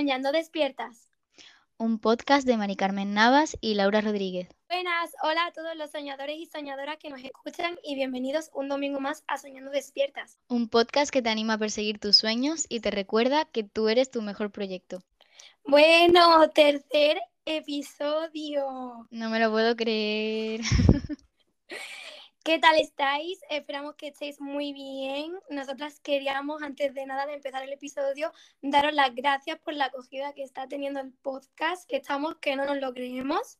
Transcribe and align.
Soñando 0.00 0.32
Despiertas. 0.32 1.10
Un 1.76 1.98
podcast 1.98 2.46
de 2.46 2.56
Mari 2.56 2.74
Carmen 2.74 3.12
Navas 3.12 3.58
y 3.60 3.74
Laura 3.74 4.00
Rodríguez. 4.00 4.48
Buenas, 4.66 5.10
hola 5.22 5.44
a 5.44 5.52
todos 5.52 5.76
los 5.76 5.90
soñadores 5.90 6.38
y 6.38 6.46
soñadoras 6.46 6.96
que 6.96 7.10
nos 7.10 7.22
escuchan 7.22 7.78
y 7.84 7.96
bienvenidos 7.96 8.48
un 8.54 8.70
domingo 8.70 8.98
más 8.98 9.24
a 9.26 9.36
Soñando 9.36 9.70
Despiertas. 9.70 10.38
Un 10.48 10.70
podcast 10.70 11.10
que 11.10 11.20
te 11.20 11.28
anima 11.28 11.52
a 11.52 11.58
perseguir 11.58 11.98
tus 11.98 12.16
sueños 12.16 12.64
y 12.70 12.80
te 12.80 12.90
recuerda 12.90 13.44
que 13.44 13.62
tú 13.62 13.90
eres 13.90 14.10
tu 14.10 14.22
mejor 14.22 14.50
proyecto. 14.50 15.02
Bueno, 15.66 16.48
tercer 16.48 17.20
episodio. 17.44 19.06
No 19.10 19.28
me 19.28 19.38
lo 19.38 19.50
puedo 19.50 19.76
creer. 19.76 20.62
¿Qué 22.42 22.58
tal 22.58 22.78
estáis? 22.78 23.38
Esperamos 23.50 23.96
que 23.96 24.08
estéis 24.08 24.40
muy 24.40 24.72
bien. 24.72 25.38
Nosotras 25.50 26.00
queríamos, 26.00 26.62
antes 26.62 26.94
de 26.94 27.04
nada 27.04 27.26
de 27.26 27.34
empezar 27.34 27.62
el 27.62 27.72
episodio, 27.72 28.32
daros 28.62 28.94
las 28.94 29.14
gracias 29.14 29.58
por 29.58 29.74
la 29.74 29.86
acogida 29.86 30.32
que 30.32 30.42
está 30.42 30.66
teniendo 30.66 31.00
el 31.00 31.12
podcast, 31.12 31.86
que 31.86 31.96
estamos 31.96 32.36
que 32.36 32.56
no 32.56 32.64
nos 32.64 32.78
lo 32.78 32.94
creemos. 32.94 33.58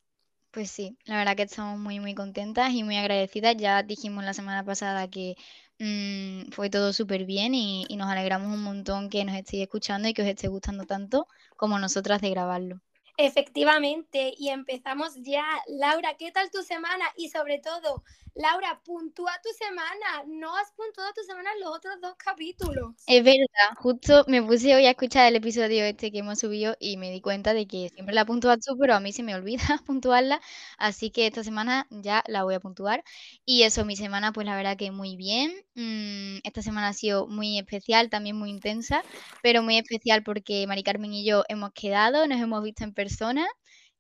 Pues 0.51 0.71
sí, 0.71 0.97
la 1.05 1.19
verdad 1.19 1.37
que 1.37 1.43
estamos 1.43 1.79
muy, 1.79 2.01
muy 2.01 2.15
contentas 2.15 2.73
y 2.73 2.83
muy 2.83 2.97
agradecidas. 2.97 3.55
Ya 3.59 3.83
dijimos 3.83 4.25
la 4.25 4.33
semana 4.33 4.65
pasada 4.65 5.09
que 5.11 5.37
mm, 5.79 6.51
fue 6.53 6.71
todo 6.71 6.95
súper 6.95 7.27
bien 7.27 7.55
y, 7.55 7.85
y 7.87 7.97
nos 7.97 8.09
alegramos 8.09 8.49
un 8.49 8.63
montón 8.63 9.11
que 9.11 9.25
nos 9.27 9.37
estéis 9.37 9.65
escuchando 9.65 10.09
y 10.09 10.15
que 10.15 10.23
os 10.23 10.29
esté 10.29 10.49
gustando 10.49 10.87
tanto 10.87 11.27
como 11.57 11.79
nosotras 11.79 12.23
de 12.23 12.31
grabarlo. 12.31 12.81
Efectivamente, 13.23 14.33
y 14.39 14.49
empezamos 14.49 15.13
ya. 15.17 15.45
Laura, 15.69 16.15
¿qué 16.19 16.33
tal 16.33 16.51
tu 16.51 16.63
semana? 16.63 17.05
Y 17.17 17.29
sobre 17.29 17.59
todo, 17.59 18.03
Laura, 18.35 18.81
puntúa 18.83 19.33
tu 19.43 19.51
semana. 19.63 20.25
No 20.27 20.57
has 20.57 20.73
puntuado 20.73 21.13
tu 21.13 21.23
semana 21.25 21.51
en 21.53 21.61
los 21.61 21.77
otros 21.77 22.01
dos 22.01 22.15
capítulos. 22.17 22.95
Es 23.07 23.23
verdad, 23.23 23.77
justo 23.77 24.25
me 24.27 24.43
puse 24.43 24.75
hoy 24.75 24.87
a 24.87 24.93
escuchar 24.93 25.27
el 25.27 25.37
episodio 25.37 25.85
este 25.85 26.11
que 26.11 26.21
hemos 26.21 26.39
subido 26.39 26.77
y 26.81 26.97
me 26.97 27.11
di 27.11 27.21
cuenta 27.21 27.53
de 27.53 27.67
que 27.67 27.91
siempre 27.91 28.15
la 28.15 28.25
puntúas 28.25 28.61
tú, 28.61 28.79
pero 28.79 28.95
a 28.95 29.01
mí 29.01 29.13
se 29.13 29.23
me 29.23 29.35
olvida 29.35 29.61
puntuarla. 29.87 30.41
Así 30.79 31.11
que 31.11 31.27
esta 31.27 31.45
semana 31.45 31.87
ya 31.91 32.25
la 32.27 32.45
voy 32.45 32.55
a 32.55 32.61
puntuar. 32.61 33.05
Y 33.45 33.65
eso, 33.65 33.85
mi 33.85 33.97
semana, 33.97 34.33
pues 34.33 34.47
la 34.47 34.57
verdad 34.57 34.79
que 34.79 34.91
muy 34.93 35.17
bien. 35.17 35.53
Mm, 35.75 36.39
esta 36.43 36.63
semana 36.63 36.89
ha 36.89 36.93
sido 36.95 37.27
muy 37.27 37.59
especial, 37.59 38.09
también 38.09 38.37
muy 38.37 38.49
intensa, 38.49 39.03
pero 39.43 39.63
muy 39.63 39.77
especial 39.77 40.23
porque 40.23 40.67
Mari 40.67 40.83
Carmen 40.83 41.13
y 41.13 41.27
yo 41.27 41.45
hemos 41.51 41.73
quedado, 41.73 42.27
nos 42.27 42.41
hemos 42.41 42.63
visto 42.63 42.85
en 42.85 42.95
persona 42.95 43.10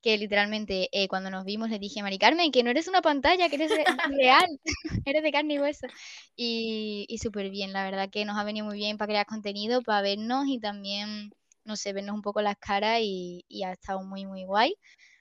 que 0.02 0.16
literalmente 0.16 0.88
eh, 0.92 1.08
cuando 1.08 1.30
nos 1.30 1.44
vimos 1.44 1.70
le 1.70 1.78
dije, 1.78 2.02
Mari 2.02 2.18
Carmen, 2.18 2.52
que 2.52 2.62
no 2.62 2.70
eres 2.70 2.88
una 2.88 3.02
pantalla, 3.02 3.48
que 3.48 3.56
eres 3.56 3.70
real, 4.18 4.48
eres 5.06 5.22
de 5.22 5.32
carne 5.32 5.54
y 5.54 5.58
hueso. 5.60 5.86
Y, 6.36 7.06
y 7.08 7.18
súper 7.18 7.50
bien, 7.50 7.72
la 7.72 7.84
verdad 7.84 8.10
que 8.10 8.24
nos 8.24 8.38
ha 8.38 8.44
venido 8.44 8.66
muy 8.66 8.76
bien 8.76 8.96
para 8.98 9.08
crear 9.08 9.26
contenido, 9.26 9.82
para 9.82 10.02
vernos 10.02 10.46
y 10.48 10.58
también, 10.58 11.32
no 11.64 11.76
sé, 11.76 11.92
vernos 11.92 12.14
un 12.14 12.22
poco 12.22 12.40
las 12.42 12.56
caras 12.58 13.00
y, 13.02 13.44
y 13.48 13.64
ha 13.64 13.72
estado 13.72 14.02
muy, 14.02 14.26
muy 14.26 14.44
guay. 14.44 14.74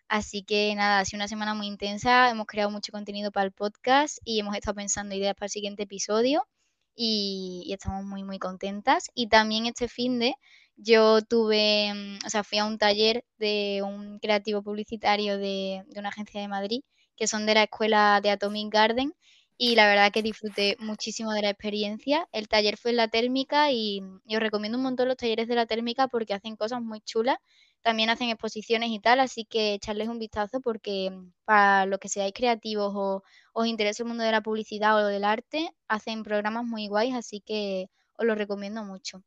Así 0.07 0.43
que 0.43 0.73
nada, 0.75 0.99
ha 0.99 1.05
sido 1.05 1.19
una 1.19 1.27
semana 1.27 1.53
muy 1.53 1.67
intensa, 1.67 2.29
hemos 2.31 2.47
creado 2.47 2.71
mucho 2.71 2.91
contenido 2.91 3.31
para 3.31 3.45
el 3.45 3.51
podcast 3.51 4.17
y 4.25 4.39
hemos 4.39 4.55
estado 4.55 4.75
pensando 4.75 5.15
ideas 5.15 5.35
para 5.35 5.47
el 5.47 5.51
siguiente 5.51 5.83
episodio 5.83 6.47
y, 6.95 7.63
y 7.65 7.73
estamos 7.73 8.03
muy, 8.05 8.23
muy 8.23 8.39
contentas. 8.39 9.09
Y 9.15 9.27
también 9.29 9.65
este 9.67 9.87
fin 9.87 10.19
de 10.19 10.35
yo 10.81 11.21
tuve, 11.21 11.93
mm, 11.93 12.25
o 12.25 12.29
sea, 12.29 12.43
fui 12.43 12.57
a 12.59 12.65
un 12.65 12.77
taller 12.77 13.25
de 13.37 13.81
un 13.83 14.19
creativo 14.19 14.63
publicitario 14.63 15.37
de, 15.37 15.83
de, 15.87 15.99
una 15.99 16.09
agencia 16.09 16.41
de 16.41 16.47
Madrid, 16.47 16.81
que 17.15 17.27
son 17.27 17.45
de 17.45 17.53
la 17.55 17.63
escuela 17.63 18.19
de 18.21 18.31
Atomic 18.31 18.71
Garden, 18.73 19.13
y 19.57 19.75
la 19.75 19.87
verdad 19.87 20.11
que 20.11 20.23
disfruté 20.23 20.77
muchísimo 20.79 21.33
de 21.33 21.41
la 21.41 21.49
experiencia. 21.49 22.27
El 22.31 22.47
taller 22.47 22.77
fue 22.77 22.91
en 22.91 22.97
la 22.97 23.09
térmica 23.09 23.71
y, 23.71 24.01
y 24.25 24.35
os 24.35 24.41
recomiendo 24.41 24.77
un 24.77 24.85
montón 24.85 25.09
los 25.09 25.17
talleres 25.17 25.47
de 25.49 25.55
la 25.55 25.65
térmica 25.65 26.07
porque 26.07 26.33
hacen 26.33 26.55
cosas 26.55 26.81
muy 26.81 27.01
chulas. 27.01 27.37
También 27.81 28.09
hacen 28.09 28.29
exposiciones 28.29 28.89
y 28.91 28.99
tal, 28.99 29.19
así 29.19 29.45
que 29.45 29.73
echarles 29.73 30.07
un 30.07 30.19
vistazo 30.19 30.61
porque 30.61 31.11
mm, 31.11 31.33
para 31.45 31.85
los 31.85 31.99
que 31.99 32.09
seáis 32.09 32.33
creativos 32.33 32.93
o 32.95 33.23
os 33.53 33.67
interese 33.67 34.03
el 34.03 34.09
mundo 34.09 34.23
de 34.23 34.31
la 34.31 34.41
publicidad 34.41 34.95
o 35.03 35.07
del 35.07 35.25
arte, 35.25 35.69
hacen 35.89 36.23
programas 36.23 36.65
muy 36.65 36.87
guays, 36.87 37.15
así 37.15 37.41
que 37.41 37.87
os 38.17 38.25
lo 38.25 38.35
recomiendo 38.35 38.83
mucho. 38.85 39.23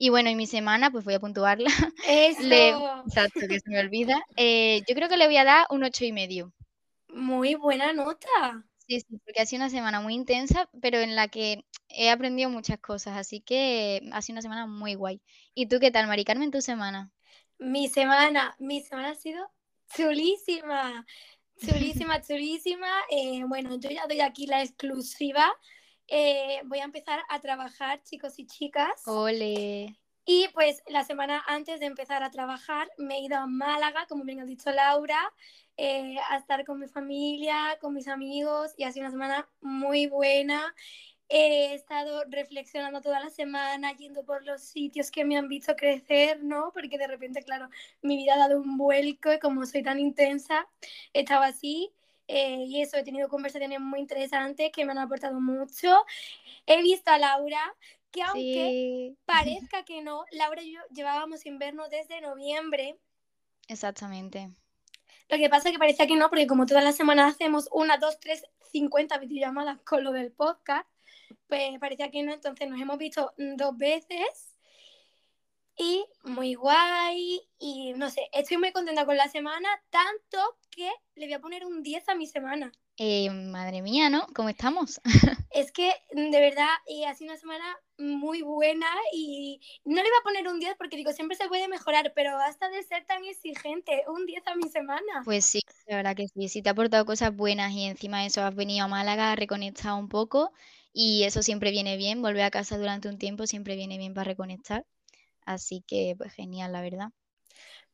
Y 0.00 0.10
bueno, 0.10 0.30
y 0.30 0.36
mi 0.36 0.46
semana, 0.46 0.92
pues 0.92 1.04
voy 1.04 1.14
a 1.14 1.20
puntuarla. 1.20 1.68
Eso. 2.08 2.42
Le, 2.42 2.70
exacto, 3.04 3.40
que 3.48 3.58
se 3.58 3.68
me 3.68 3.80
olvida. 3.80 4.24
Eh, 4.36 4.82
yo 4.88 4.94
creo 4.94 5.08
que 5.08 5.16
le 5.16 5.26
voy 5.26 5.36
a 5.36 5.44
dar 5.44 5.66
un 5.70 5.82
ocho 5.82 6.04
y 6.04 6.12
medio. 6.12 6.52
Muy 7.08 7.56
buena 7.56 7.92
nota. 7.92 8.64
Sí, 8.86 9.00
sí, 9.00 9.18
porque 9.24 9.40
ha 9.40 9.46
sido 9.46 9.62
una 9.62 9.70
semana 9.70 10.00
muy 10.00 10.14
intensa, 10.14 10.70
pero 10.80 10.98
en 10.98 11.16
la 11.16 11.26
que 11.26 11.64
he 11.88 12.10
aprendido 12.10 12.48
muchas 12.48 12.78
cosas, 12.78 13.16
así 13.16 13.40
que 13.40 14.08
ha 14.12 14.22
sido 14.22 14.34
una 14.34 14.42
semana 14.42 14.66
muy 14.66 14.94
guay. 14.94 15.20
¿Y 15.52 15.66
tú 15.66 15.80
qué 15.80 15.90
tal, 15.90 16.06
Mari 16.06 16.24
Carmen, 16.24 16.52
tu 16.52 16.62
semana? 16.62 17.10
Mi 17.58 17.88
semana, 17.88 18.54
mi 18.60 18.80
semana 18.82 19.10
ha 19.10 19.14
sido 19.16 19.50
chulísima, 19.96 21.04
chulísima, 21.60 22.22
chulísima. 22.22 22.88
Eh, 23.10 23.42
bueno, 23.46 23.74
yo 23.80 23.90
ya 23.90 24.06
doy 24.06 24.20
aquí 24.20 24.46
la 24.46 24.62
exclusiva 24.62 25.52
eh, 26.08 26.60
voy 26.64 26.80
a 26.80 26.84
empezar 26.84 27.20
a 27.28 27.40
trabajar, 27.40 28.02
chicos 28.02 28.38
y 28.38 28.46
chicas. 28.46 29.02
Ole. 29.06 29.98
Y 30.30 30.46
pues 30.52 30.82
la 30.88 31.04
semana 31.04 31.42
antes 31.46 31.80
de 31.80 31.86
empezar 31.86 32.22
a 32.22 32.30
trabajar 32.30 32.90
me 32.98 33.16
he 33.16 33.20
ido 33.22 33.38
a 33.38 33.46
Málaga, 33.46 34.06
como 34.08 34.24
bien 34.24 34.40
ha 34.40 34.44
dicho 34.44 34.70
Laura, 34.70 35.32
eh, 35.78 36.16
a 36.28 36.36
estar 36.36 36.66
con 36.66 36.80
mi 36.80 36.86
familia, 36.86 37.78
con 37.80 37.94
mis 37.94 38.08
amigos 38.08 38.74
y 38.76 38.84
ha 38.84 38.92
sido 38.92 39.04
una 39.04 39.10
semana 39.10 39.48
muy 39.62 40.06
buena. 40.06 40.74
He 41.30 41.72
estado 41.72 42.24
reflexionando 42.28 43.00
toda 43.00 43.20
la 43.20 43.30
semana, 43.30 43.96
yendo 43.96 44.24
por 44.24 44.44
los 44.44 44.62
sitios 44.62 45.10
que 45.10 45.24
me 45.24 45.36
han 45.36 45.48
visto 45.48 45.76
crecer, 45.76 46.42
¿no? 46.42 46.72
Porque 46.74 46.98
de 46.98 47.06
repente, 47.06 47.42
claro, 47.42 47.70
mi 48.02 48.16
vida 48.16 48.34
ha 48.34 48.38
dado 48.38 48.60
un 48.60 48.76
vuelco 48.76 49.32
y 49.32 49.38
como 49.38 49.64
soy 49.64 49.82
tan 49.82 49.98
intensa, 49.98 50.68
estaba 51.12 51.46
así. 51.46 51.90
Eh, 52.28 52.64
y 52.66 52.82
eso, 52.82 52.96
he 52.98 53.02
tenido 53.04 53.28
conversaciones 53.28 53.80
muy 53.80 54.00
interesantes 54.00 54.70
que 54.72 54.84
me 54.84 54.92
han 54.92 54.98
aportado 54.98 55.40
mucho. 55.40 56.04
He 56.66 56.82
visto 56.82 57.10
a 57.10 57.18
Laura, 57.18 57.74
que 58.10 58.22
aunque 58.22 59.14
Sí. 59.14 59.16
parezca 59.26 59.84
que 59.84 60.02
no, 60.02 60.24
Laura 60.32 60.62
y 60.62 60.72
yo 60.74 60.80
llevábamos 60.94 61.40
sin 61.40 61.58
vernos 61.58 61.90
desde 61.90 62.20
noviembre. 62.20 62.98
Exactamente. 63.66 64.50
Lo 65.28 65.36
que 65.36 65.48
pasa 65.50 65.68
es 65.68 65.72
que 65.74 65.78
parecía 65.78 66.06
que 66.06 66.16
no, 66.16 66.28
porque 66.30 66.46
como 66.46 66.66
todas 66.66 66.84
las 66.84 66.96
semanas 66.96 67.34
hacemos 67.34 67.68
una, 67.72 67.98
dos, 67.98 68.18
tres, 68.20 68.44
cincuenta 68.72 69.18
videollamadas 69.18 69.80
con 69.82 70.04
lo 70.04 70.12
del 70.12 70.32
podcast, 70.32 70.88
pues 71.48 71.78
parecía 71.80 72.10
que 72.10 72.22
no, 72.22 72.32
entonces 72.32 72.68
nos 72.68 72.80
hemos 72.80 72.98
visto 72.98 73.32
dos 73.36 73.76
veces 73.76 74.54
y 75.78 76.04
muy 76.24 76.54
guay 76.54 77.40
y 77.58 77.92
no 77.94 78.10
sé, 78.10 78.28
estoy 78.32 78.56
muy 78.56 78.72
contenta 78.72 79.06
con 79.06 79.16
la 79.16 79.28
semana, 79.28 79.68
tanto 79.90 80.58
que 80.70 80.90
le 81.14 81.26
voy 81.26 81.34
a 81.34 81.40
poner 81.40 81.64
un 81.64 81.82
10 81.82 82.08
a 82.08 82.14
mi 82.14 82.26
semana. 82.26 82.72
Eh, 83.00 83.30
madre 83.30 83.80
mía, 83.80 84.10
¿no? 84.10 84.26
¿Cómo 84.34 84.48
estamos? 84.48 85.00
Es 85.50 85.72
que 85.72 85.92
de 86.12 86.40
verdad 86.40 86.68
eh, 86.86 87.06
ha 87.06 87.14
sido 87.14 87.30
una 87.30 87.40
semana 87.40 87.64
muy 87.96 88.42
buena 88.42 88.86
y 89.14 89.60
no 89.84 90.02
le 90.02 90.06
iba 90.06 90.18
a 90.20 90.22
poner 90.22 90.46
un 90.46 90.60
10 90.60 90.76
porque 90.76 90.96
digo, 90.96 91.12
siempre 91.12 91.36
se 91.36 91.48
puede 91.48 91.68
mejorar, 91.68 92.12
pero 92.14 92.32
basta 92.34 92.68
de 92.68 92.82
ser 92.82 93.06
tan 93.06 93.24
exigente, 93.24 94.04
un 94.08 94.26
10 94.26 94.46
a 94.46 94.56
mi 94.56 94.68
semana. 94.68 95.22
Pues 95.24 95.44
sí, 95.46 95.60
la 95.86 95.96
verdad 95.96 96.16
que 96.16 96.28
sí, 96.28 96.48
sí 96.48 96.60
te 96.60 96.68
ha 96.68 96.72
aportado 96.72 97.06
cosas 97.06 97.34
buenas 97.34 97.72
y 97.72 97.84
encima 97.84 98.20
de 98.20 98.26
eso 98.26 98.42
has 98.42 98.54
venido 98.54 98.84
a 98.84 98.88
Málaga, 98.88 99.34
reconectado 99.36 99.96
un 99.96 100.08
poco 100.08 100.52
y 100.92 101.24
eso 101.24 101.42
siempre 101.42 101.70
viene 101.70 101.96
bien, 101.96 102.20
volver 102.20 102.42
a 102.42 102.50
casa 102.50 102.76
durante 102.76 103.08
un 103.08 103.18
tiempo 103.18 103.46
siempre 103.46 103.76
viene 103.76 103.98
bien 103.98 104.14
para 104.14 104.24
reconectar, 104.24 104.84
así 105.48 105.82
que 105.86 106.14
pues 106.16 106.32
genial, 106.32 106.72
la 106.72 106.82
verdad. 106.82 107.08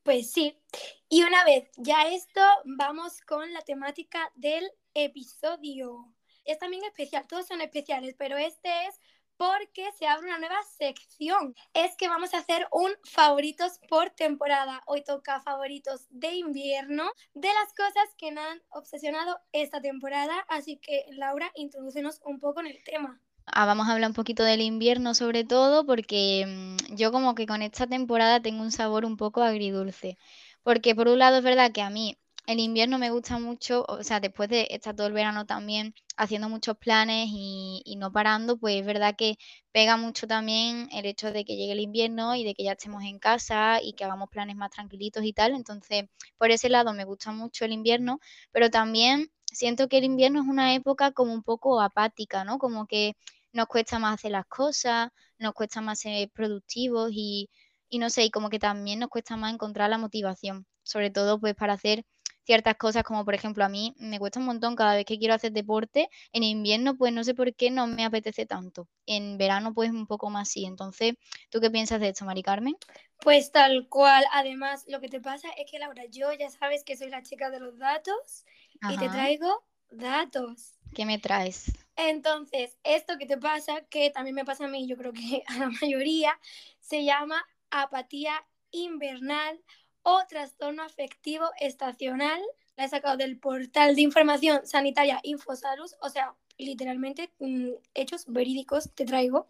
Pues 0.03 0.33
sí, 0.33 0.61
y 1.09 1.23
una 1.23 1.45
vez 1.45 1.71
ya 1.79 2.09
esto, 2.09 2.41
vamos 2.65 3.21
con 3.23 3.53
la 3.55 3.63
temática 3.63 4.31
del 4.35 4.71
episodio. 4.93 6.13
Es 6.45 6.59
también 6.59 6.85
especial, 6.85 7.27
todos 7.27 7.47
son 7.47 7.63
especiales, 7.63 8.15
pero 8.19 8.37
este 8.37 8.69
es 8.87 9.01
porque 9.37 9.91
se 9.99 10.07
abre 10.07 10.29
una 10.29 10.39
nueva 10.39 10.63
sección. 10.77 11.55
Es 11.73 11.97
que 11.97 12.09
vamos 12.09 12.35
a 12.35 12.39
hacer 12.39 12.67
un 12.71 12.93
favoritos 13.05 13.81
por 13.89 14.11
temporada. 14.11 14.83
Hoy 14.87 15.03
toca 15.03 15.41
favoritos 15.41 16.07
de 16.11 16.35
invierno, 16.35 17.11
de 17.33 17.49
las 17.49 17.73
cosas 17.75 18.15
que 18.19 18.31
me 18.31 18.41
han 18.41 18.63
obsesionado 18.71 19.39
esta 19.53 19.81
temporada. 19.81 20.45
Así 20.49 20.77
que, 20.77 21.07
Laura, 21.11 21.51
introdúcenos 21.55 22.21
un 22.25 22.39
poco 22.39 22.61
en 22.61 22.67
el 22.67 22.85
tema. 22.85 23.21
Ah, 23.47 23.67
vamos 23.67 23.89
a 23.89 23.93
hablar 23.93 24.11
un 24.11 24.15
poquito 24.15 24.43
del 24.43 24.61
invierno 24.63 25.15
sobre 25.15 25.45
todo 25.45 25.85
porque 25.87 26.45
mmm, 26.47 26.97
yo 26.97 27.13
como 27.13 27.35
que 27.35 27.47
con 27.47 27.63
esta 27.63 27.87
temporada 27.87 28.41
tengo 28.41 28.63
un 28.63 28.73
sabor 28.73 29.05
un 29.05 29.17
poco 29.17 29.43
agridulce. 29.43 30.19
Porque 30.63 30.95
por 30.95 31.09
un 31.09 31.19
lado 31.19 31.39
es 31.39 31.45
verdad 31.45 31.73
que 31.73 31.83
a 31.83 31.91
mí 31.91 32.17
el 32.47 32.59
invierno 32.61 32.99
me 32.99 33.11
gusta 33.11 33.39
mucho, 33.39 33.85
o 33.89 34.03
sea, 34.03 34.21
después 34.21 34.49
de 34.51 34.67
estar 34.71 34.95
todo 34.97 35.07
el 35.07 35.13
verano 35.15 35.47
también 35.47 35.95
haciendo 36.17 36.49
muchos 36.51 36.77
planes 36.77 37.29
y, 37.31 37.83
y 37.87 37.97
no 37.97 38.13
parando, 38.13 38.59
pues 38.59 38.81
es 38.81 38.87
verdad 38.87 39.15
que 39.17 39.37
pega 39.73 39.97
mucho 39.97 40.27
también 40.27 40.89
el 40.93 41.07
hecho 41.07 41.33
de 41.33 41.45
que 41.45 41.57
llegue 41.57 41.73
el 41.73 41.81
invierno 41.81 42.35
y 42.35 42.45
de 42.45 42.55
que 42.55 42.65
ya 42.65 42.73
estemos 42.73 43.03
en 43.05 43.19
casa 43.19 43.81
y 43.83 43.95
que 43.95 44.05
hagamos 44.05 44.29
planes 44.31 44.57
más 44.57 44.71
tranquilitos 44.71 45.25
y 45.25 45.33
tal. 45.33 45.55
Entonces, 45.55 46.05
por 46.39 46.51
ese 46.51 46.69
lado 46.69 46.93
me 46.93 47.05
gusta 47.05 47.33
mucho 47.33 47.65
el 47.65 47.73
invierno, 47.73 48.21
pero 48.53 48.71
también 48.71 49.31
siento 49.55 49.89
que 49.89 49.99
el 49.99 50.05
invierno 50.05 50.41
es 50.43 50.47
una 50.49 50.75
época 50.75 51.13
como 51.13 51.33
un 51.33 51.43
poco 51.43 51.81
apática, 51.81 52.45
¿no? 52.45 52.59
Como 52.59 52.87
que 52.87 53.17
nos 53.53 53.67
cuesta 53.67 53.99
más 53.99 54.15
hacer 54.15 54.33
las 54.33 54.47
cosas, 54.47 55.11
nos 55.39 55.55
cuesta 55.55 55.81
más 55.81 56.01
ser 56.01 56.31
productivos 56.31 57.11
y 57.13 57.49
y 57.95 57.99
no 57.99 58.11
sé, 58.11 58.25
y 58.25 58.31
como 58.31 58.51
que 58.51 58.59
también 58.59 58.99
nos 58.99 59.09
cuesta 59.09 59.37
más 59.37 59.53
encontrar 59.53 59.89
la 59.89 59.99
motivación, 59.99 60.67
sobre 60.83 61.11
todo 61.11 61.39
pues 61.39 61.55
para 61.55 61.75
hacer 61.75 62.05
ciertas 62.45 62.75
cosas 62.77 63.05
como 63.05 63.25
por 63.25 63.35
ejemplo 63.35 63.65
a 63.65 63.69
mí 63.69 63.95
me 63.99 64.19
cuesta 64.19 64.41
un 64.41 64.47
montón 64.47 64.77
cada 64.77 64.97
vez 64.97 65.07
que 65.07 65.19
quiero 65.19 65.33
hacer 65.35 65.53
deporte, 65.53 66.09
en 66.33 66.43
invierno 66.43 66.97
pues 66.97 67.13
no 67.13 67.23
sé 67.23 67.35
por 67.35 67.55
qué 67.55 67.71
no 67.71 67.87
me 67.87 68.05
apetece 68.05 68.47
tanto, 68.47 68.89
en 69.07 69.39
verano 69.39 69.73
pues 69.75 69.91
un 69.91 70.07
poco 70.07 70.29
más 70.29 70.49
sí, 70.49 70.65
entonces 70.65 71.15
¿tú 71.51 71.61
qué 71.61 71.71
piensas 71.71 72.01
de 72.01 72.09
esto, 72.09 72.25
Mari 72.25 72.43
Carmen? 72.43 72.77
Pues 73.21 73.53
tal 73.53 73.89
cual, 73.89 74.25
además 74.33 74.85
lo 74.89 75.01
que 75.01 75.09
te 75.09 75.21
pasa 75.21 75.49
es 75.57 75.71
que 75.71 75.79
Laura, 75.79 76.05
yo 76.11 76.33
ya 76.33 76.51
sabes 76.51 76.85
que 76.85 76.97
soy 76.97 77.09
la 77.11 77.23
chica 77.23 77.49
de 77.49 77.61
los 77.61 77.79
datos 77.79 78.45
y 78.89 78.99
te 78.99 79.09
traigo 79.09 79.65
datos. 79.91 80.75
¿Qué 80.95 81.05
me 81.05 81.19
traes? 81.19 81.73
Entonces, 81.97 82.77
esto 82.85 83.19
que 83.19 83.27
te 83.27 83.37
pasa, 83.37 83.83
que 83.89 84.11
también 84.11 84.35
me 84.35 84.45
pasa 84.45 84.65
a 84.65 84.69
mí, 84.69 84.87
yo 84.87 84.97
creo 84.97 85.13
que 85.13 85.43
a 85.49 85.59
la 85.59 85.71
mayoría, 85.71 86.39
se 86.81 87.05
llama 87.05 87.45
apatía 87.71 88.45
invernal 88.71 89.61
o 90.03 90.23
trastorno 90.29 90.83
afectivo 90.83 91.47
estacional. 91.61 92.41
La 92.77 92.85
he 92.85 92.89
sacado 92.89 93.17
del 93.17 93.39
portal 93.39 93.95
de 93.95 94.03
información 94.03 94.67
sanitaria 94.67 95.21
Infosalus, 95.23 95.95
o 96.01 96.09
sea, 96.09 96.35
literalmente 96.59 97.33
mm, 97.39 97.71
hechos 97.95 98.25
verídicos 98.27 98.91
te 98.95 99.05
traigo. 99.05 99.47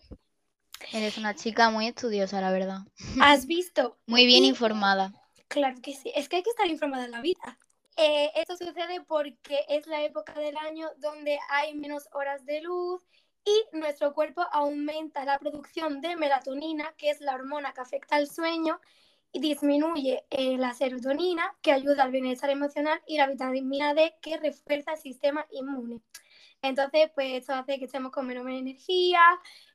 Eres 0.93 1.17
una 1.17 1.35
chica 1.35 1.71
muy 1.71 1.89
estudiosa, 1.89 2.41
la 2.41 2.51
verdad. 2.51 2.81
¿Has 3.21 3.47
visto? 3.47 3.97
muy 4.07 4.27
bien 4.27 4.45
informada. 4.45 5.13
Claro 5.49 5.81
que 5.81 5.95
sí, 5.95 6.13
es 6.15 6.29
que 6.29 6.37
hay 6.37 6.43
que 6.43 6.51
estar 6.51 6.67
informada 6.67 7.05
en 7.07 7.11
la 7.13 7.21
vida. 7.21 7.59
Eh, 7.97 8.33
esto 8.35 8.57
sucede 8.57 9.01
porque 9.07 9.65
es 9.69 9.87
la 9.87 10.03
época 10.03 10.33
del 10.35 10.57
año 10.57 10.91
donde 10.99 11.39
hay 11.49 11.75
menos 11.75 12.09
horas 12.13 12.45
de 12.45 12.61
luz 12.61 13.03
y 13.45 13.77
nuestro 13.77 14.15
cuerpo 14.15 14.43
aumenta 14.53 15.25
la 15.25 15.39
producción 15.39 16.01
de 16.01 16.17
melatonina, 16.17 16.93
que 16.97 17.11
es 17.11 17.21
la 17.21 17.35
hormona 17.35 17.73
que 17.73 17.83
afecta 17.83 18.17
al 18.17 18.27
sueño, 18.29 18.81
y 19.33 19.41
disminuye 19.41 20.25
eh, 20.31 20.57
la 20.59 20.75
serotonina, 20.75 21.55
que 21.61 21.73
ayuda 21.73 22.05
al 22.05 22.13
bienestar 22.13 22.51
emocional, 22.51 23.03
y 23.07 23.19
la 23.19 23.27
vitamina 23.27 23.95
D, 23.95 24.15
que 24.23 24.39
refuerza 24.39 24.93
el 24.93 24.99
sistema 24.99 25.47
inmune. 25.51 26.01
Entonces, 26.63 27.11
pues 27.15 27.35
esto 27.35 27.53
hace 27.55 27.79
que 27.79 27.85
estemos 27.87 28.13
con 28.13 28.27
menos 28.27 28.47
energía, 28.49 29.21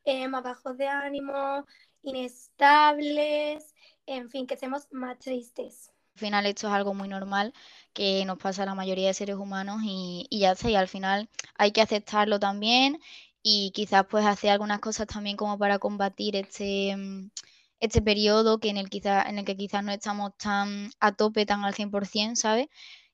eh, 0.06 0.28
más 0.28 0.44
bajos 0.44 0.78
de 0.78 0.88
ánimo, 0.88 1.66
inestables, 2.04 3.76
en 4.06 4.30
fin, 4.30 4.48
que 4.48 4.56
estemos 4.56 4.88
más 4.92 5.20
tristes. 5.20 5.94
Al 6.20 6.26
final 6.28 6.46
esto 6.48 6.68
es 6.68 6.74
algo 6.74 6.94
muy 6.94 7.08
normal 7.08 7.54
que 7.94 8.26
nos 8.26 8.38
pasa 8.38 8.64
a 8.64 8.66
la 8.66 8.76
mayoría 8.76 9.08
de 9.08 9.14
seres 9.14 9.38
humanos 9.38 9.80
y, 9.86 10.28
y 10.30 10.40
ya 10.40 10.52
está, 10.52 10.70
y 10.70 10.76
al 10.76 10.90
final 10.90 11.30
hay 11.56 11.72
que 11.72 11.82
aceptarlo 11.82 12.40
también 12.42 13.00
y 13.42 13.72
quizás 13.74 14.06
pues 14.10 14.26
hacer 14.26 14.50
algunas 14.50 14.80
cosas 14.82 15.08
también 15.08 15.38
como 15.38 15.58
para 15.58 15.80
combatir 15.80 16.36
este, 16.36 16.96
mm, 16.98 17.32
este 17.80 18.02
periodo 18.02 18.60
que 18.60 18.70
en 18.70 18.76
el, 18.78 18.90
quizá, 18.90 19.22
en 19.30 19.40
el 19.40 19.46
que 19.46 19.56
quizás 19.56 19.82
no 19.84 19.94
estamos 19.94 20.36
tan 20.38 20.92
a 21.00 21.14
tope, 21.14 21.46
tan 21.46 21.64
al 21.64 21.74
100%, 21.74 22.36
¿sabes? 22.36 22.68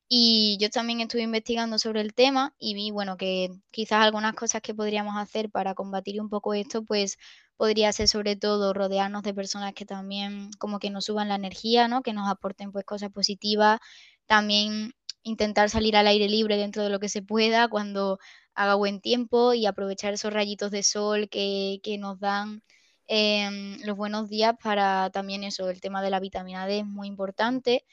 Y 0.08 0.56
yo 0.60 0.70
también 0.70 1.00
estuve 1.00 1.22
investigando 1.22 1.78
sobre 1.78 2.00
el 2.00 2.14
tema 2.14 2.54
y 2.58 2.74
vi, 2.74 2.90
bueno, 2.92 3.16
que 3.16 3.50
quizás 3.72 4.04
algunas 4.04 4.34
cosas 4.34 4.62
que 4.62 4.74
podríamos 4.74 5.16
hacer 5.16 5.50
para 5.50 5.74
combatir 5.74 6.20
un 6.20 6.28
poco 6.28 6.54
esto, 6.54 6.84
pues 6.84 7.18
podría 7.56 7.92
ser 7.92 8.06
sobre 8.08 8.36
todo 8.36 8.72
rodearnos 8.72 9.22
de 9.24 9.34
personas 9.34 9.74
que 9.74 9.84
también 9.84 10.50
como 10.58 10.78
que 10.78 10.90
nos 10.90 11.06
suban 11.06 11.28
la 11.28 11.34
energía, 11.34 11.88
¿no? 11.88 12.02
Que 12.02 12.12
nos 12.12 12.28
aporten 12.28 12.70
pues 12.72 12.84
cosas 12.84 13.10
positivas. 13.10 13.80
También 14.26 14.92
intentar 15.24 15.70
salir 15.70 15.96
al 15.96 16.06
aire 16.06 16.28
libre 16.28 16.56
dentro 16.56 16.82
de 16.84 16.90
lo 16.90 17.00
que 17.00 17.08
se 17.08 17.22
pueda 17.22 17.68
cuando 17.68 18.18
haga 18.54 18.74
buen 18.74 19.00
tiempo 19.00 19.54
y 19.54 19.66
aprovechar 19.66 20.14
esos 20.14 20.32
rayitos 20.32 20.70
de 20.70 20.82
sol 20.82 21.28
que, 21.28 21.80
nos 21.98 22.20
dan 22.20 22.62
em, 23.08 23.78
los 23.84 23.96
buenos 23.96 24.28
días 24.28 24.54
para 24.62 25.10
también 25.10 25.44
eso, 25.44 25.68
el 25.70 25.80
tema 25.80 26.02
de 26.02 26.10
la 26.10 26.20
vitamina 26.20 26.66
D 26.66 26.80
es 26.80 26.86
muy 26.86 27.08
importante. 27.08 27.84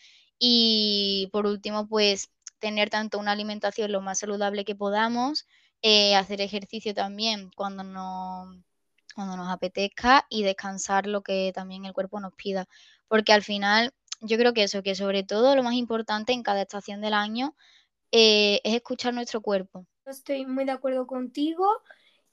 Y 0.45 1.30
por 1.31 1.45
último, 1.45 1.88
pues 1.88 2.30
tener 2.60 2.90
tanto 2.90 3.18
una 3.18 3.31
alimentación 3.31 3.94
lo 3.94 4.01
más 4.01 4.19
saludable 4.19 4.66
que 4.66 4.75
podamos, 4.75 5.48
eh, 5.81 6.18
hacer 6.18 6.42
ejercicio 6.42 6.94
también 6.94 7.50
cuando 7.56 7.86
no 7.86 8.62
cuando 9.16 9.38
nos 9.38 9.48
apetezca 9.50 10.25
y 10.30 10.44
descansar 10.44 11.07
lo 11.07 11.22
que 11.22 11.54
también 11.56 11.86
el 11.86 11.94
cuerpo 11.94 12.19
nos 12.19 12.34
pida. 12.34 12.68
Porque 13.07 13.31
al 13.31 13.42
final, 13.42 13.94
yo 14.19 14.38
creo 14.38 14.54
que 14.54 14.63
eso, 14.63 14.84
que 14.84 14.95
sobre 14.95 15.24
todo 15.24 15.56
lo 15.56 15.63
más 15.63 15.75
importante 15.75 16.34
en 16.34 16.44
cada 16.44 16.63
estación 16.63 17.00
del 17.00 17.13
año 17.13 17.56
eh, 18.12 18.60
es 18.66 18.75
escuchar 18.75 19.13
nuestro 19.13 19.39
cuerpo. 19.39 19.86
Estoy 20.06 20.46
muy 20.46 20.66
de 20.66 20.72
acuerdo 20.72 21.07
contigo. 21.07 21.66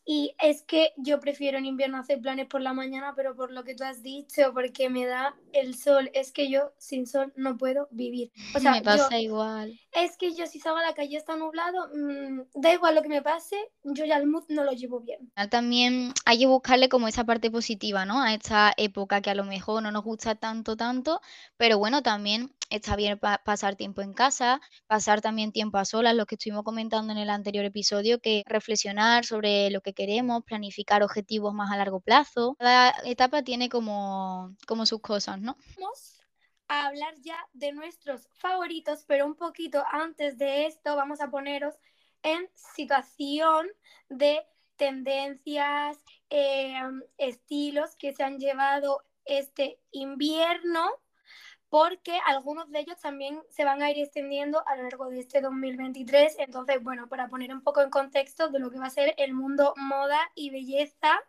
Y 0.05 0.35
es 0.43 0.63
que 0.63 0.93
yo 0.97 1.21
prefiero 1.21 1.59
en 1.59 1.67
invierno 1.67 1.99
hacer 1.99 2.21
planes 2.21 2.47
por 2.47 2.61
la 2.61 2.73
mañana, 2.73 3.13
pero 3.15 3.37
por 3.37 3.53
lo 3.53 3.65
que 3.65 3.75
tú 3.75 3.85
has 3.85 4.03
dicho, 4.03 4.53
porque 4.55 4.91
me 4.91 5.07
da 5.07 5.35
el 5.53 5.77
sol. 5.77 6.11
Es 6.15 6.33
que 6.33 6.51
yo 6.51 6.73
sin 6.79 7.07
sol 7.07 7.33
no 7.37 7.57
puedo 7.57 7.89
vivir. 7.91 8.33
O 8.55 8.61
sea, 8.61 8.73
me 8.73 8.83
pasa 8.83 9.19
igual. 9.19 9.79
Es 9.93 10.17
que 10.17 10.35
yo 10.35 10.47
si 10.47 10.59
salgo 10.61 10.79
a 10.79 10.83
la 10.83 10.95
calle 10.95 11.17
está 11.17 11.37
nublado, 11.37 11.89
mm, 11.95 12.41
da 12.55 12.73
igual 12.73 12.95
lo 12.95 13.03
que 13.03 13.09
me 13.09 13.23
pase, 13.23 13.57
yo 13.85 14.05
ya 14.05 14.17
el 14.17 14.27
mood 14.27 14.45
no 14.49 14.65
lo 14.65 14.73
llevo 14.73 15.01
bien. 15.01 15.33
También 15.51 16.13
hay 16.25 16.39
que 16.39 16.47
buscarle 16.47 16.89
como 16.89 17.09
esa 17.09 17.25
parte 17.25 17.51
positiva, 17.51 18.05
¿no? 18.05 18.23
A 18.23 18.35
esta 18.35 18.73
época 18.77 19.21
que 19.21 19.31
a 19.31 19.35
lo 19.35 19.45
mejor 19.45 19.83
no 19.83 19.93
nos 19.93 20.05
gusta 20.05 20.35
tanto, 20.35 20.77
tanto, 20.77 21.21
pero 21.57 21.79
bueno, 21.79 22.03
también 22.03 22.51
está 22.71 22.97
bien 22.97 23.19
pasar 23.19 23.77
tiempo 23.77 24.01
en 24.01 24.15
casa, 24.15 24.61
pasar 24.87 25.21
también 25.21 25.53
tiempo 25.53 25.79
a 25.79 25.85
solas, 25.85 26.15
lo 26.15 26.27
que 26.27 26.37
estuvimos 26.37 26.65
comentando 26.65 27.13
en 27.13 27.19
el 27.19 27.29
anterior 27.29 27.65
episodio, 27.65 28.21
que 28.21 28.43
reflexionar 28.47 29.25
sobre 29.25 29.71
lo 29.71 29.81
que 29.81 29.93
queremos, 29.93 30.45
planificar 30.45 31.03
objetivos 31.03 31.53
más 31.53 31.71
a 31.71 31.77
largo 31.77 32.01
plazo. 32.01 32.57
Cada 32.59 32.95
etapa 33.05 33.43
tiene 33.43 33.69
como, 33.69 34.57
como 34.67 34.87
sus 34.87 35.01
cosas, 35.01 35.41
¿no? 35.41 35.57
Vamos 35.77 36.21
a 36.69 36.87
hablar 36.87 37.15
ya 37.21 37.37
de 37.53 37.73
nuestros 37.73 38.29
favoritos, 38.35 39.05
pero 39.07 39.27
un 39.27 39.35
poquito 39.35 39.85
antes 39.91 40.39
de 40.39 40.67
esto 40.67 40.95
vamos 40.95 41.21
a 41.21 41.31
poneros 41.31 41.75
en 42.23 42.49
situación 42.55 43.67
de 44.09 44.47
tendencias, 44.77 45.99
em, 46.29 47.03
estilos 47.19 47.97
que 47.97 48.15
se 48.15 48.23
han 48.23 48.39
llevado 48.39 49.03
este 49.25 49.81
invierno 49.91 50.89
porque 51.71 52.19
algunos 52.27 52.71
de 52.71 52.81
ellos 52.81 53.01
también 53.01 53.41
se 53.49 53.65
van 53.65 53.81
a 53.81 53.91
ir 53.91 53.99
extendiendo 53.99 54.63
a 54.67 54.77
lo 54.77 54.83
largo 54.83 55.09
de 55.09 55.21
este 55.21 55.41
2023. 55.41 56.37
Entonces, 56.41 56.83
bueno, 56.83 57.09
para 57.09 57.29
poner 57.29 57.55
un 57.55 57.63
poco 57.63 57.81
en 57.81 57.91
contexto 57.91 58.49
de 58.49 58.59
lo 58.59 58.71
que 58.71 58.79
va 58.79 58.87
a 58.87 58.91
ser 58.91 59.15
el 59.17 59.33
mundo 59.33 59.73
moda 59.77 60.19
y 60.35 60.51
belleza. 60.51 61.21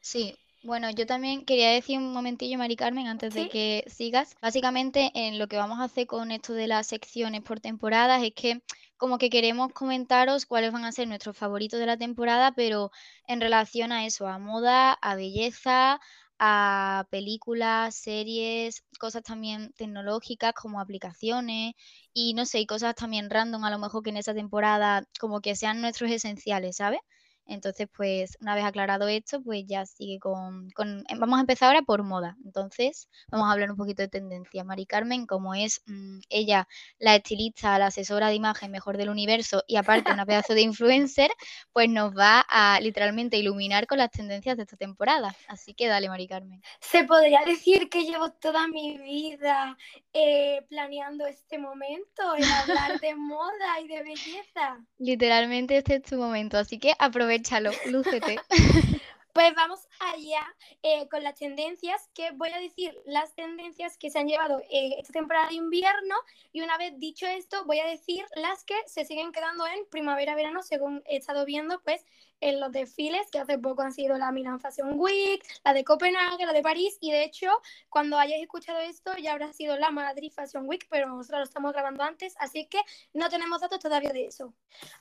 Sí, 0.00 0.34
bueno, 0.62 0.90
yo 0.90 1.06
también 1.06 1.44
quería 1.44 1.70
decir 1.70 1.98
un 1.98 2.12
momentillo, 2.12 2.56
Mari 2.56 2.76
Carmen, 2.76 3.06
antes 3.06 3.34
de 3.34 3.48
que 3.48 3.84
sigas. 3.88 4.34
Básicamente, 4.40 5.10
en 5.14 5.38
lo 5.38 5.46
que 5.46 5.56
vamos 5.56 5.80
a 5.80 5.84
hacer 5.84 6.06
con 6.06 6.30
esto 6.30 6.54
de 6.54 6.68
las 6.68 6.86
secciones 6.86 7.42
por 7.42 7.60
temporadas 7.60 8.22
es 8.22 8.32
que 8.32 8.62
como 8.96 9.18
que 9.18 9.28
queremos 9.28 9.72
comentaros 9.72 10.46
cuáles 10.46 10.70
van 10.70 10.84
a 10.84 10.92
ser 10.92 11.08
nuestros 11.08 11.36
favoritos 11.36 11.80
de 11.80 11.86
la 11.86 11.96
temporada, 11.96 12.52
pero 12.52 12.92
en 13.26 13.40
relación 13.40 13.90
a 13.90 14.06
eso, 14.06 14.28
a 14.28 14.38
moda, 14.38 14.92
a 14.92 15.16
belleza, 15.16 16.00
a 16.44 17.06
películas, 17.10 17.94
series, 17.96 18.84
cosas 18.98 19.22
también 19.22 19.72
tecnológicas 19.76 20.52
como 20.54 20.80
aplicaciones 20.80 21.74
y 22.12 22.34
no 22.34 22.46
sé, 22.46 22.66
cosas 22.66 22.96
también 22.96 23.30
random 23.30 23.64
a 23.64 23.70
lo 23.70 23.78
mejor 23.78 24.02
que 24.02 24.10
en 24.10 24.16
esa 24.16 24.34
temporada 24.34 25.04
como 25.20 25.40
que 25.40 25.54
sean 25.56 25.80
nuestros 25.80 26.10
esenciales, 26.10 26.76
¿sabes? 26.76 27.00
Entonces, 27.46 27.88
pues 27.94 28.36
una 28.40 28.54
vez 28.54 28.64
aclarado 28.64 29.08
esto, 29.08 29.42
pues 29.42 29.64
ya 29.66 29.84
sigue 29.84 30.18
con, 30.18 30.68
em, 30.78 31.18
Vamos 31.18 31.38
a 31.38 31.40
empezar 31.40 31.68
ahora 31.68 31.82
por 31.82 32.02
moda. 32.02 32.36
Entonces, 32.44 33.08
vamos 33.30 33.48
a 33.48 33.52
hablar 33.52 33.70
un 33.70 33.76
poquito 33.76 34.02
de 34.02 34.08
tendencia. 34.08 34.64
Mari 34.64 34.86
Carmen, 34.86 35.26
como 35.26 35.54
es 35.54 35.82
mm, 35.86 36.20
ella 36.28 36.68
la 36.98 37.16
estilista, 37.16 37.78
la 37.78 37.86
asesora 37.86 38.28
de 38.28 38.34
imagen 38.34 38.70
mejor 38.70 38.96
del 38.96 39.10
universo 39.10 39.62
y 39.66 39.76
aparte 39.76 40.12
una 40.12 40.26
pedazo 40.26 40.54
de 40.54 40.62
influencer, 40.62 41.30
pues 41.72 41.88
nos 41.88 42.16
va 42.16 42.44
a 42.48 42.80
literalmente 42.80 43.36
iluminar 43.36 43.86
con 43.86 43.98
las 43.98 44.10
tendencias 44.10 44.56
de 44.56 44.62
esta 44.64 44.76
temporada. 44.76 45.34
Así 45.48 45.74
que 45.74 45.88
dale, 45.88 46.08
Mari 46.08 46.28
Carmen. 46.28 46.62
Se 46.80 47.04
podría 47.04 47.44
decir 47.44 47.88
que 47.88 48.04
llevo 48.04 48.30
toda 48.32 48.68
mi 48.68 48.98
vida 48.98 49.76
eh, 50.12 50.64
planeando 50.68 51.26
este 51.26 51.58
momento, 51.58 52.34
el 52.36 52.44
hablar 52.44 53.00
de 53.00 53.14
moda 53.14 53.80
y 53.82 53.88
de 53.88 54.02
belleza. 54.02 54.84
Literalmente 54.98 55.76
este 55.78 55.96
es 55.96 56.02
tu 56.02 56.16
momento, 56.16 56.58
así 56.58 56.78
que 56.78 56.94
aprovechalo, 57.32 57.70
lúcete. 57.86 58.38
Pues 59.32 59.54
vamos 59.54 59.88
allá 59.98 60.42
eh, 60.82 61.08
con 61.08 61.22
las 61.22 61.38
tendencias, 61.38 62.10
que 62.12 62.32
voy 62.32 62.50
a 62.50 62.58
decir 62.58 62.94
las 63.06 63.34
tendencias 63.34 63.96
que 63.96 64.10
se 64.10 64.18
han 64.18 64.28
llevado 64.28 64.60
eh, 64.70 64.96
esta 64.98 65.14
temporada 65.14 65.48
de 65.48 65.54
invierno 65.54 66.14
y 66.52 66.60
una 66.60 66.76
vez 66.76 66.92
dicho 66.98 67.24
esto 67.26 67.64
voy 67.64 67.80
a 67.80 67.86
decir 67.86 68.26
las 68.36 68.62
que 68.64 68.74
se 68.84 69.06
siguen 69.06 69.32
quedando 69.32 69.66
en 69.66 69.86
primavera-verano 69.86 70.62
según 70.62 71.02
he 71.06 71.16
estado 71.16 71.46
viendo 71.46 71.80
pues 71.80 72.04
en 72.42 72.60
los 72.60 72.72
desfiles 72.72 73.30
que 73.30 73.38
hace 73.38 73.56
poco 73.56 73.80
han 73.80 73.94
sido 73.94 74.18
la 74.18 74.32
Milan 74.32 74.60
Fashion 74.60 75.00
Week, 75.00 75.42
la 75.64 75.72
de 75.72 75.82
Copenhague, 75.82 76.44
la 76.44 76.52
de 76.52 76.60
París 76.60 76.98
y 77.00 77.10
de 77.10 77.24
hecho 77.24 77.48
cuando 77.88 78.18
hayáis 78.18 78.42
escuchado 78.42 78.80
esto 78.80 79.16
ya 79.16 79.32
habrá 79.32 79.54
sido 79.54 79.78
la 79.78 79.90
Madrid 79.90 80.30
Fashion 80.30 80.68
Week, 80.68 80.86
pero 80.90 81.08
nosotros 81.08 81.38
lo 81.38 81.44
estamos 81.44 81.72
grabando 81.72 82.02
antes, 82.02 82.34
así 82.38 82.66
que 82.66 82.82
no 83.14 83.30
tenemos 83.30 83.62
datos 83.62 83.78
todavía 83.78 84.10
de 84.12 84.26
eso. 84.26 84.52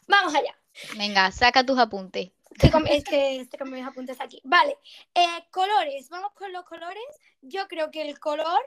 Vamos 0.07 0.33
allá. 0.33 0.55
Venga, 0.97 1.31
saca 1.31 1.65
tus 1.65 1.77
apuntes. 1.79 2.31
es 2.89 3.03
que 3.03 3.39
este 3.39 3.57
con 3.57 3.71
mis 3.71 3.85
apuntes 3.85 4.19
aquí. 4.19 4.41
Vale, 4.43 4.77
eh, 5.15 5.45
colores, 5.51 6.09
vamos 6.09 6.31
con 6.33 6.51
los 6.51 6.65
colores. 6.65 7.03
Yo 7.41 7.67
creo 7.67 7.89
que 7.91 8.01
el 8.01 8.19
color 8.19 8.61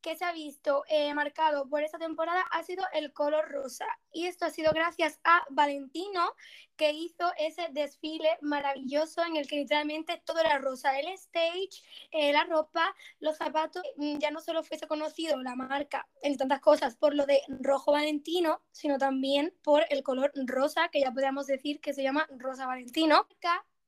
que 0.00 0.16
se 0.16 0.24
ha 0.24 0.32
visto 0.32 0.84
eh, 0.88 1.12
marcado 1.14 1.68
por 1.68 1.82
esta 1.82 1.98
temporada 1.98 2.42
ha 2.52 2.62
sido 2.62 2.84
el 2.92 3.12
color 3.12 3.50
rosa. 3.50 3.86
Y 4.12 4.26
esto 4.26 4.44
ha 4.46 4.50
sido 4.50 4.72
gracias 4.72 5.20
a 5.24 5.44
Valentino, 5.50 6.32
que 6.76 6.92
hizo 6.92 7.30
ese 7.38 7.68
desfile 7.72 8.38
maravilloso 8.40 9.22
en 9.24 9.36
el 9.36 9.46
que 9.46 9.56
literalmente 9.56 10.22
todo 10.24 10.40
era 10.40 10.58
rosa. 10.58 10.98
El 10.98 11.08
stage, 11.08 11.82
eh, 12.12 12.32
la 12.32 12.44
ropa, 12.44 12.94
los 13.18 13.36
zapatos. 13.36 13.82
Mm, 13.96 14.18
ya 14.18 14.30
no 14.30 14.40
solo 14.40 14.62
fuese 14.62 14.86
conocido 14.86 15.36
la 15.42 15.56
marca 15.56 16.08
en 16.22 16.36
tantas 16.36 16.60
cosas 16.60 16.96
por 16.96 17.14
lo 17.14 17.26
de 17.26 17.42
rojo 17.60 17.92
Valentino, 17.92 18.60
sino 18.70 18.98
también 18.98 19.52
por 19.62 19.84
el 19.90 20.02
color 20.02 20.32
rosa, 20.46 20.88
que 20.88 21.00
ya 21.00 21.10
podríamos 21.10 21.46
decir 21.46 21.80
que 21.80 21.92
se 21.92 22.02
llama 22.02 22.26
rosa 22.38 22.66
Valentino 22.66 23.26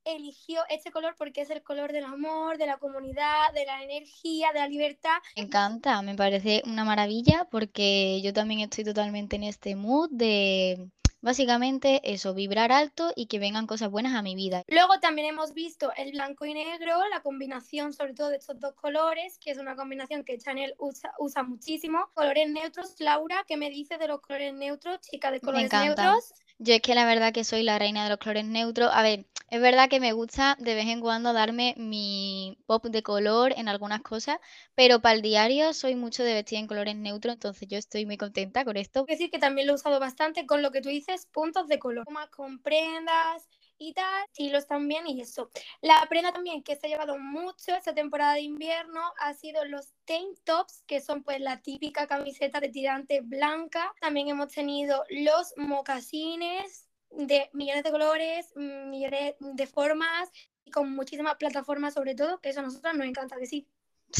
eligió 0.05 0.61
este 0.69 0.91
color 0.91 1.15
porque 1.17 1.41
es 1.41 1.49
el 1.49 1.63
color 1.63 1.91
del 1.91 2.03
amor, 2.03 2.57
de 2.57 2.67
la 2.67 2.77
comunidad, 2.77 3.53
de 3.53 3.65
la 3.65 3.83
energía, 3.83 4.51
de 4.53 4.59
la 4.59 4.67
libertad. 4.67 5.17
Me 5.35 5.43
encanta, 5.43 6.01
me 6.01 6.15
parece 6.15 6.61
una 6.65 6.83
maravilla 6.83 7.47
porque 7.49 8.21
yo 8.21 8.33
también 8.33 8.59
estoy 8.61 8.83
totalmente 8.83 9.35
en 9.35 9.43
este 9.43 9.75
mood 9.75 10.09
de 10.11 10.89
básicamente 11.23 12.01
eso, 12.03 12.33
vibrar 12.33 12.73
alto 12.73 13.13
y 13.15 13.27
que 13.27 13.39
vengan 13.39 13.65
cosas 13.65 13.89
buenas 13.89 14.13
a 14.13 14.21
mi 14.21 14.35
vida. 14.35 14.63
Luego 14.67 14.99
también 14.99 15.27
hemos 15.27 15.53
visto 15.53 15.93
el 15.95 16.11
blanco 16.11 16.45
y 16.45 16.53
negro, 16.53 16.99
la 17.09 17.21
combinación 17.21 17.93
sobre 17.93 18.13
todo 18.13 18.29
de 18.29 18.37
estos 18.37 18.59
dos 18.59 18.73
colores, 18.73 19.39
que 19.39 19.51
es 19.51 19.57
una 19.57 19.75
combinación 19.75 20.25
que 20.25 20.37
Chanel 20.37 20.75
usa, 20.77 21.13
usa 21.19 21.43
muchísimo. 21.43 22.09
Colores 22.13 22.49
neutros, 22.49 22.95
Laura, 22.99 23.45
¿qué 23.47 23.55
me 23.55 23.69
dice 23.69 23.97
de 23.97 24.09
los 24.09 24.19
colores 24.19 24.53
neutros, 24.53 24.99
chica 24.99 25.31
de 25.31 25.39
colores 25.39 25.71
neutros? 25.71 26.33
Yo 26.65 26.73
es 26.75 26.81
que 26.81 26.95
la 26.95 27.05
verdad 27.05 27.33
que 27.33 27.43
soy 27.43 27.61
la 27.61 27.77
reina 27.77 28.05
de 28.05 28.09
los 28.09 28.19
colores 28.19 28.45
neutros. 28.45 28.89
A 28.93 29.03
ver, 29.03 29.25
es 29.49 29.59
verdad 29.59 29.89
que 29.89 29.99
me 29.99 30.13
gusta 30.13 30.55
de 30.61 30.75
vez 30.75 30.87
en 30.87 31.01
cuando 31.01 31.33
darme 31.33 31.75
mi 31.77 32.57
pop 32.65 32.85
de 32.85 33.03
color 33.03 33.53
en 33.57 33.67
algunas 33.67 34.01
cosas, 34.01 34.37
pero 34.73 35.01
para 35.01 35.15
el 35.15 35.21
diario 35.21 35.73
soy 35.73 35.95
mucho 35.95 36.23
de 36.23 36.35
vestir 36.35 36.59
en 36.59 36.67
colores 36.67 36.95
neutros, 36.95 37.33
entonces 37.33 37.67
yo 37.67 37.77
estoy 37.77 38.05
muy 38.05 38.15
contenta 38.15 38.63
con 38.63 38.77
esto. 38.77 39.01
Es 39.09 39.17
decir, 39.17 39.29
que 39.29 39.39
también 39.39 39.67
lo 39.67 39.73
he 39.73 39.75
usado 39.75 39.99
bastante 39.99 40.45
con 40.45 40.61
lo 40.61 40.71
que 40.71 40.79
tú 40.79 40.87
dices, 40.87 41.25
puntos 41.33 41.67
de 41.67 41.79
color, 41.79 42.09
más 42.09 42.29
con 42.29 42.59
prendas, 42.59 43.45
y 43.77 43.93
tal, 43.93 44.23
estilos 44.25 44.67
también 44.67 45.07
y 45.07 45.21
eso. 45.21 45.49
La 45.81 46.05
prenda 46.09 46.31
también 46.31 46.63
que 46.63 46.75
se 46.75 46.87
ha 46.87 46.89
llevado 46.89 47.17
mucho 47.17 47.75
esta 47.75 47.93
temporada 47.93 48.33
de 48.35 48.41
invierno 48.41 49.01
ha 49.19 49.33
sido 49.33 49.65
los 49.65 49.93
tank 50.05 50.39
tops, 50.43 50.83
que 50.87 51.01
son 51.01 51.23
pues 51.23 51.39
la 51.39 51.61
típica 51.61 52.07
camiseta 52.07 52.59
de 52.59 52.69
tirante 52.69 53.21
blanca. 53.21 53.93
También 53.99 54.29
hemos 54.29 54.49
tenido 54.49 55.03
los 55.09 55.53
mocasines 55.57 56.89
de 57.09 57.49
millones 57.53 57.83
de 57.83 57.91
colores, 57.91 58.53
millones 58.55 59.35
de 59.39 59.67
formas 59.67 60.29
y 60.65 60.71
con 60.71 60.93
muchísimas 60.95 61.35
plataformas 61.35 61.93
sobre 61.93 62.15
todo, 62.15 62.39
que 62.39 62.49
eso 62.49 62.61
a 62.61 62.63
nosotros 62.63 62.95
nos 62.95 63.07
encanta 63.07 63.35
decir. 63.35 63.65
Sí, 63.65 63.69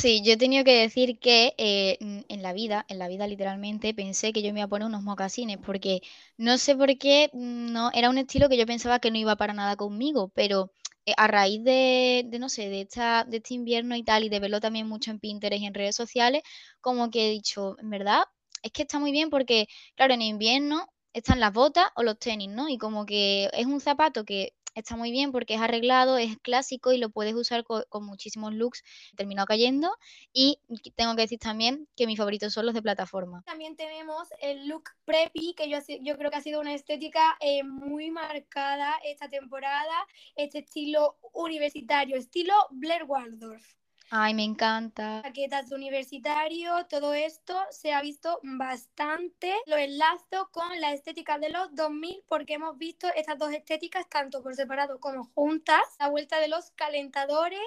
yo 0.01 0.33
he 0.33 0.37
tenido 0.37 0.63
que 0.63 0.81
decir 0.81 1.19
que 1.19 1.53
eh, 1.57 1.97
en 1.99 2.41
la 2.41 2.53
vida, 2.53 2.85
en 2.89 2.99
la 2.99 3.07
vida 3.07 3.27
literalmente, 3.27 3.93
pensé 3.93 4.33
que 4.33 4.41
yo 4.41 4.51
me 4.53 4.59
iba 4.59 4.65
a 4.65 4.69
poner 4.69 4.87
unos 4.87 5.03
mocasines, 5.03 5.57
porque 5.57 6.01
no 6.37 6.57
sé 6.57 6.75
por 6.75 6.97
qué, 6.97 7.29
mm, 7.33 7.71
no, 7.71 7.91
era 7.93 8.09
un 8.09 8.17
estilo 8.17 8.49
que 8.49 8.57
yo 8.57 8.65
pensaba 8.65 8.99
que 8.99 9.11
no 9.11 9.17
iba 9.17 9.35
para 9.35 9.53
nada 9.53 9.75
conmigo, 9.75 10.31
pero 10.33 10.71
eh, 11.05 11.13
a 11.17 11.27
raíz 11.27 11.63
de, 11.63 12.23
de, 12.27 12.39
no 12.39 12.49
sé, 12.49 12.69
de, 12.69 12.81
esta, 12.81 13.23
de 13.25 13.37
este 13.37 13.53
invierno 13.53 13.95
y 13.95 14.03
tal, 14.03 14.23
y 14.23 14.29
de 14.29 14.39
verlo 14.39 14.59
también 14.59 14.87
mucho 14.87 15.11
en 15.11 15.19
Pinterest 15.19 15.61
y 15.61 15.65
en 15.67 15.73
redes 15.73 15.95
sociales, 15.95 16.43
como 16.81 17.09
que 17.11 17.27
he 17.27 17.31
dicho, 17.31 17.77
en 17.79 17.89
verdad, 17.89 18.23
es 18.63 18.71
que 18.71 18.83
está 18.83 18.99
muy 18.99 19.11
bien 19.11 19.29
porque, 19.29 19.67
claro, 19.95 20.13
en 20.13 20.21
invierno 20.21 20.87
están 21.13 21.39
las 21.39 21.53
botas 21.53 21.85
o 21.95 22.03
los 22.03 22.17
tenis, 22.19 22.49
¿no? 22.49 22.69
Y 22.69 22.77
como 22.77 23.05
que 23.05 23.49
es 23.53 23.65
un 23.67 23.79
zapato 23.81 24.25
que 24.25 24.53
está 24.75 24.95
muy 24.95 25.11
bien 25.11 25.31
porque 25.31 25.55
es 25.55 25.61
arreglado, 25.61 26.17
es 26.17 26.37
clásico 26.39 26.91
y 26.91 26.97
lo 26.97 27.09
puedes 27.09 27.33
usar 27.33 27.63
con, 27.63 27.83
muchísimos 28.03 28.53
looks. 28.53 28.83
Terminó 29.15 29.45
cayendo 29.45 29.95
y 30.31 30.59
tengo 30.95 31.15
que 31.15 31.23
decir 31.23 31.39
también 31.39 31.87
que 31.95 32.07
mis 32.07 32.17
favoritos 32.17 32.53
son 32.53 32.65
los 32.65 32.75
de 32.75 32.81
plataforma. 32.81 33.43
También 33.45 33.75
tenemos 33.75 34.27
el 34.41 34.67
look 34.67 34.91
preppy, 35.05 35.53
que 35.55 35.69
yo, 35.69 35.77
yo 36.01 36.17
creo 36.17 36.31
que 36.31 36.37
ha 36.37 36.41
sido 36.41 36.61
una 36.61 36.73
estética 36.73 37.37
eh, 37.39 37.63
muy 37.63 38.11
marcada 38.11 38.95
esta 39.03 39.29
temporada, 39.29 39.93
este 40.35 40.59
estilo 40.59 41.17
universitario, 41.33 42.17
estilo 42.17 42.53
Blair 42.71 43.03
Waldorf. 43.03 43.82
Ay, 44.09 44.33
me 44.33 44.43
encanta. 44.43 45.21
Paquetas 45.23 45.69
de 45.69 45.75
universitario, 45.75 46.85
todo 46.87 47.13
esto 47.13 47.55
se 47.71 47.93
ha 47.93 48.01
visto 48.01 48.39
bastante. 48.43 49.53
Lo 49.65 49.77
enlazo 49.77 50.49
con 50.51 50.79
la 50.79 50.93
estética 50.93 51.39
de 51.39 51.49
los 51.49 51.73
2000 51.75 52.23
porque 52.27 52.55
hemos 52.55 52.77
visto 52.77 53.07
estas 53.15 53.37
dos 53.37 53.51
estéticas 53.51 54.07
tanto 54.09 54.43
por 54.43 54.55
separado 54.55 54.99
como 54.99 55.25
juntas. 55.33 55.81
La 55.99 56.09
vuelta 56.09 56.39
de 56.39 56.47
los 56.47 56.71
calentadores 56.71 57.59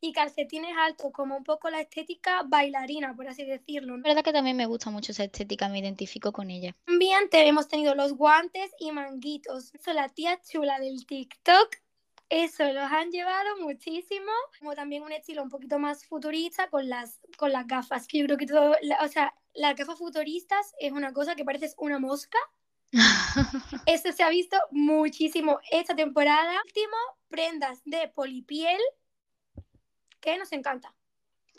y 0.00 0.12
calcetines 0.12 0.76
altos, 0.76 1.12
como 1.12 1.36
un 1.36 1.44
poco 1.44 1.70
la 1.70 1.80
estética 1.80 2.42
bailarina, 2.44 3.14
por 3.14 3.28
así 3.28 3.44
decirlo. 3.44 3.96
La 3.96 4.08
verdad 4.08 4.24
que 4.24 4.32
también 4.32 4.56
me 4.56 4.66
gusta 4.66 4.90
mucho 4.90 5.12
esa 5.12 5.24
estética, 5.24 5.68
me 5.68 5.78
identifico 5.78 6.32
con 6.32 6.50
ella. 6.50 6.74
También 6.84 7.28
hemos 7.32 7.68
tenido 7.68 7.94
los 7.94 8.14
guantes 8.14 8.70
y 8.78 8.92
manguitos. 8.92 9.74
Eso, 9.74 9.92
la 9.92 10.08
tía 10.08 10.40
chula 10.42 10.78
del 10.78 11.06
TikTok 11.06 11.83
eso, 12.34 12.64
los 12.72 12.90
han 12.90 13.10
llevado 13.10 13.58
muchísimo, 13.60 14.32
como 14.58 14.74
también 14.74 15.04
un 15.04 15.12
estilo 15.12 15.42
un 15.42 15.50
poquito 15.50 15.78
más 15.78 16.04
futurista 16.04 16.68
con 16.68 16.88
las, 16.88 17.20
con 17.36 17.52
las 17.52 17.66
gafas, 17.66 18.08
que 18.08 18.18
yo 18.18 18.26
creo 18.26 18.38
que 18.38 18.46
todo, 18.46 18.76
o 19.00 19.08
sea, 19.08 19.34
las 19.54 19.76
gafas 19.76 19.98
futuristas 19.98 20.74
es 20.80 20.90
una 20.90 21.12
cosa 21.12 21.36
que 21.36 21.44
pareces 21.44 21.74
una 21.78 22.00
mosca. 22.00 22.38
Eso 23.86 24.12
se 24.12 24.22
ha 24.24 24.28
visto 24.30 24.56
muchísimo 24.72 25.60
esta 25.70 25.94
temporada. 25.94 26.60
Último, 26.64 26.96
prendas 27.28 27.80
de 27.84 28.08
polipiel, 28.08 28.80
que 30.20 30.36
nos 30.36 30.50
encanta. 30.52 30.92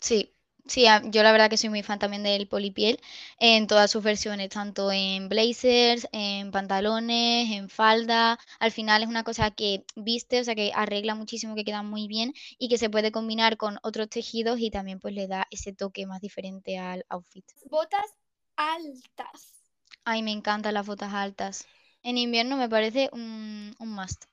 Sí, 0.00 0.35
Sí, 0.68 0.84
yo 1.10 1.22
la 1.22 1.30
verdad 1.32 1.48
que 1.48 1.56
soy 1.56 1.70
muy 1.70 1.82
fan 1.84 1.98
también 2.00 2.24
del 2.24 2.48
polipiel 2.48 2.98
en 3.38 3.68
todas 3.68 3.88
sus 3.90 4.02
versiones, 4.02 4.48
tanto 4.48 4.90
en 4.90 5.28
blazers, 5.28 6.08
en 6.12 6.50
pantalones, 6.50 7.50
en 7.52 7.68
falda. 7.68 8.38
Al 8.58 8.72
final 8.72 9.02
es 9.02 9.08
una 9.08 9.22
cosa 9.22 9.52
que 9.52 9.84
viste, 9.94 10.40
o 10.40 10.44
sea, 10.44 10.56
que 10.56 10.72
arregla 10.74 11.14
muchísimo, 11.14 11.54
que 11.54 11.64
queda 11.64 11.82
muy 11.84 12.08
bien 12.08 12.34
y 12.58 12.68
que 12.68 12.78
se 12.78 12.90
puede 12.90 13.12
combinar 13.12 13.56
con 13.56 13.78
otros 13.82 14.08
tejidos 14.08 14.58
y 14.58 14.70
también 14.70 14.98
pues 14.98 15.14
le 15.14 15.28
da 15.28 15.46
ese 15.52 15.72
toque 15.72 16.04
más 16.06 16.20
diferente 16.20 16.78
al 16.78 17.04
outfit. 17.08 17.44
Botas 17.70 18.16
altas. 18.56 19.54
Ay, 20.04 20.22
me 20.22 20.32
encantan 20.32 20.74
las 20.74 20.86
botas 20.86 21.12
altas. 21.12 21.66
En 22.02 22.18
invierno 22.18 22.56
me 22.56 22.68
parece 22.68 23.08
un, 23.12 23.74
un 23.78 23.88
must. 23.92 24.24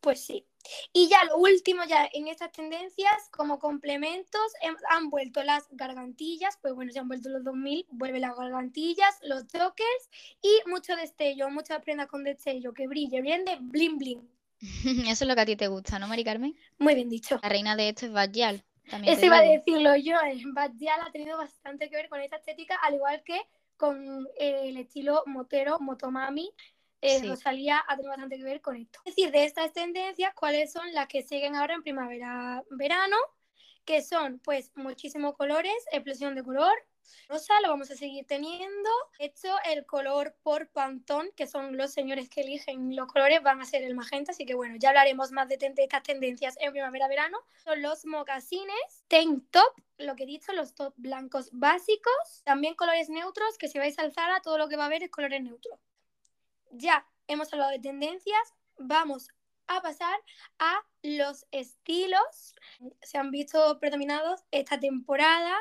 Pues 0.00 0.24
sí. 0.24 0.46
Y 0.92 1.08
ya 1.08 1.24
lo 1.24 1.38
último, 1.38 1.84
ya 1.84 2.08
en 2.12 2.28
estas 2.28 2.52
tendencias, 2.52 3.28
como 3.30 3.58
complementos, 3.58 4.52
han 4.90 5.10
vuelto 5.10 5.42
las 5.42 5.66
gargantillas, 5.70 6.58
pues 6.60 6.74
bueno, 6.74 6.92
se 6.92 6.98
han 6.98 7.08
vuelto 7.08 7.28
los 7.28 7.44
2000, 7.44 7.86
vuelven 7.90 8.22
las 8.22 8.36
gargantillas, 8.36 9.18
los 9.22 9.46
chokers 9.46 10.10
y 10.42 10.68
mucho 10.68 10.96
destello, 10.96 11.50
muchas 11.50 11.82
prendas 11.82 12.08
con 12.08 12.24
destello, 12.24 12.72
que 12.72 12.86
brille, 12.86 13.20
bien 13.20 13.44
de 13.44 13.56
bling 13.60 13.98
bling. 13.98 14.36
Eso 15.08 15.24
es 15.24 15.28
lo 15.28 15.34
que 15.34 15.40
a 15.40 15.46
ti 15.46 15.56
te 15.56 15.68
gusta, 15.68 15.98
¿no, 15.98 16.08
Mari 16.08 16.24
Carmen? 16.24 16.56
Muy 16.78 16.94
bien 16.94 17.08
dicho. 17.08 17.38
La 17.42 17.48
reina 17.48 17.76
de 17.76 17.90
esto 17.90 18.06
es 18.06 18.12
Bajal. 18.12 18.64
Eso 19.04 19.26
iba 19.26 19.38
a 19.38 19.42
decirlo 19.42 19.96
yo, 19.96 20.14
eh, 20.20 20.40
Bajal 20.52 21.00
ha 21.06 21.10
tenido 21.10 21.36
bastante 21.36 21.90
que 21.90 21.96
ver 21.96 22.08
con 22.08 22.20
esta 22.20 22.36
estética, 22.36 22.76
al 22.76 22.94
igual 22.94 23.22
que 23.24 23.40
con 23.76 24.26
eh, 24.38 24.68
el 24.68 24.76
estilo 24.78 25.22
motero, 25.26 25.78
motomami, 25.80 26.50
eh, 27.06 27.22
Rosalía 27.28 27.82
ha 27.86 27.96
tenido 27.96 28.10
bastante 28.10 28.36
que 28.36 28.44
ver 28.44 28.60
con 28.60 28.76
esto. 28.76 29.00
Es 29.04 29.14
decir, 29.14 29.30
de 29.30 29.44
estas 29.44 29.72
tendencias, 29.72 30.34
¿cuáles 30.34 30.72
son 30.72 30.92
las 30.92 31.06
que 31.06 31.22
siguen 31.22 31.54
ahora 31.54 31.74
en 31.74 31.82
primavera-verano? 31.82 33.16
Que 33.84 34.02
son, 34.02 34.40
pues, 34.40 34.72
muchísimos 34.74 35.36
colores, 35.36 35.74
explosión 35.92 36.34
de 36.34 36.42
color, 36.42 36.74
rosa, 37.28 37.54
lo 37.62 37.68
vamos 37.68 37.90
a 37.90 37.96
seguir 37.96 38.26
teniendo. 38.26 38.90
De 39.18 39.26
hecho, 39.26 39.48
el 39.64 39.86
color 39.86 40.36
por 40.42 40.68
Pantón, 40.68 41.30
que 41.36 41.46
son 41.46 41.76
los 41.76 41.92
señores 41.92 42.28
que 42.28 42.42
eligen 42.42 42.94
los 42.96 43.06
colores, 43.06 43.42
van 43.42 43.60
a 43.60 43.64
ser 43.64 43.82
el 43.82 43.94
magenta, 43.94 44.32
así 44.32 44.44
que 44.44 44.54
bueno, 44.54 44.76
ya 44.78 44.90
hablaremos 44.90 45.32
más 45.32 45.48
de, 45.48 45.58
estas 45.76 46.02
tendencias 46.02 46.56
en 46.60 46.72
primavera-verano. 46.72 47.38
Son 47.64 47.80
los 47.82 48.04
mocasines, 48.06 49.04
tank 49.08 49.44
top, 49.50 49.72
lo 49.98 50.16
que 50.16 50.24
he 50.24 50.26
dicho, 50.26 50.52
los 50.52 50.74
top 50.74 50.94
blancos 50.96 51.50
básicos, 51.52 52.42
también 52.44 52.74
colores 52.74 53.08
neutros, 53.08 53.58
que 53.58 53.68
si 53.68 53.78
vais 53.78 53.98
a 53.98 54.02
alzar 54.02 54.30
a 54.30 54.40
todo 54.40 54.58
lo 54.58 54.68
que 54.68 54.76
va 54.76 54.84
a 54.84 54.86
haber 54.86 55.02
es 55.02 55.10
colores 55.10 55.42
neutros 55.42 55.78
ya 56.78 57.06
hemos 57.26 57.52
hablado 57.52 57.70
de 57.72 57.78
tendencias, 57.78 58.54
vamos 58.78 59.28
a 59.66 59.80
pasar 59.80 60.18
a 60.58 60.80
los 61.02 61.46
estilos. 61.50 62.54
Se 63.02 63.18
han 63.18 63.30
visto 63.30 63.78
predominados 63.80 64.44
esta 64.50 64.78
temporada 64.78 65.56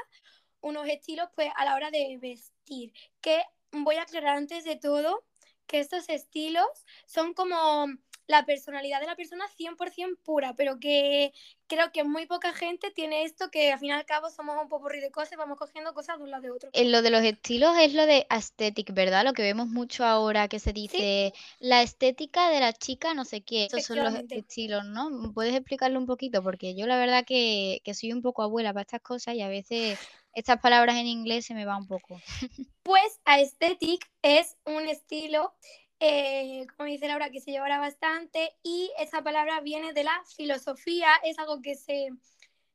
unos 0.61 0.87
estilos 0.87 1.29
pues 1.35 1.51
a 1.55 1.65
la 1.65 1.75
hora 1.75 1.91
de 1.91 2.17
vestir, 2.19 2.91
que 3.21 3.43
voy 3.71 3.95
a 3.95 4.03
aclarar 4.03 4.37
antes 4.37 4.63
de 4.63 4.75
todo 4.75 5.23
que 5.67 5.79
estos 5.79 6.09
estilos 6.09 6.67
son 7.05 7.33
como 7.33 7.87
la 8.27 8.45
personalidad 8.45 8.99
de 8.99 9.07
la 9.07 9.15
persona 9.15 9.45
100% 9.57 10.17
pura, 10.23 10.53
pero 10.55 10.79
que 10.79 11.33
creo 11.67 11.91
que 11.91 12.03
muy 12.03 12.25
poca 12.25 12.53
gente 12.53 12.91
tiene 12.91 13.23
esto 13.23 13.49
que 13.49 13.71
al 13.71 13.79
fin 13.79 13.89
y 13.89 13.91
al 13.93 14.05
cabo 14.05 14.29
somos 14.29 14.55
un 14.61 14.69
poco 14.69 14.89
de 14.89 15.11
cosas 15.11 15.33
y 15.33 15.35
vamos 15.35 15.57
cogiendo 15.57 15.93
cosas 15.93 16.17
de 16.17 16.23
un 16.23 16.31
lado 16.31 16.43
de 16.43 16.51
otro. 16.51 16.69
En 16.73 16.91
lo 16.91 17.01
de 17.01 17.09
los 17.09 17.23
estilos 17.23 17.77
es 17.79 17.93
lo 17.93 18.05
de 18.05 18.25
aesthetic, 18.29 18.93
¿verdad? 18.93 19.23
Lo 19.23 19.33
que 19.33 19.41
vemos 19.41 19.67
mucho 19.67 20.05
ahora 20.05 20.47
que 20.47 20.59
se 20.59 20.73
dice 20.73 21.33
la 21.59 21.81
estética 21.81 22.49
de 22.49 22.59
la 22.59 22.73
chica 22.73 23.13
no 23.13 23.25
sé 23.25 23.41
qué. 23.41 23.65
Esos 23.65 23.83
son 23.83 24.03
los 24.03 24.13
estilos, 24.29 24.85
¿no? 24.85 25.31
¿Puedes 25.33 25.55
explicarlo 25.55 25.99
un 25.99 26.05
poquito? 26.05 26.43
Porque 26.43 26.75
yo 26.75 26.87
la 26.87 26.97
verdad 26.97 27.25
que, 27.25 27.81
que 27.83 27.93
soy 27.93 28.13
un 28.13 28.21
poco 28.21 28.43
abuela 28.43 28.73
para 28.73 28.81
estas 28.81 29.01
cosas 29.01 29.35
y 29.35 29.41
a 29.41 29.47
veces 29.47 29.99
estas 30.33 30.59
palabras 30.59 30.97
en 30.97 31.07
inglés 31.07 31.45
se 31.45 31.53
me 31.53 31.65
va 31.65 31.77
un 31.77 31.87
poco. 31.87 32.21
Pues 32.83 33.19
aesthetic 33.25 34.07
es 34.21 34.57
un 34.63 34.87
estilo 34.87 35.55
eh, 35.99 36.67
como 36.75 36.89
dice 36.89 37.07
Laura, 37.07 37.29
que 37.29 37.41
se 37.41 37.51
llevará 37.51 37.79
bastante 37.79 38.55
y 38.63 38.91
esa 38.99 39.23
palabra 39.23 39.61
viene 39.61 39.93
de 39.93 40.03
la 40.03 40.23
filosofía, 40.35 41.07
es 41.23 41.39
algo 41.39 41.61
que 41.61 41.75
se, 41.75 42.09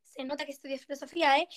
se 0.03 0.25
nota 0.25 0.45
que 0.45 0.53
estudia 0.53 0.79
filosofía, 0.79 1.39
¿eh? 1.39 1.49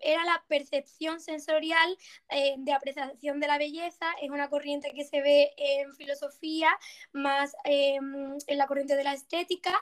era 0.00 0.24
la 0.24 0.44
percepción 0.48 1.20
sensorial 1.20 1.96
eh, 2.28 2.54
de 2.58 2.72
apreciación 2.72 3.40
de 3.40 3.46
la 3.46 3.58
belleza, 3.58 4.06
es 4.22 4.30
una 4.30 4.48
corriente 4.48 4.92
que 4.92 5.04
se 5.04 5.20
ve 5.20 5.52
en 5.56 5.94
filosofía, 5.94 6.70
más 7.12 7.54
em, 7.64 8.36
en 8.46 8.58
la 8.58 8.66
corriente 8.66 8.96
de 8.96 9.04
la 9.04 9.12
estética, 9.12 9.74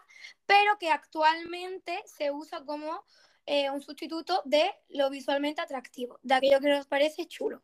pero 0.47 0.79
que 0.79 0.91
actualmente 0.91 2.03
se 2.07 2.31
usa 2.31 2.65
como 2.65 3.05
eh, 3.47 3.71
un 3.71 3.81
sustituto 3.81 4.43
de 4.45 4.71
lo 4.89 5.11
visualmente 5.11 5.61
atractivo, 5.61 6.19
de 6.23 6.35
aquello 6.35 6.61
que 6.61 6.69
nos 6.69 6.87
parece 6.87 7.27
chulo. 7.27 7.63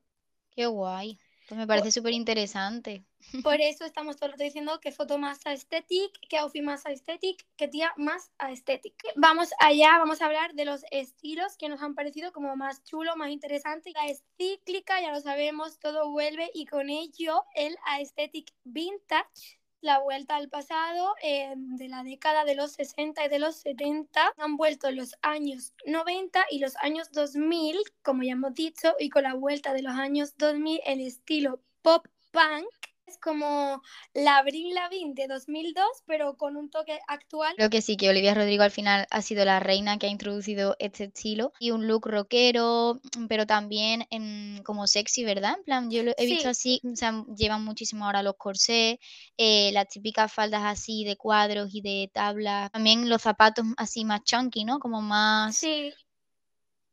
Qué 0.50 0.66
guay. 0.66 1.18
Pues 1.48 1.58
me 1.58 1.66
parece 1.66 1.92
súper 1.92 2.12
interesante. 2.12 3.04
Por 3.42 3.60
eso 3.60 3.84
estamos 3.84 4.16
todo 4.16 4.26
el 4.26 4.32
rato 4.32 4.44
diciendo 4.44 4.80
que 4.80 4.92
foto 4.92 5.18
más 5.18 5.44
aesthetic, 5.46 6.12
que 6.28 6.38
outfit 6.38 6.62
más 6.62 6.86
aesthetic, 6.86 7.44
que 7.56 7.68
tía 7.68 7.92
más 7.96 8.32
aesthetic. 8.38 8.94
Vamos 9.16 9.50
allá, 9.58 9.98
vamos 9.98 10.22
a 10.22 10.26
hablar 10.26 10.54
de 10.54 10.64
los 10.64 10.84
estilos 10.90 11.56
que 11.58 11.68
nos 11.68 11.82
han 11.82 11.94
parecido 11.94 12.32
como 12.32 12.56
más 12.56 12.82
chulo, 12.84 13.16
más 13.16 13.30
interesante. 13.30 13.92
La 13.94 14.06
es 14.06 14.24
cíclica, 14.38 15.00
ya 15.00 15.12
lo 15.12 15.20
sabemos, 15.20 15.78
todo 15.78 16.10
vuelve 16.10 16.50
y 16.54 16.66
con 16.66 16.88
ello 16.88 17.44
el 17.54 17.76
aesthetic 17.86 18.52
vintage 18.64 19.58
la 19.84 20.00
vuelta 20.00 20.36
al 20.36 20.48
pasado 20.48 21.14
eh, 21.22 21.52
de 21.56 21.88
la 21.88 22.02
década 22.02 22.44
de 22.44 22.54
los 22.54 22.72
60 22.72 23.26
y 23.26 23.28
de 23.28 23.38
los 23.38 23.56
70. 23.56 24.32
Han 24.38 24.56
vuelto 24.56 24.90
los 24.90 25.14
años 25.20 25.74
90 25.86 26.46
y 26.50 26.58
los 26.58 26.74
años 26.78 27.12
2000, 27.12 27.78
como 28.02 28.22
ya 28.22 28.32
hemos 28.32 28.54
dicho, 28.54 28.94
y 28.98 29.10
con 29.10 29.24
la 29.24 29.34
vuelta 29.34 29.74
de 29.74 29.82
los 29.82 29.94
años 29.94 30.36
2000 30.38 30.80
el 30.86 31.00
estilo 31.00 31.60
pop 31.82 32.06
punk 32.32 32.66
es 33.06 33.18
como 33.18 33.82
la 34.12 34.38
Abril 34.38 34.74
Lavigne 34.74 35.14
de 35.14 35.26
2002, 35.26 35.84
pero 36.06 36.36
con 36.36 36.56
un 36.56 36.70
toque 36.70 36.98
actual. 37.06 37.54
Creo 37.56 37.70
que 37.70 37.82
sí, 37.82 37.96
que 37.96 38.08
Olivia 38.08 38.34
Rodrigo 38.34 38.62
al 38.62 38.70
final 38.70 39.06
ha 39.10 39.22
sido 39.22 39.44
la 39.44 39.60
reina 39.60 39.98
que 39.98 40.06
ha 40.06 40.10
introducido 40.10 40.76
este 40.78 41.04
estilo 41.04 41.52
y 41.58 41.70
un 41.70 41.86
look 41.86 42.06
rockero, 42.06 43.00
pero 43.28 43.46
también 43.46 44.06
en, 44.10 44.62
como 44.64 44.86
sexy, 44.86 45.24
¿verdad? 45.24 45.56
En 45.58 45.64
plan, 45.64 45.90
yo 45.90 46.02
lo 46.02 46.12
he 46.16 46.26
visto 46.26 46.48
así, 46.48 46.80
o 46.84 46.96
sea, 46.96 47.24
llevan 47.36 47.64
muchísimo 47.64 48.06
ahora 48.06 48.22
los 48.22 48.36
corsés, 48.36 48.98
eh, 49.36 49.70
las 49.72 49.88
típicas 49.88 50.32
faldas 50.32 50.62
así 50.64 51.04
de 51.04 51.16
cuadros 51.16 51.70
y 51.72 51.80
de 51.80 52.10
tablas, 52.12 52.70
también 52.70 53.08
los 53.08 53.22
zapatos 53.22 53.64
así 53.76 54.04
más 54.04 54.22
chunky, 54.24 54.64
¿no? 54.64 54.78
Como 54.78 55.02
más... 55.02 55.56
Sí. 55.56 55.92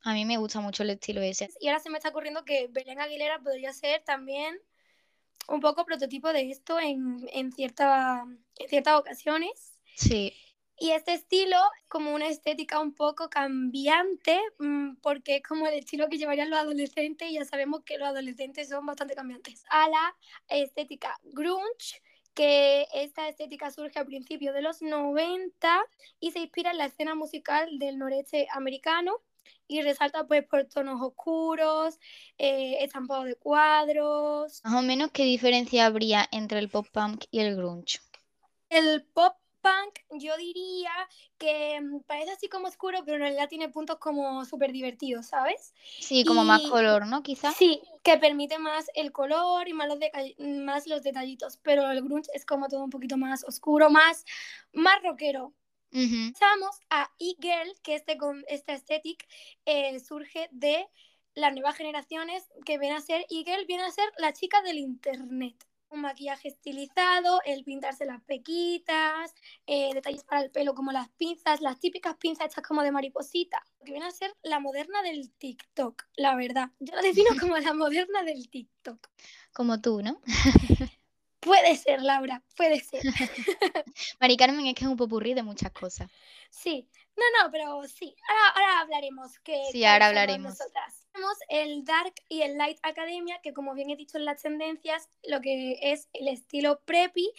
A 0.03 0.13
mí 0.13 0.25
me 0.25 0.37
gusta 0.37 0.59
mucho 0.61 0.81
el 0.81 0.89
estilo 0.89 1.21
ese. 1.21 1.49
Y 1.59 1.67
ahora 1.67 1.79
se 1.79 1.91
me 1.91 1.99
está 1.99 2.09
ocurriendo 2.09 2.43
que 2.43 2.67
Belén 2.71 2.99
Aguilera 2.99 3.39
podría 3.39 3.71
ser 3.71 4.01
también 4.03 4.59
un 5.47 5.59
poco 5.59 5.85
prototipo 5.85 6.31
de 6.33 6.49
esto 6.49 6.79
en, 6.79 7.27
en, 7.31 7.51
cierta, 7.51 8.25
en 8.57 8.69
ciertas 8.69 8.99
ocasiones. 8.99 9.73
Sí. 9.95 10.33
Y 10.77 10.91
este 10.91 11.13
estilo, 11.13 11.57
como 11.87 12.13
una 12.13 12.27
estética 12.27 12.79
un 12.79 12.95
poco 12.95 13.29
cambiante, 13.29 14.39
mm, 14.57 14.95
porque 14.95 15.35
es 15.35 15.43
como 15.43 15.67
el 15.67 15.75
estilo 15.75 16.09
que 16.09 16.17
llevarían 16.17 16.49
los 16.49 16.59
adolescentes, 16.59 17.29
y 17.29 17.35
ya 17.35 17.45
sabemos 17.45 17.83
que 17.83 17.99
los 17.99 18.07
adolescentes 18.07 18.69
son 18.69 18.85
bastante 18.85 19.13
cambiantes. 19.13 19.63
A 19.69 19.87
la 19.89 20.15
estética 20.47 21.19
grunge, 21.23 22.01
que 22.33 22.87
esta 22.93 23.27
estética 23.27 23.69
surge 23.71 23.99
a 23.99 24.05
principios 24.05 24.55
de 24.55 24.61
los 24.61 24.81
90 24.81 25.85
y 26.19 26.31
se 26.31 26.39
inspira 26.39 26.71
en 26.71 26.77
la 26.77 26.85
escena 26.85 27.13
musical 27.13 27.77
del 27.77 27.97
noreste 27.97 28.47
americano 28.51 29.21
y 29.67 29.81
resalta 29.81 30.27
pues 30.27 30.45
por 30.45 30.65
tonos 30.65 31.01
oscuros, 31.01 31.97
eh, 32.37 32.77
estampado 32.81 33.23
de 33.23 33.35
cuadros. 33.35 34.61
Más 34.63 34.73
o 34.73 34.81
menos, 34.81 35.11
¿qué 35.11 35.23
diferencia 35.23 35.85
habría 35.85 36.27
entre 36.31 36.59
el 36.59 36.69
pop 36.69 36.87
punk 36.91 37.25
y 37.31 37.39
el 37.39 37.55
grunge? 37.55 37.99
El 38.69 39.03
pop 39.13 39.35
punk 39.61 39.99
yo 40.19 40.35
diría 40.37 40.91
que 41.37 41.79
mm, 41.79 42.01
parece 42.01 42.31
así 42.31 42.49
como 42.49 42.67
oscuro, 42.67 42.99
pero 43.05 43.15
en 43.15 43.21
realidad 43.21 43.49
tiene 43.49 43.69
puntos 43.69 43.97
como 43.97 44.43
súper 44.45 44.71
divertidos, 44.71 45.27
¿sabes? 45.27 45.73
Sí, 45.99 46.25
como 46.25 46.43
más 46.43 46.61
color, 46.63 47.05
¿no? 47.07 47.23
Quizás. 47.23 47.55
Sí, 47.55 47.81
que 48.03 48.17
permite 48.17 48.59
más 48.59 48.87
el 48.95 49.11
color 49.11 49.67
y 49.67 49.73
más 49.73 49.87
los, 49.87 49.99
más 50.39 50.87
los 50.87 51.03
detallitos, 51.03 51.57
pero 51.63 51.89
el 51.89 52.01
grunge 52.01 52.29
es 52.33 52.45
como 52.45 52.67
todo 52.67 52.83
un 52.83 52.89
poquito 52.89 53.17
más 53.17 53.43
oscuro, 53.43 53.89
más, 53.89 54.25
más 54.73 55.01
rockero. 55.03 55.53
Pasamos 55.91 56.79
a 56.89 57.11
e-girl, 57.19 57.69
que 57.83 57.95
este, 57.95 58.17
esta 58.47 58.73
estética 58.73 59.25
eh, 59.65 59.99
surge 59.99 60.47
de 60.51 60.87
las 61.35 61.53
nuevas 61.53 61.75
generaciones 61.75 62.43
que 62.65 62.77
viene 62.77 62.95
a 62.95 63.01
ser 63.01 63.25
e-girl, 63.29 63.65
viene 63.65 63.83
a 63.83 63.91
ser 63.91 64.05
la 64.17 64.33
chica 64.33 64.61
del 64.61 64.77
internet. 64.77 65.55
Un 65.89 66.01
maquillaje 66.01 66.47
estilizado, 66.47 67.41
el 67.45 67.65
pintarse 67.65 68.05
las 68.05 68.21
pequitas, 68.23 69.33
eh, 69.67 69.93
detalles 69.93 70.23
para 70.23 70.41
el 70.41 70.49
pelo 70.49 70.73
como 70.73 70.93
las 70.93 71.09
pinzas, 71.09 71.59
las 71.59 71.79
típicas 71.79 72.15
pinzas 72.15 72.47
hechas 72.47 72.63
como 72.65 72.81
de 72.81 72.93
mariposita. 72.93 73.61
Que 73.83 73.91
viene 73.91 74.07
a 74.07 74.11
ser 74.11 74.33
la 74.41 74.61
moderna 74.61 75.01
del 75.01 75.29
TikTok, 75.31 76.05
la 76.15 76.35
verdad. 76.35 76.69
Yo 76.79 76.95
la 76.95 77.01
defino 77.01 77.29
como 77.39 77.57
la 77.57 77.73
moderna 77.73 78.23
del 78.23 78.49
TikTok. 78.49 79.09
Como 79.51 79.81
tú, 79.81 80.01
¿no? 80.01 80.21
Puede 81.41 81.75
ser, 81.75 82.01
Laura, 82.03 82.43
puede 82.55 82.79
ser. 82.79 83.01
Mari 84.19 84.37
Carmen 84.37 84.67
es 84.67 84.75
que 84.75 84.85
es 84.85 84.89
un 84.89 84.95
popurrí 84.95 85.33
de 85.33 85.41
muchas 85.41 85.71
cosas. 85.71 86.09
Sí, 86.51 86.87
no, 87.17 87.23
no, 87.43 87.51
pero 87.51 87.83
sí. 87.87 88.15
Ahora, 88.55 88.81
hablaremos. 88.81 89.39
Que, 89.39 89.59
sí, 89.71 89.83
ahora 89.83 90.07
hablaremos. 90.07 90.51
Nosotras. 90.51 91.07
Tenemos 91.11 91.37
el 91.49 91.83
Dark 91.83 92.13
y 92.29 92.43
el 92.43 92.57
Light 92.57 92.77
Academia, 92.83 93.39
que 93.41 93.53
como 93.53 93.73
bien 93.73 93.89
he 93.89 93.95
dicho 93.95 94.17
en 94.17 94.25
las 94.25 94.41
tendencias, 94.41 95.09
lo 95.23 95.41
que 95.41 95.77
es 95.81 96.07
el 96.13 96.27
estilo 96.27 96.79
preppy, 96.85 97.31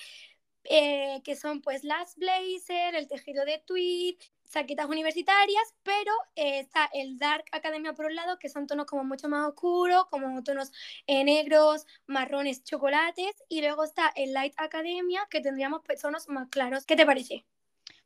eh, 0.65 1.21
que 1.25 1.37
son 1.37 1.62
pues 1.62 1.85
las 1.85 2.17
blazer, 2.17 2.95
el 2.95 3.09
tejido 3.09 3.45
de 3.45 3.59
tweed, 3.59 4.17
saquetas 4.53 4.87
universitarias, 4.87 5.75
pero 5.83 6.12
eh, 6.37 6.61
está 6.61 6.88
el 6.93 7.19
Dark 7.19 7.45
Academia 7.53 7.95
por 7.95 8.07
un 8.07 8.15
lado, 8.15 8.38
que 8.38 8.51
son 8.51 8.67
tonos 8.67 8.87
como 8.87 9.03
mucho 9.03 9.29
más 9.29 9.49
oscuros, 9.49 10.07
como 10.11 10.43
tonos 10.43 10.71
eh, 11.07 11.25
negros, 11.25 11.87
marrones, 12.07 12.62
chocolates, 12.62 13.35
y 13.49 13.62
luego 13.62 13.85
está 13.85 14.12
el 14.15 14.33
Light 14.33 14.53
Academia, 14.59 15.27
que 15.31 15.41
tendríamos 15.41 15.81
tonos 16.01 16.29
más 16.29 16.49
claros. 16.49 16.85
¿Qué 16.85 16.97
te 16.97 17.07
parece? 17.07 17.47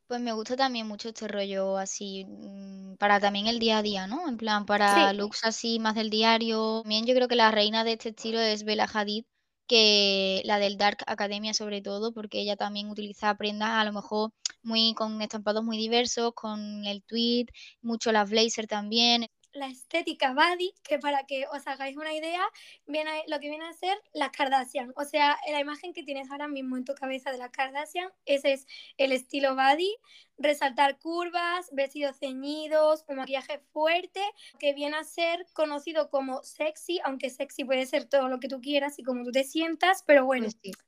Pues 0.07 0.21
me 0.21 0.31
gusta 0.31 0.55
también 0.55 0.87
mucho 0.87 1.09
este 1.09 1.27
rollo 1.27 1.77
así, 1.77 2.25
mm, 2.25 2.95
para 2.95 3.19
también 3.19 3.47
el 3.47 3.59
día 3.59 3.79
a 3.79 3.81
día, 3.81 4.07
¿no? 4.07 4.29
En 4.29 4.37
plan, 4.37 4.65
para 4.65 5.11
looks 5.11 5.43
así 5.43 5.79
más 5.79 5.95
del 5.95 6.09
diario. 6.09 6.79
También 6.83 7.05
yo 7.05 7.13
creo 7.13 7.27
que 7.27 7.35
la 7.35 7.51
reina 7.51 7.83
de 7.83 7.93
este 7.93 8.09
estilo 8.09 8.39
es 8.39 8.63
Bella 8.63 8.87
Hadid, 8.91 9.25
que 9.67 10.41
la 10.45 10.59
del 10.59 10.77
Dark 10.77 10.99
Academia 11.07 11.53
sobre 11.53 11.81
todo, 11.81 12.13
porque 12.13 12.39
ella 12.39 12.55
también 12.55 12.89
utiliza 12.89 13.35
prendas 13.35 13.71
a 13.71 13.83
lo 13.83 13.91
mejor 13.91 14.31
muy 14.67 14.93
con 14.93 15.21
estampados 15.21 15.63
muy 15.63 15.77
diversos, 15.77 16.33
con 16.33 16.85
el 16.85 17.01
tweed, 17.03 17.47
mucho 17.81 18.11
las 18.11 18.29
blazer 18.29 18.67
también. 18.67 19.27
La 19.53 19.67
estética 19.67 20.33
body, 20.33 20.73
que 20.83 20.99
para 20.99 21.23
que 21.25 21.47
os 21.51 21.65
hagáis 21.65 21.97
una 21.97 22.13
idea, 22.13 22.41
viene 22.85 23.23
lo 23.27 23.39
que 23.39 23.49
viene 23.49 23.65
a 23.65 23.73
ser 23.73 23.97
las 24.13 24.29
Kardashian. 24.29 24.93
O 24.95 25.03
sea, 25.03 25.37
la 25.49 25.59
imagen 25.59 25.93
que 25.93 26.03
tienes 26.03 26.29
ahora 26.29 26.47
mismo 26.47 26.77
en 26.77 26.85
tu 26.85 26.93
cabeza 26.93 27.31
de 27.31 27.39
las 27.39 27.49
Kardashian, 27.49 28.11
ese 28.25 28.53
es 28.53 28.67
el 28.97 29.13
estilo 29.13 29.55
body 29.55 29.95
resaltar 30.37 30.99
curvas, 30.99 31.69
vestidos 31.71 32.17
ceñidos, 32.19 33.03
un 33.07 33.17
maquillaje 33.17 33.59
fuerte, 33.71 34.21
que 34.59 34.73
viene 34.73 34.97
a 34.97 35.03
ser 35.03 35.45
conocido 35.53 36.09
como 36.09 36.43
sexy, 36.43 36.99
aunque 37.03 37.29
sexy 37.29 37.63
puede 37.63 37.85
ser 37.85 38.05
todo 38.05 38.29
lo 38.29 38.39
que 38.39 38.47
tú 38.47 38.61
quieras 38.61 38.99
y 38.99 39.03
como 39.03 39.23
tú 39.23 39.31
te 39.31 39.43
sientas, 39.43 40.03
pero 40.05 40.25
bueno. 40.25 40.47
Pues 40.61 40.86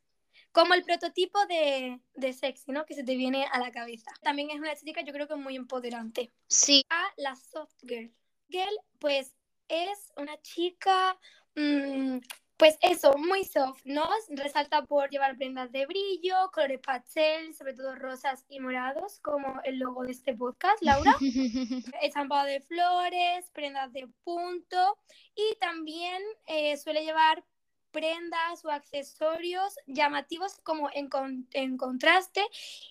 como 0.51 0.73
el 0.73 0.83
prototipo 0.83 1.45
de, 1.47 1.99
de, 2.15 2.33
sexy, 2.33 2.71
¿no? 2.71 2.85
Que 2.85 2.95
se 2.95 3.03
te 3.03 3.15
viene 3.15 3.45
a 3.51 3.59
la 3.59 3.71
cabeza. 3.71 4.11
También 4.21 4.49
es 4.49 4.57
una 4.59 4.71
estética, 4.71 5.01
yo 5.01 5.13
creo 5.13 5.27
que 5.27 5.35
muy 5.35 5.55
empoderante. 5.55 6.31
Sí. 6.47 6.85
A 6.89 7.07
la 7.17 7.35
soft 7.35 7.75
girl. 7.81 8.11
Girl, 8.49 8.79
pues 8.99 9.33
es 9.67 10.11
una 10.15 10.41
chica 10.41 11.17
mmm, 11.55 12.19
pues 12.59 12.77
eso, 12.81 13.17
muy 13.17 13.45
soft, 13.45 13.79
¿no? 13.85 14.05
Resalta 14.31 14.83
por 14.83 15.09
llevar 15.09 15.37
prendas 15.37 15.71
de 15.71 15.85
brillo, 15.85 16.51
colores 16.53 16.81
pastel, 16.85 17.55
sobre 17.55 17.73
todo 17.73 17.95
rosas 17.95 18.43
y 18.49 18.59
morados, 18.59 19.21
como 19.21 19.61
el 19.63 19.79
logo 19.79 20.03
de 20.03 20.11
este 20.11 20.35
podcast, 20.35 20.81
Laura. 20.81 21.15
Estampado 22.01 22.45
de 22.47 22.59
flores, 22.59 23.49
prendas 23.53 23.93
de 23.93 24.09
punto 24.25 24.97
y 25.35 25.55
también 25.61 26.21
eh, 26.47 26.75
suele 26.75 27.05
llevar 27.05 27.45
prendas 27.91 28.63
o 28.65 28.69
accesorios 28.69 29.75
llamativos 29.87 30.59
como 30.63 30.89
en, 30.93 31.09
en, 31.53 31.77
contraste. 31.77 32.43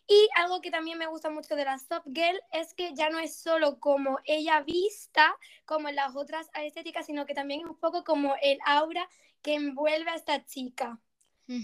Y 0.06 0.28
algo 0.36 0.60
que 0.60 0.70
también 0.70 0.98
me 0.98 1.06
gusta 1.06 1.30
mucho 1.30 1.56
de 1.56 1.64
la 1.64 1.78
Soft 1.78 2.06
Girl 2.06 2.40
es 2.52 2.74
que 2.74 2.94
ya 2.94 3.10
no 3.10 3.18
es 3.18 3.36
solo 3.36 3.78
como 3.80 4.18
ella 4.24 4.62
vista, 4.62 5.34
como 5.64 5.88
en 5.88 5.96
las 5.96 6.16
otras 6.16 6.48
estéticas, 6.54 7.06
sino 7.06 7.26
que 7.26 7.34
también 7.34 7.60
es 7.60 7.66
un 7.66 7.78
poco 7.78 8.04
como 8.04 8.34
el 8.42 8.58
aura 8.64 9.08
que 9.42 9.54
envuelve 9.54 10.10
a 10.10 10.16
esta 10.16 10.44
chica. 10.44 11.00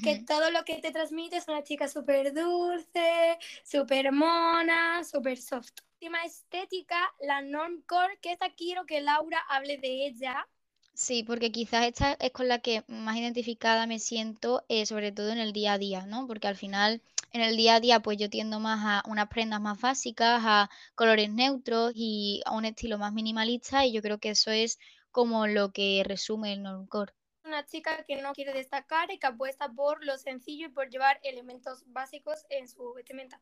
Que 0.02 0.24
todo 0.26 0.50
lo 0.50 0.64
que 0.64 0.78
te 0.78 0.92
transmite 0.92 1.36
es 1.36 1.46
una 1.46 1.62
chica 1.62 1.88
súper 1.88 2.32
dulce, 2.32 3.38
súper 3.64 4.12
mona, 4.12 5.04
súper 5.04 5.36
soft. 5.36 5.72
Última 6.00 6.24
estética, 6.24 7.12
la 7.20 7.42
normcore, 7.42 8.18
que 8.22 8.32
esta 8.32 8.54
quiero 8.54 8.86
que 8.86 9.02
Laura 9.02 9.40
hable 9.46 9.76
de 9.76 10.06
ella 10.06 10.48
Sí, 10.94 11.24
porque 11.24 11.50
quizás 11.50 11.86
esta 11.86 12.12
es 12.12 12.30
con 12.30 12.46
la 12.46 12.60
que 12.60 12.84
más 12.86 13.16
identificada 13.16 13.86
me 13.86 13.98
siento, 13.98 14.64
eh, 14.68 14.86
sobre 14.86 15.10
todo 15.10 15.30
en 15.30 15.38
el 15.38 15.52
día 15.52 15.72
a 15.72 15.78
día, 15.78 16.06
¿no? 16.06 16.28
Porque 16.28 16.46
al 16.46 16.56
final, 16.56 17.02
en 17.32 17.40
el 17.40 17.56
día 17.56 17.74
a 17.74 17.80
día, 17.80 17.98
pues 17.98 18.16
yo 18.16 18.30
tiendo 18.30 18.60
más 18.60 18.78
a 18.84 19.10
unas 19.10 19.28
prendas 19.28 19.60
más 19.60 19.80
básicas, 19.80 20.40
a 20.44 20.70
colores 20.94 21.30
neutros 21.30 21.92
y 21.96 22.42
a 22.46 22.52
un 22.52 22.64
estilo 22.64 22.96
más 22.96 23.12
minimalista, 23.12 23.84
y 23.84 23.92
yo 23.92 24.02
creo 24.02 24.18
que 24.18 24.30
eso 24.30 24.52
es 24.52 24.78
como 25.10 25.48
lo 25.48 25.72
que 25.72 26.04
resume 26.06 26.52
el 26.52 26.62
normcore. 26.62 27.12
Una 27.44 27.66
chica 27.66 28.04
que 28.04 28.22
no 28.22 28.32
quiere 28.32 28.52
destacar 28.52 29.10
y 29.10 29.18
que 29.18 29.26
apuesta 29.26 29.68
por 29.68 30.04
lo 30.04 30.16
sencillo 30.16 30.68
y 30.68 30.70
por 30.70 30.90
llevar 30.90 31.18
elementos 31.24 31.82
básicos 31.86 32.44
en 32.50 32.68
su 32.68 32.94
vestimenta. 32.94 33.40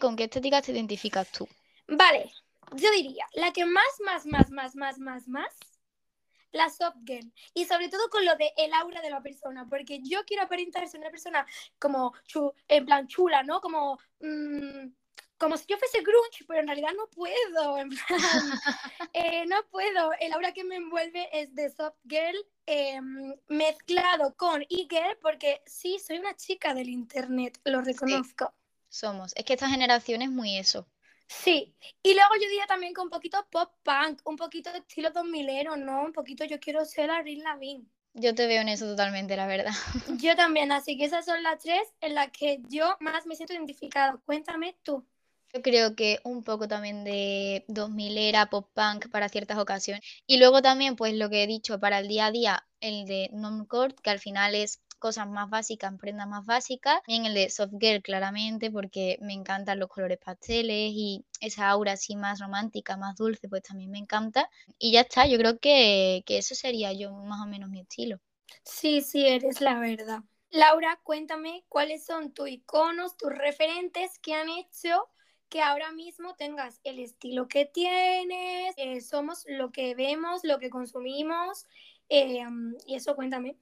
¿Con 0.00 0.14
qué 0.14 0.24
estética 0.24 0.62
te 0.62 0.70
identificas 0.70 1.30
tú? 1.32 1.48
Vale, 1.88 2.30
yo 2.76 2.90
diría, 2.92 3.26
la 3.34 3.52
que 3.52 3.66
más, 3.66 3.84
más, 4.04 4.26
más, 4.26 4.50
más, 4.50 4.76
más, 4.76 4.98
más, 4.98 5.28
más 5.28 5.73
la 6.54 6.70
soft 6.70 6.96
girl. 7.04 7.30
Y 7.52 7.66
sobre 7.66 7.88
todo 7.88 8.08
con 8.08 8.24
lo 8.24 8.34
de 8.36 8.52
el 8.56 8.72
aura 8.72 9.02
de 9.02 9.10
la 9.10 9.22
persona, 9.22 9.66
porque 9.68 10.00
yo 10.02 10.24
quiero 10.24 10.44
aparentar 10.44 10.88
ser 10.88 11.00
una 11.00 11.10
persona 11.10 11.46
como 11.78 12.14
en 12.68 12.86
plan 12.86 13.06
chula, 13.06 13.42
¿no? 13.42 13.60
Como, 13.60 13.98
mm, 14.20 14.88
como 15.36 15.56
si 15.56 15.66
yo 15.68 15.76
fuese 15.76 16.00
grunge, 16.02 16.44
pero 16.46 16.60
en 16.60 16.68
realidad 16.68 16.92
no 16.96 17.08
puedo, 17.08 17.78
en 17.78 17.90
plan, 17.90 17.98
eh, 19.12 19.44
no 19.46 19.56
puedo. 19.70 20.12
El 20.20 20.32
aura 20.32 20.52
que 20.52 20.64
me 20.64 20.76
envuelve 20.76 21.28
es 21.32 21.54
de 21.54 21.70
soft 21.70 21.98
girl 22.04 22.36
em, 22.66 23.34
mezclado 23.48 24.34
con 24.36 24.62
e-girl, 24.62 25.18
porque 25.20 25.60
sí, 25.66 25.98
soy 25.98 26.18
una 26.18 26.36
chica 26.36 26.72
del 26.72 26.88
internet, 26.88 27.60
lo 27.64 27.82
reconozco. 27.82 28.54
somos. 28.88 29.32
Es 29.34 29.44
que 29.44 29.54
esta 29.54 29.68
generación 29.68 30.22
es 30.22 30.30
muy 30.30 30.56
eso. 30.56 30.86
Sí, 31.26 31.74
y 32.02 32.14
luego 32.14 32.34
yo 32.34 32.48
diría 32.48 32.66
también 32.66 32.92
con 32.92 33.04
un 33.04 33.10
poquito 33.10 33.46
pop 33.50 33.72
punk, 33.82 34.20
un 34.24 34.36
poquito 34.36 34.72
de 34.72 34.78
estilo 34.78 35.10
2000 35.10 35.46
¿no? 35.78 36.04
Un 36.04 36.12
poquito 36.12 36.44
yo 36.44 36.60
quiero 36.60 36.84
ser 36.84 37.08
la 37.08 37.22
Rin 37.22 37.42
Lavin. 37.42 37.90
Yo 38.16 38.32
te 38.34 38.46
veo 38.46 38.62
en 38.62 38.68
eso 38.68 38.86
totalmente, 38.86 39.36
la 39.36 39.48
verdad. 39.48 39.72
Yo 40.22 40.36
también, 40.36 40.70
así 40.70 40.96
que 40.96 41.04
esas 41.04 41.24
son 41.24 41.42
las 41.42 41.60
tres 41.60 41.82
en 42.00 42.14
las 42.14 42.30
que 42.30 42.60
yo 42.68 42.96
más 43.00 43.26
me 43.26 43.34
siento 43.34 43.54
identificado. 43.54 44.22
Cuéntame 44.24 44.76
tú. 44.84 45.04
Yo 45.52 45.62
creo 45.62 45.96
que 45.96 46.20
un 46.22 46.44
poco 46.44 46.68
también 46.68 47.02
de 47.02 47.64
2000 47.66 48.16
era 48.16 48.50
pop 48.50 48.70
punk 48.72 49.08
para 49.10 49.28
ciertas 49.28 49.58
ocasiones. 49.58 50.04
Y 50.28 50.38
luego 50.38 50.62
también, 50.62 50.94
pues 50.94 51.14
lo 51.14 51.28
que 51.28 51.42
he 51.42 51.46
dicho, 51.48 51.80
para 51.80 51.98
el 51.98 52.06
día 52.06 52.26
a 52.26 52.30
día, 52.30 52.66
el 52.80 53.04
de 53.06 53.30
non-core, 53.32 53.96
que 54.00 54.10
al 54.10 54.20
final 54.20 54.54
es 54.54 54.80
cosas 55.04 55.28
más 55.28 55.50
básicas, 55.50 55.92
prendas 56.00 56.26
más 56.26 56.46
básicas. 56.46 57.02
Bien 57.06 57.26
el 57.26 57.34
de 57.34 57.50
soft 57.50 57.74
girl, 57.78 58.00
claramente, 58.00 58.70
porque 58.70 59.18
me 59.20 59.34
encantan 59.34 59.78
los 59.78 59.90
colores 59.90 60.16
pasteles 60.16 60.92
y 60.94 61.26
esa 61.42 61.68
aura 61.68 61.92
así 61.92 62.16
más 62.16 62.40
romántica, 62.40 62.96
más 62.96 63.14
dulce, 63.14 63.46
pues 63.46 63.62
también 63.62 63.90
me 63.90 63.98
encanta. 63.98 64.48
Y 64.78 64.92
ya 64.92 65.02
está, 65.02 65.26
yo 65.26 65.36
creo 65.36 65.58
que, 65.58 66.22
que 66.24 66.38
eso 66.38 66.54
sería 66.54 66.94
yo 66.94 67.12
más 67.12 67.42
o 67.42 67.46
menos 67.46 67.68
mi 67.68 67.80
estilo. 67.80 68.18
Sí, 68.64 69.02
sí, 69.02 69.26
eres 69.26 69.60
la 69.60 69.78
verdad. 69.78 70.20
Laura, 70.48 70.98
cuéntame 71.02 71.66
cuáles 71.68 72.06
son 72.06 72.32
tus 72.32 72.48
iconos, 72.48 73.18
tus 73.18 73.28
referentes 73.28 74.18
que 74.20 74.32
han 74.32 74.48
hecho 74.48 75.10
que 75.50 75.60
ahora 75.60 75.92
mismo 75.92 76.34
tengas 76.34 76.80
el 76.82 76.98
estilo 76.98 77.46
que 77.46 77.66
tienes, 77.66 78.74
eh, 78.78 79.02
somos 79.02 79.44
lo 79.48 79.70
que 79.70 79.94
vemos, 79.94 80.44
lo 80.44 80.58
que 80.58 80.70
consumimos, 80.70 81.66
eh, 82.08 82.42
y 82.86 82.94
eso 82.94 83.14
cuéntame 83.14 83.58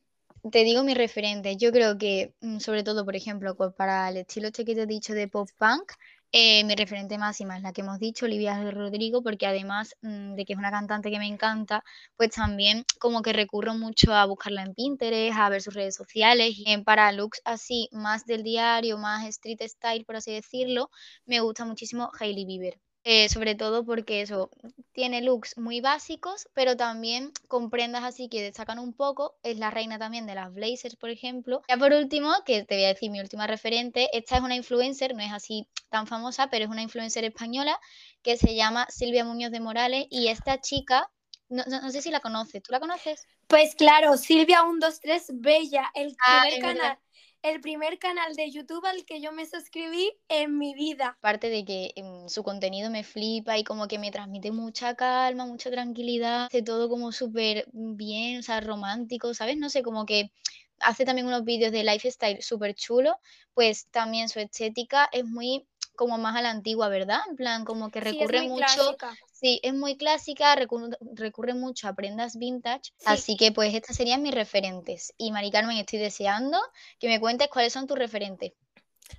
te 0.51 0.65
digo 0.65 0.83
mi 0.83 0.95
referente. 0.95 1.57
Yo 1.57 1.71
creo 1.73 1.99
que, 1.99 2.35
mm, 2.41 2.59
sobre 2.59 2.83
todo, 2.83 3.05
por 3.05 3.17
ejemplo, 3.17 3.57
para 3.77 4.09
el 4.09 4.17
estilo 4.19 4.49
este 4.49 4.65
que 4.65 4.75
te 4.75 4.83
he 4.83 4.87
dicho 4.87 5.15
de 5.15 5.29
pop 5.29 5.49
punk, 5.59 5.93
eh, 6.33 6.65
mi 6.65 6.75
referente 6.75 7.19
máxima 7.19 7.57
es 7.57 7.63
la 7.63 7.73
que 7.73 7.83
hemos 7.83 7.99
dicho, 7.99 8.25
Olivia 8.27 8.71
Rodrigo, 8.71 9.23
porque 9.23 9.47
además 9.47 9.95
mm, 10.03 10.35
de 10.35 10.45
que 10.45 10.55
es 10.55 10.59
una 10.59 10.71
cantante 10.71 11.11
que 11.11 11.19
me 11.19 11.27
encanta, 11.27 11.85
pues 12.17 12.31
también 12.31 12.85
como 12.99 13.23
que 13.23 13.33
recurro 13.33 13.75
mucho 13.75 14.15
a 14.15 14.25
buscarla 14.27 14.63
en 14.63 14.75
Pinterest, 14.75 15.37
a 15.39 15.49
ver 15.51 15.63
sus 15.63 15.75
redes 15.75 15.95
sociales. 15.95 16.55
Y 16.57 16.77
para 16.79 17.13
looks 17.13 17.41
así, 17.45 17.89
más 17.93 18.25
del 18.27 18.43
diario, 18.43 18.99
más 18.99 19.27
street 19.27 19.61
style, 19.63 20.05
por 20.05 20.17
así 20.17 20.33
decirlo, 20.33 20.91
me 21.27 21.41
gusta 21.41 21.65
muchísimo 21.65 22.11
Hailey 22.19 22.47
Bieber. 22.47 22.79
Eh, 23.05 23.29
sobre 23.29 23.57
todo 23.57 23.85
porque 23.85 24.21
eso 24.21 24.49
tiene 24.93 25.23
looks 25.23 25.59
muy 25.59 25.81
básicos, 25.81 26.49
pero 26.55 26.77
también 26.77 27.33
con 27.49 27.69
prendas 27.69 28.05
así 28.05 28.29
que 28.29 28.43
destacan 28.43 28.79
un 28.79 28.93
poco. 28.93 29.35
Es 29.43 29.59
la 29.59 29.71
reina 29.71 29.99
también 29.99 30.27
de 30.27 30.37
las 30.37 30.55
blazers, 30.55 30.95
por 30.95 31.11
ejemplo. 31.11 31.62
Ya 31.69 31.77
por 31.77 31.93
último, 31.93 32.33
que 32.47 32.65
te 32.65 32.77
voy 32.77 32.85
a 32.85 32.88
decir 32.88 33.11
mi 33.11 33.21
última 33.21 33.49
referente, 33.49 34.09
esta 34.17 34.37
es 34.37 34.43
una 34.43 34.55
influencer, 34.55 35.17
no 35.17 35.23
es 35.23 35.33
así 35.33 35.67
tan 35.88 36.07
famosa, 36.07 36.49
pero 36.49 36.65
es 36.65 36.71
una 36.71 36.83
influencer 36.83 37.25
española 37.25 37.79
que 38.23 38.37
se 38.37 38.55
llama 38.55 38.87
Silvia 38.88 39.25
Muñoz 39.25 39.51
de 39.51 39.61
Morales 39.61 40.07
y 40.09 40.29
esta 40.29 40.61
chica 40.61 41.11
no, 41.49 41.91
sé 41.91 42.01
si 42.01 42.11
la 42.11 42.21
conoces. 42.21 42.62
¿Tú 42.62 42.73
la 42.73 42.81
conoces? 42.81 43.27
Pues 43.47 43.75
claro, 43.75 44.17
Silvia 44.17 44.62
123 44.62 45.33
Bella, 45.35 45.91
el 45.95 46.17
ah, 46.25 46.45
primer 46.49 46.62
canal 46.62 46.99
el 47.43 47.61
primer 47.61 47.99
canal 47.99 48.35
de 48.35 48.51
YouTube 48.51 48.85
al 48.87 49.05
que 49.05 49.21
yo 49.21 49.33
me 49.33 49.47
suscribí 49.47 50.13
en 50.29 50.59
mi 50.59 50.75
vida. 50.75 51.17
Aparte 51.19 51.49
de 51.49 51.65
que 51.65 51.93
em, 51.97 52.29
su 52.29 52.43
contenido 52.43 52.91
me 52.91 53.05
flipa 53.05 53.59
y 53.59 53.65
como 53.65 53.89
que 53.89 53.99
me 53.99 54.11
transmite 54.11 54.53
mucha 54.53 54.95
calma, 54.95 55.47
mucha 55.47 55.71
tranquilidad, 55.71 56.47
hace 56.47 56.63
todo 56.63 56.89
como 56.89 57.13
súper 57.13 57.67
bien, 57.73 58.39
o 58.39 58.43
sea, 58.43 58.61
romántico, 58.61 59.35
¿sabes? 59.35 59.57
No 59.57 59.71
sé, 59.71 59.83
como 59.83 60.07
que 60.07 60.31
hace 60.79 61.05
también 61.05 61.27
unos 61.27 61.45
vídeos 61.45 61.73
de 61.73 61.85
lifestyle 61.85 62.43
súper 62.43 62.75
chulo, 62.75 63.17
pues 63.55 63.87
también 63.91 64.29
su 64.29 64.39
estética 64.41 65.09
es 65.13 65.25
muy 65.25 65.67
como 65.97 66.19
más 66.19 66.37
a 66.37 66.43
la 66.43 66.51
antigua, 66.51 66.89
¿verdad? 66.89 67.21
En 67.29 67.37
plan, 67.37 67.65
como 67.65 67.91
que 67.91 68.01
recurre 68.01 68.43
mucho. 68.43 68.97
Sí, 69.43 69.59
es 69.65 69.75
muy 69.75 69.97
clásica, 69.97 70.55
recurre, 70.55 71.55
mucho 71.55 71.89
a 71.89 71.95
prendas 71.95 72.39
vintage. 72.39 72.93
Así 73.05 73.37
que, 73.37 73.51
pues, 73.51 73.75
estas 73.75 73.97
serían 73.97 74.23
mis 74.23 74.33
referentes. 74.33 75.13
Y, 75.19 75.33
Mari 75.33 75.51
Carmen, 75.51 75.77
estoy 75.79 75.99
deseando 75.99 76.59
que 77.01 77.09
me 77.09 77.19
cuentes 77.19 77.49
cuáles 77.49 77.73
son 77.73 77.89
tus 77.89 77.99
referentes. 77.99 78.53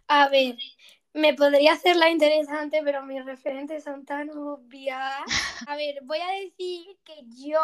A 0.07 0.29
ver, 0.29 0.55
me 1.11 1.33
podría 1.33 1.73
hacer 1.73 1.97
la 1.97 2.09
interesante, 2.09 2.79
pero 2.85 3.03
mis 3.03 3.25
referentes 3.25 3.83
son 3.83 4.05
tan 4.05 4.29
obvias. 4.29 5.23
A 5.67 5.75
ver, 5.75 5.99
voy 6.03 6.19
a 6.19 6.31
decir 6.39 6.85
que 7.03 7.15
yo 7.45 7.59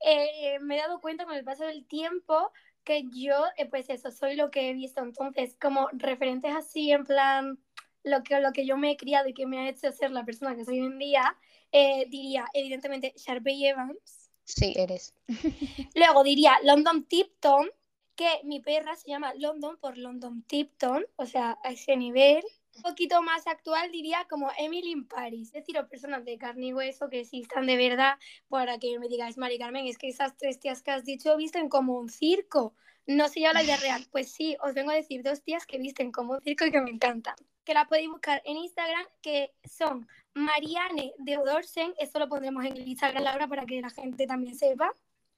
eh, 0.00 0.58
me 0.60 0.76
he 0.76 0.80
dado 0.80 1.00
cuenta 1.00 1.24
con 1.24 1.34
el 1.34 1.42
paso 1.42 1.64
del 1.64 1.86
tiempo 1.86 2.52
que 2.84 3.04
yo, 3.14 3.46
eh, 3.56 3.64
pues 3.64 3.88
eso, 3.88 4.10
soy 4.10 4.36
lo 4.36 4.50
que 4.50 4.68
he 4.68 4.74
visto. 4.74 5.02
Entonces, 5.02 5.56
como 5.58 5.88
referentes 5.94 6.54
así, 6.54 6.92
en 6.92 7.04
plan, 7.04 7.58
lo 8.02 8.22
que, 8.22 8.38
lo 8.40 8.52
que 8.52 8.66
yo 8.66 8.76
me 8.76 8.90
he 8.90 8.96
criado 8.98 9.26
y 9.26 9.32
que 9.32 9.46
me 9.46 9.60
ha 9.60 9.70
hecho 9.70 9.90
ser 9.90 10.10
la 10.10 10.26
persona 10.26 10.54
que 10.54 10.66
soy 10.66 10.80
hoy 10.80 10.86
en 10.86 10.98
día, 10.98 11.34
eh, 11.74 12.06
diría 12.08 12.46
evidentemente 12.54 13.12
Sharpay 13.16 13.66
Evans. 13.66 14.30
Sí, 14.44 14.74
eres. 14.76 15.12
Luego 15.96 16.22
diría 16.22 16.56
London 16.62 17.04
Tipton, 17.04 17.68
que 18.14 18.28
mi 18.44 18.60
perra 18.60 18.94
se 18.94 19.08
llama 19.08 19.34
London 19.34 19.76
por 19.80 19.98
London 19.98 20.44
Tipton, 20.44 21.04
o 21.16 21.26
sea, 21.26 21.58
a 21.64 21.72
ese 21.72 21.96
nivel. 21.96 22.44
Un 22.76 22.82
poquito 22.82 23.22
más 23.22 23.46
actual 23.46 23.90
diría 23.90 24.26
como 24.28 24.50
Emily 24.58 24.90
in 24.90 25.06
Paris. 25.06 25.48
Es 25.48 25.66
decir, 25.66 25.76
personas 25.88 26.24
de 26.24 26.38
carne 26.38 26.66
y 26.66 26.74
hueso 26.74 27.08
que 27.08 27.20
existan 27.20 27.66
de 27.66 27.76
verdad 27.76 28.18
para 28.48 28.78
que 28.78 28.98
me 28.98 29.08
digáis, 29.08 29.38
Mari 29.38 29.58
Carmen, 29.58 29.86
es 29.86 29.98
que 29.98 30.08
esas 30.08 30.36
tres 30.36 30.58
tías 30.58 30.82
que 30.82 30.90
has 30.90 31.04
dicho 31.04 31.36
visten 31.36 31.68
como 31.68 31.98
un 31.98 32.08
circo. 32.08 32.74
No 33.06 33.28
sé 33.28 33.40
yo 33.40 33.52
la 33.52 33.62
idea 33.62 33.76
real. 33.76 34.06
Pues 34.10 34.32
sí, 34.32 34.56
os 34.62 34.74
vengo 34.74 34.90
a 34.90 34.94
decir 34.94 35.22
dos 35.22 35.42
tías 35.42 35.66
que 35.66 35.78
visten 35.78 36.10
como 36.10 36.34
un 36.34 36.40
circo 36.42 36.64
y 36.64 36.70
que 36.70 36.80
me 36.80 36.90
encantan 36.90 37.36
que 37.64 37.74
la 37.74 37.86
podéis 37.86 38.10
buscar 38.10 38.42
en 38.44 38.58
Instagram, 38.58 39.06
que 39.22 39.52
son 39.64 40.06
Mariane 40.34 41.14
de 41.18 41.38
Odorsen, 41.38 41.94
esto 41.98 42.18
lo 42.18 42.28
pondremos 42.28 42.64
en 42.64 42.76
el 42.76 42.88
Instagram 42.88 43.24
Laura 43.24 43.48
para 43.48 43.64
que 43.64 43.80
la 43.80 43.90
gente 43.90 44.26
también 44.26 44.54
sepa. 44.54 44.92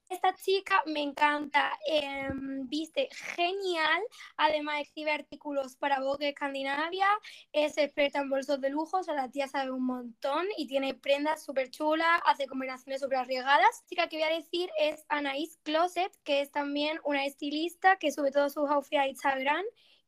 Esta 0.09 0.33
chica 0.35 0.81
me 0.85 1.01
encanta, 1.01 1.77
em, 1.85 2.65
viste 2.69 3.09
genial, 3.35 4.01
además 4.37 4.81
escribe 4.81 5.11
artículos 5.11 5.75
para 5.75 5.99
Vogue 5.99 6.29
Escandinavia, 6.29 7.07
es 7.51 7.77
experta 7.77 8.19
en 8.19 8.29
bolsos 8.29 8.61
de 8.61 8.69
lujo, 8.69 8.99
o 8.99 9.03
sea, 9.03 9.15
la 9.15 9.29
tía 9.29 9.49
sabe 9.49 9.71
un 9.71 9.85
montón 9.85 10.45
y 10.57 10.65
tiene 10.67 10.93
prendas 10.93 11.43
súper 11.43 11.71
chulas, 11.71 12.21
hace 12.25 12.47
combinaciones 12.47 13.01
súper 13.01 13.17
arriesgadas. 13.19 13.59
La 13.81 13.87
chica 13.89 14.07
que 14.07 14.15
voy 14.15 14.23
a 14.23 14.35
decir 14.35 14.69
es 14.79 15.03
Anaís 15.09 15.57
Closet, 15.63 16.11
que 16.23 16.39
es 16.39 16.51
también 16.51 16.99
una 17.03 17.25
estilista 17.25 17.97
que 17.97 18.13
sube 18.13 18.31
todos 18.31 18.53
sus 18.53 18.69
outfits 18.69 19.01
a 19.01 19.07
Instagram 19.07 19.65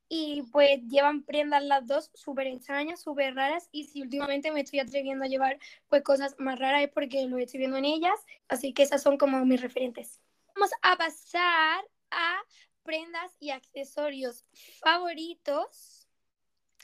y 0.09 0.41
pues 0.51 0.81
llevan 0.87 1.23
prendas 1.23 1.63
las 1.63 1.85
dos 1.85 2.09
súper 2.15 2.47
extrañas, 2.47 3.01
súper 3.01 3.35
raras 3.35 3.69
y 3.71 3.85
si 3.85 4.01
últimamente 4.01 4.51
me 4.51 4.61
estoy 4.61 4.79
atreviendo 4.79 5.23
a 5.23 5.27
llevar 5.27 5.59
pues 5.87 6.01
cosas 6.01 6.35
más 6.39 6.57
raras 6.57 6.81
es 6.81 6.89
porque 6.89 7.25
lo 7.27 7.37
estoy 7.37 7.59
viendo 7.59 7.77
en 7.77 7.85
ellas, 7.85 8.19
así 8.47 8.73
que 8.73 8.83
esas 8.83 9.03
son 9.03 9.17
como 9.17 9.45
mis 9.45 9.61
referentes. 9.61 10.19
Vamos 10.55 10.71
a 10.81 10.97
pasar 10.97 11.85
a 12.09 12.41
prendas 12.83 13.31
y 13.39 13.51
accesorios 13.51 14.45
favoritos. 14.81 16.07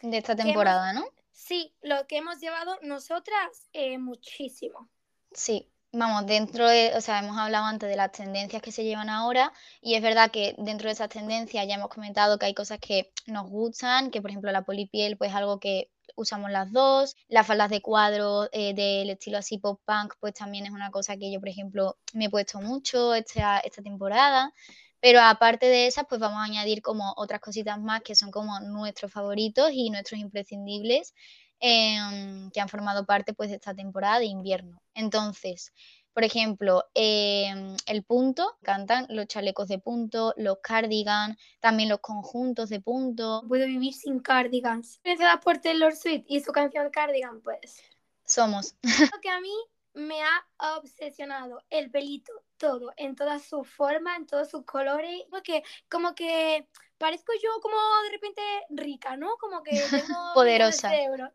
De 0.04 0.18
esta 0.18 0.36
temporada, 0.36 0.94
¿no? 0.94 1.06
Sí, 1.32 1.76
lo 1.82 2.06
que 2.08 2.18
hemos 2.18 2.40
llevado 2.40 2.78
nosotras 2.84 3.70
eh, 3.74 3.98
muchísimo. 3.98 4.90
Sí, 5.32 5.70
vamos, 5.95 6.25
dentro 6.27 6.67
de, 6.67 6.91
o 6.95 7.01
sea, 7.01 7.19
hemos 7.19 7.38
hablado 7.38 7.65
antes 7.65 7.89
de 7.89 7.95
las 7.95 8.12
tendencias 8.12 8.62
que 8.62 8.71
se 8.71 8.84
llevan 8.84 9.10
ahora 9.10 9.51
y 9.81 9.95
es 9.95 10.01
verdad 10.01 10.29
que 10.31 10.55
dentro 10.58 10.88
de 10.88 10.93
esas 10.93 11.10
tendencias 11.10 11.65
ya 11.67 11.75
hemos 11.75 11.89
comentado 11.89 12.38
que 12.38 12.45
hay 12.47 12.53
cosas 12.53 12.79
que 12.79 13.12
nos 13.27 13.49
gustan, 13.49 14.12
que 14.12 14.21
por 14.21 14.29
ejemplo 14.29 14.51
la 14.51 14.63
polipiel 14.63 15.17
pues 15.17 15.34
algo 15.34 15.60
que 15.60 15.89
usamos 16.15 16.51
las 16.51 16.71
dos, 16.71 17.15
las 17.29 17.47
faldas 17.47 17.69
de 17.69 17.81
cuadro 17.81 18.49
eh, 18.51 18.73
del 18.73 19.10
estilo 19.10 19.38
así 19.38 19.58
pop 19.58 19.79
punk 19.86 20.13
pues 20.19 20.34
también 20.34 20.65
es 20.65 20.71
una 20.71 20.91
cosa 20.91 21.17
que 21.17 21.31
yo 21.31 21.39
por 21.39 21.49
ejemplo 21.49 21.97
me 22.13 22.25
he 22.25 22.29
puesto 22.29 22.60
mucho 22.62 23.13
esta, 23.15 23.60
esta 23.60 23.81
temporada. 23.81 24.53
Pero 25.01 25.21
aparte 25.21 25.67
de 25.67 25.86
esas, 25.86 26.05
pues 26.10 26.19
vamos 26.19 26.39
a 26.39 26.45
añadir 26.45 26.81
como 26.81 27.13
otras 27.17 27.39
cositas 27.39 27.79
más 27.79 28.01
que 28.01 28.15
son 28.15 28.31
como 28.31 28.60
nuestros 28.62 29.12
favoritos 29.12 29.69
y 29.71 29.91
nuestros 29.91 30.19
imprescindibles 30.19 31.13
em, 31.60 32.50
que 32.52 32.62
han 32.62 32.70
formado 32.70 33.06
parte 33.06 33.34
pues 33.34 33.50
de 33.50 33.56
esta 33.56 33.74
temporada 33.74 34.20
de 34.20 34.26
invierno. 34.26 34.82
Entonces, 34.94 35.72
por 36.15 36.24
ejemplo, 36.24 36.86
em, 36.94 37.76
el 37.88 38.04
punto, 38.04 38.58
cantan 38.63 39.06
los 39.10 39.28
chalecos 39.28 39.68
de 39.68 39.80
punto, 39.80 40.34
los 40.38 40.60
cardigans, 40.62 41.38
también 41.60 41.89
los 41.89 42.00
conjuntos 42.00 42.70
de 42.70 42.80
punto. 42.80 43.44
Puedo 43.48 43.65
vivir 43.65 43.94
sin 43.94 44.20
cardigans. 44.20 44.96
Influenciada 44.98 45.41
por 45.41 45.58
Taylor 45.58 45.94
Swift 45.94 46.24
y 46.28 46.39
su 46.39 46.54
canción 46.54 46.89
Cardigan, 46.89 47.41
pues. 47.41 47.82
Somos. 48.26 48.76
Lo 48.82 49.20
que 49.22 49.30
a 49.30 49.41
mí 49.41 49.54
me 49.94 50.22
ha 50.22 50.78
obsesionado 50.78 51.62
el 51.70 51.91
pelito, 51.91 52.32
todo, 52.58 52.94
en 52.98 53.15
toda 53.15 53.39
su 53.39 53.63
forma, 53.63 54.15
en 54.15 54.26
todos 54.26 54.50
sus 54.50 54.65
colores, 54.65 55.24
porque 55.30 55.63
como 55.89 56.15
que 56.15 56.68
parezco 56.98 57.34
yo 57.41 57.50
como 57.62 57.78
de 58.06 58.12
repente 58.12 58.41
rica, 58.70 59.18
¿no? 59.18 59.38
Como 59.38 59.63
que 59.63 59.72
tengo 60.13 60.34
poderosa. 60.34 60.91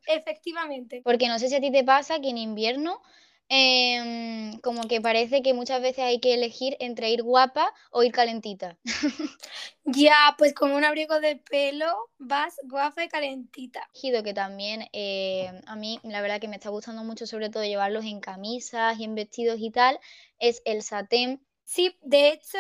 Efectivamente. 0.07 1.03
Porque 1.05 1.29
no 1.29 1.39
sé 1.39 1.49
si 1.49 1.55
a 1.57 1.61
ti 1.61 1.71
te 1.71 1.85
pasa 1.85 2.21
que 2.21 2.31
en 2.31 2.39
invierno 2.39 3.03
em, 3.51 4.59
como 4.61 4.83
que 4.89 5.01
parece 5.01 5.43
que 5.43 5.53
muchas 5.53 5.83
veces 5.83 6.05
hay 6.05 6.21
que 6.21 6.33
elegir 6.35 6.77
entre 6.81 7.11
ir 7.11 7.23
guapa 7.23 7.75
o 7.91 8.03
ir 8.03 8.13
calentita. 8.13 8.79
Ya, 9.85 10.37
pues 10.39 10.55
con 10.55 10.71
un 10.73 10.85
abrigo 10.85 11.19
de 11.21 11.37
pelo 11.37 12.11
vas 12.19 12.55
guapa 12.65 13.03
y 13.05 13.09
calentita. 13.09 13.89
Que 13.93 14.35
también 14.35 14.89
eh, 14.93 15.51
a 15.67 15.75
mí 15.75 15.99
la 16.05 16.21
verdad 16.21 16.41
que 16.41 16.47
me 16.49 16.57
está 16.57 16.71
gustando 16.71 17.03
mucho 17.03 17.27
sobre 17.27 17.51
todo 17.51 17.65
llevarlos 17.65 18.05
en 18.05 18.21
camisas 18.21 18.99
y 19.01 19.05
en 19.05 19.15
vestidos 19.17 19.59
y 19.59 19.71
tal, 19.71 19.99
es 20.39 20.63
el 20.65 20.83
satén. 20.83 21.45
Sí, 21.65 21.97
de 22.03 22.29
hecho 22.29 22.59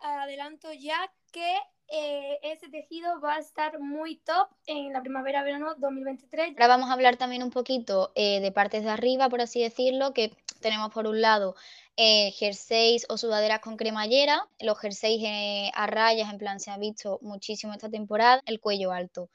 adelanto 0.00 0.72
ya 0.72 1.12
que 1.32 1.58
eh, 1.88 2.38
ese 2.42 2.68
tejido 2.68 3.20
va 3.20 3.36
a 3.36 3.38
estar 3.38 3.78
muy 3.78 4.16
top 4.16 4.48
en 4.66 4.92
la 4.92 5.00
primavera-verano 5.00 5.74
2023. 5.76 6.50
Ahora 6.50 6.68
vamos 6.68 6.90
a 6.90 6.94
hablar 6.94 7.16
también 7.16 7.42
un 7.42 7.50
poquito 7.50 8.12
eh, 8.14 8.40
de 8.40 8.52
partes 8.52 8.84
de 8.84 8.90
arriba, 8.90 9.28
por 9.28 9.40
así 9.40 9.62
decirlo, 9.62 10.12
que 10.12 10.32
tenemos 10.60 10.92
por 10.92 11.06
un 11.06 11.20
lado 11.20 11.54
eh, 11.96 12.32
jerseys 12.32 13.06
o 13.08 13.18
sudaderas 13.18 13.60
con 13.60 13.76
cremallera. 13.76 14.48
Los 14.60 14.78
jerseys 14.78 15.22
eh, 15.24 15.70
a 15.74 15.86
rayas, 15.86 16.30
en 16.30 16.38
plan, 16.38 16.60
se 16.60 16.70
ha 16.70 16.78
visto 16.78 17.18
muchísimo 17.22 17.72
esta 17.72 17.90
temporada. 17.90 18.40
El 18.46 18.60
cuello 18.60 18.92
alto. 18.92 19.28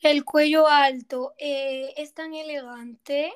El 0.00 0.24
cuello 0.24 0.68
alto 0.68 1.34
es 1.38 2.12
tan 2.14 2.34
elegante. 2.34 3.32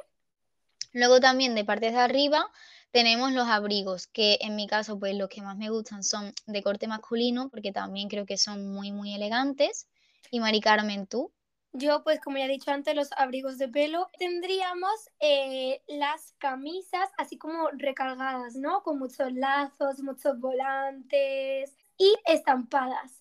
Luego 0.92 1.20
también 1.20 1.54
de 1.54 1.64
partes 1.64 1.92
de 1.92 1.98
arriba 1.98 2.50
tenemos 2.96 3.30
los 3.32 3.46
abrigos, 3.46 4.06
que 4.06 4.38
en 4.40 4.56
mi 4.56 4.66
caso, 4.66 4.98
pues 4.98 5.14
los 5.14 5.28
que 5.28 5.42
más 5.42 5.58
me 5.58 5.68
gustan 5.68 6.02
son 6.02 6.32
de 6.46 6.62
corte 6.62 6.88
masculino, 6.88 7.50
porque 7.50 7.70
también 7.70 8.08
creo 8.08 8.24
que 8.24 8.38
son 8.38 8.72
muy, 8.72 8.90
muy 8.90 9.14
elegantes. 9.14 9.86
Y 10.30 10.40
Mari 10.40 10.62
Carmen, 10.62 11.06
¿tú? 11.06 11.30
Yo, 11.74 12.02
pues 12.04 12.20
como 12.20 12.38
ya 12.38 12.46
he 12.46 12.48
dicho 12.48 12.70
antes, 12.70 12.94
los 12.94 13.10
abrigos 13.18 13.58
de 13.58 13.68
pelo. 13.68 14.08
Tendríamos 14.18 15.10
eh, 15.20 15.82
las 15.88 16.32
camisas 16.38 17.10
así 17.18 17.36
como 17.36 17.68
recargadas, 17.72 18.54
¿no? 18.54 18.82
Con 18.82 18.98
muchos 18.98 19.30
lazos, 19.30 19.98
muchos 19.98 20.40
volantes 20.40 21.76
y 21.98 22.14
estampadas. 22.24 23.20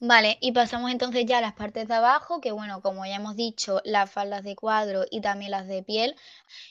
Vale, 0.00 0.38
y 0.40 0.52
pasamos 0.52 0.92
entonces 0.92 1.26
ya 1.26 1.38
a 1.38 1.40
las 1.40 1.54
partes 1.54 1.88
de 1.88 1.94
abajo, 1.94 2.40
que 2.40 2.52
bueno, 2.52 2.80
como 2.82 3.04
ya 3.04 3.16
hemos 3.16 3.34
dicho, 3.34 3.80
las 3.84 4.08
faldas 4.08 4.44
de 4.44 4.54
cuadro 4.54 5.04
y 5.10 5.20
también 5.20 5.50
las 5.50 5.66
de 5.66 5.82
piel. 5.82 6.14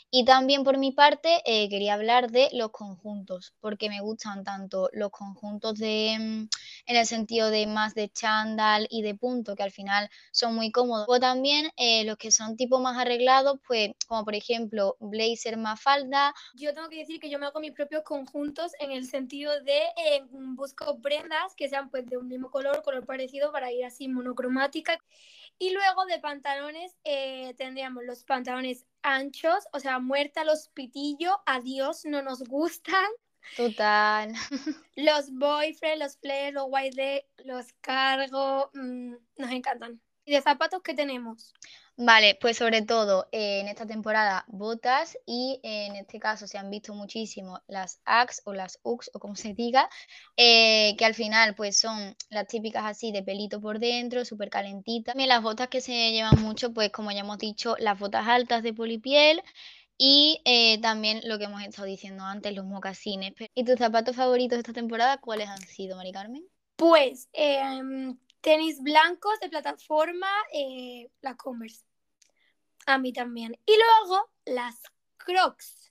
Y 0.10 0.24
también 0.24 0.64
por 0.64 0.78
mi 0.78 0.94
parte 0.94 1.42
eh, 1.46 1.68
quería 1.68 1.96
hablar 1.96 2.32
de 2.32 2.48
los 2.54 2.72
conjuntos, 2.72 3.54
porque 3.60 3.90
me 3.90 4.00
gustan 4.00 4.46
tanto 4.46 4.90
los 4.94 5.12
conjuntos 5.12 5.78
de, 5.78 6.16
mm, 6.18 6.48
en 6.86 6.96
el 6.96 7.06
sentido 7.06 7.50
de 7.50 7.68
más 7.68 7.94
de 7.94 8.08
chándal 8.08 8.88
y 8.90 9.02
de 9.02 9.16
punto, 9.16 9.56
que 9.58 9.64
al 9.64 9.72
final 9.72 10.10
son 10.32 10.56
muy 10.56 10.72
cómodos. 10.72 11.08
O 11.10 11.20
también 11.20 11.72
eh, 11.76 12.06
los 12.06 12.16
que 12.16 12.32
son 12.32 12.56
tipo 12.56 12.80
más 12.80 12.98
arreglados, 12.98 13.60
pues 13.68 13.92
como 14.08 14.24
por 14.24 14.34
ejemplo 14.34 14.96
blazer 15.02 15.58
más 15.58 15.82
falda. 15.82 16.34
Yo 16.56 16.74
tengo 16.74 16.88
que 16.88 17.00
decir 17.00 17.20
que 17.20 17.30
yo 17.30 17.38
me 17.38 17.48
hago 17.48 17.60
mis 17.60 17.74
propios 17.74 18.04
conjuntos 18.04 18.72
en 18.80 18.92
el 18.92 19.06
sentido 19.06 19.62
de 19.64 19.80
eh, 19.98 20.24
busco 20.32 21.02
prendas 21.02 21.54
que 21.56 21.68
sean 21.68 21.90
pues 21.90 22.06
de 22.06 22.18
un 22.18 22.30
mismo 22.30 22.50
color, 22.50 22.82
color 22.82 23.06
parecido 23.06 23.52
para 23.52 23.74
ir 23.74 23.84
así 23.84 24.08
monocromática. 24.08 24.98
Y 25.60 25.72
luego 25.72 26.06
de 26.06 26.20
pantalones 26.20 26.96
tendríamos 27.58 28.04
los 28.06 28.24
pantalones 28.24 28.86
anchos, 29.08 29.66
o 29.74 29.80
sea, 29.80 30.00
muerta 30.00 30.44
los 30.44 30.70
pitillos, 30.70 31.34
adiós, 31.46 32.06
no 32.06 32.22
nos 32.22 32.44
gustan. 32.44 33.06
Total. 33.56 34.34
Los 34.98 35.32
boyfriend, 35.32 36.02
los 36.02 36.18
flares, 36.18 36.54
los 36.54 36.66
white 36.68 37.26
los 37.46 37.72
cargo, 37.80 38.70
mm, 38.74 39.14
nos 39.38 39.52
encantan. 39.52 40.02
¿Y 40.28 40.34
de 40.34 40.42
zapatos 40.42 40.82
qué 40.84 40.94
tenemos? 40.94 41.54
Vale, 41.96 42.38
pues 42.42 42.58
sobre 42.58 42.82
todo 42.82 43.30
eh, 43.32 43.62
en 43.62 43.70
esta 43.70 43.88
temporada 43.88 44.44
botas 44.50 45.18
y 45.26 45.62
en 45.64 45.96
este 45.96 46.20
caso 46.20 46.48
se 46.48 46.58
han 46.58 46.70
visto 46.70 46.94
muchísimo 46.94 47.62
las 47.68 48.02
Axe 48.04 48.42
o 48.44 48.54
las 48.54 48.78
Ux 48.84 49.10
o 49.14 49.20
como 49.20 49.38
se 49.38 49.54
diga, 49.54 49.90
eh, 50.36 50.98
que 50.98 51.06
al 51.06 51.14
final 51.14 51.56
pues 51.56 51.80
son 51.80 52.14
las 52.30 52.46
típicas 52.48 52.84
así 52.84 53.14
de 53.14 53.24
pelito 53.24 53.62
por 53.62 53.80
dentro, 53.80 54.26
súper 54.26 54.50
calentitas. 54.50 55.14
También 55.14 55.30
las 55.30 55.42
botas 55.42 55.70
que 55.70 55.80
se 55.80 56.12
llevan 56.12 56.42
mucho 56.42 56.74
pues 56.74 56.92
como 56.92 57.10
ya 57.14 57.22
hemos 57.22 57.38
dicho, 57.38 57.78
las 57.80 57.98
botas 57.98 58.28
altas 58.28 58.64
de 58.64 58.74
polipiel 58.74 59.42
y 59.98 60.42
eh, 60.44 60.82
también 60.82 61.22
lo 61.24 61.38
que 61.38 61.46
hemos 61.46 61.64
estado 61.64 61.88
diciendo 61.88 62.26
antes, 62.26 62.54
los 62.54 62.66
mocasines. 62.66 63.34
¿Y 63.56 63.64
tus 63.64 63.78
zapatos 63.78 64.18
favoritos 64.18 64.58
de 64.58 64.60
esta 64.60 64.74
temporada 64.74 65.20
cuáles 65.20 65.48
han 65.48 65.62
sido, 65.62 65.96
Mari 65.96 66.12
Carmen? 66.12 66.44
Pues 66.76 67.30
em, 67.32 68.18
tenis 68.42 68.82
blancos 68.82 69.40
de 69.40 69.50
plataforma, 69.50 70.30
la 71.22 71.36
Converse. 71.36 71.86
A 72.86 72.98
mí 72.98 73.12
también. 73.12 73.60
Y 73.66 73.76
luego 73.76 74.30
las 74.46 74.82
crocs. 75.18 75.90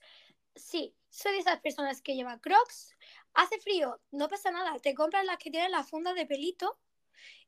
Sí, 0.55 0.95
soy 1.09 1.33
de 1.33 1.39
esas 1.39 1.59
personas 1.59 2.01
que 2.01 2.15
lleva 2.15 2.39
crocs. 2.39 2.95
Hace 3.33 3.59
frío, 3.59 3.99
no 4.11 4.27
pasa 4.27 4.51
nada. 4.51 4.79
Te 4.79 4.95
compras 4.95 5.25
las 5.25 5.37
que 5.37 5.51
tienen 5.51 5.71
la 5.71 5.83
funda 5.83 6.13
de 6.13 6.25
pelito 6.25 6.79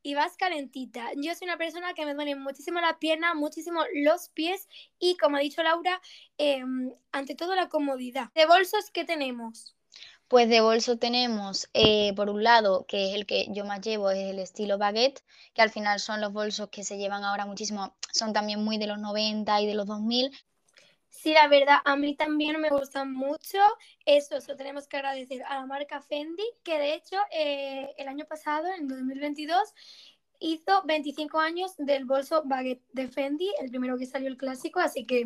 y 0.04 0.14
vas 0.14 0.38
calentita. 0.38 1.10
Yo 1.16 1.34
soy 1.36 1.46
una 1.46 1.58
persona 1.58 1.94
que 1.94 2.06
me 2.06 2.14
duele 2.14 2.36
muchísimo 2.36 2.80
la 2.80 3.00
pierna, 3.00 3.34
muchísimo 3.34 3.84
los 3.94 4.30
pies 4.30 4.68
y 5.00 5.18
como 5.18 5.38
ha 5.38 5.40
dicho 5.40 5.64
Laura, 5.64 6.00
em, 6.38 6.94
ante 7.12 7.36
todo 7.36 7.56
la 7.56 7.70
comodidad. 7.70 8.32
¿De 8.36 8.46
bolsos 8.46 8.92
qué 8.92 9.04
tenemos? 9.04 9.76
Pues 10.30 10.48
de 10.48 10.62
bolso 10.62 11.00
tenemos, 11.00 11.70
eh, 11.74 12.14
por 12.16 12.30
un 12.30 12.44
lado, 12.44 12.86
que 12.88 13.10
es 13.10 13.16
el 13.16 13.26
que 13.26 13.48
yo 13.50 13.66
más 13.66 13.82
llevo, 13.82 14.12
es 14.12 14.30
el 14.30 14.38
estilo 14.38 14.78
baguette, 14.78 15.24
que 15.56 15.64
al 15.64 15.72
final 15.72 16.00
son 16.00 16.22
los 16.22 16.32
bolsos 16.32 16.70
que 16.70 16.84
se 16.84 17.00
llevan 17.00 17.24
ahora 17.24 17.48
muchísimo, 17.48 17.96
son 18.14 18.32
también 18.32 18.64
muy 18.64 18.78
de 18.78 18.86
los 18.86 19.00
90 19.00 19.60
y 19.60 19.66
de 19.66 19.74
los 19.74 19.88
2000. 19.88 20.32
Sí, 21.10 21.34
la 21.34 21.48
verdad, 21.48 21.78
a 21.84 21.96
mí 21.96 22.16
también 22.16 22.62
me 22.62 22.70
gustan 22.70 23.12
mucho. 23.12 23.58
Eso, 24.06 24.38
eso 24.38 24.56
tenemos 24.56 24.88
que 24.88 24.98
agradecer 24.98 25.42
a 25.48 25.56
la 25.56 25.66
marca 25.66 26.00
Fendi, 26.00 26.46
que 26.64 26.78
de 26.78 26.94
hecho 26.94 27.18
eh, 27.32 27.96
el 27.98 28.08
año 28.08 28.26
pasado, 28.26 28.68
en 28.68 28.88
2022, 28.88 29.74
hizo 30.40 30.84
25 30.86 31.40
años 31.40 31.74
del 31.78 32.06
bolso 32.06 32.44
baguette 32.46 32.84
de 32.94 33.08
Fendi, 33.08 33.52
el 33.60 33.72
primero 33.72 33.98
que 33.98 34.06
salió 34.06 34.28
el 34.28 34.38
clásico, 34.38 34.80
así 34.80 35.08
que 35.08 35.26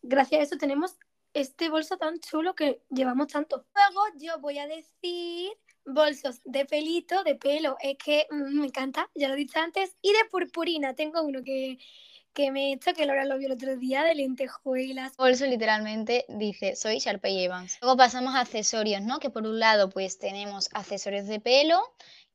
gracias 0.00 0.40
a 0.40 0.44
eso 0.44 0.58
tenemos 0.58 0.96
este 1.34 1.68
bolso 1.68 1.96
tan 1.96 2.20
chulo 2.20 2.54
que 2.54 2.82
llevamos 2.90 3.28
tanto. 3.28 3.64
Luego 3.74 4.02
yo 4.18 4.38
voy 4.40 4.58
a 4.58 4.66
decir 4.66 5.52
bolsos 5.84 6.40
de 6.44 6.64
pelito, 6.64 7.24
de 7.24 7.34
pelo, 7.34 7.76
es 7.80 7.96
que 7.98 8.26
mm, 8.30 8.60
me 8.60 8.66
encanta, 8.66 9.10
ya 9.14 9.28
lo 9.28 9.34
he 9.34 9.38
dicho 9.38 9.58
antes, 9.58 9.96
y 10.00 10.12
de 10.12 10.24
purpurina, 10.30 10.94
tengo 10.94 11.22
uno 11.22 11.42
que, 11.42 11.78
que 12.32 12.50
me 12.50 12.68
he 12.68 12.72
hecho, 12.74 12.94
que 12.94 13.06
Laura 13.06 13.24
lo 13.24 13.38
vio 13.38 13.48
el 13.48 13.54
otro 13.54 13.76
día, 13.76 14.04
de 14.04 14.14
lentejuelas. 14.14 15.16
Bolso 15.16 15.46
literalmente 15.46 16.24
dice, 16.28 16.76
soy 16.76 16.98
Sharpay 16.98 17.44
Evans. 17.44 17.78
Luego 17.80 17.96
pasamos 17.96 18.34
a 18.34 18.40
accesorios, 18.40 19.02
¿no? 19.02 19.18
Que 19.18 19.30
por 19.30 19.46
un 19.46 19.58
lado 19.58 19.90
pues 19.90 20.18
tenemos 20.18 20.68
accesorios 20.72 21.26
de 21.26 21.40
pelo, 21.40 21.80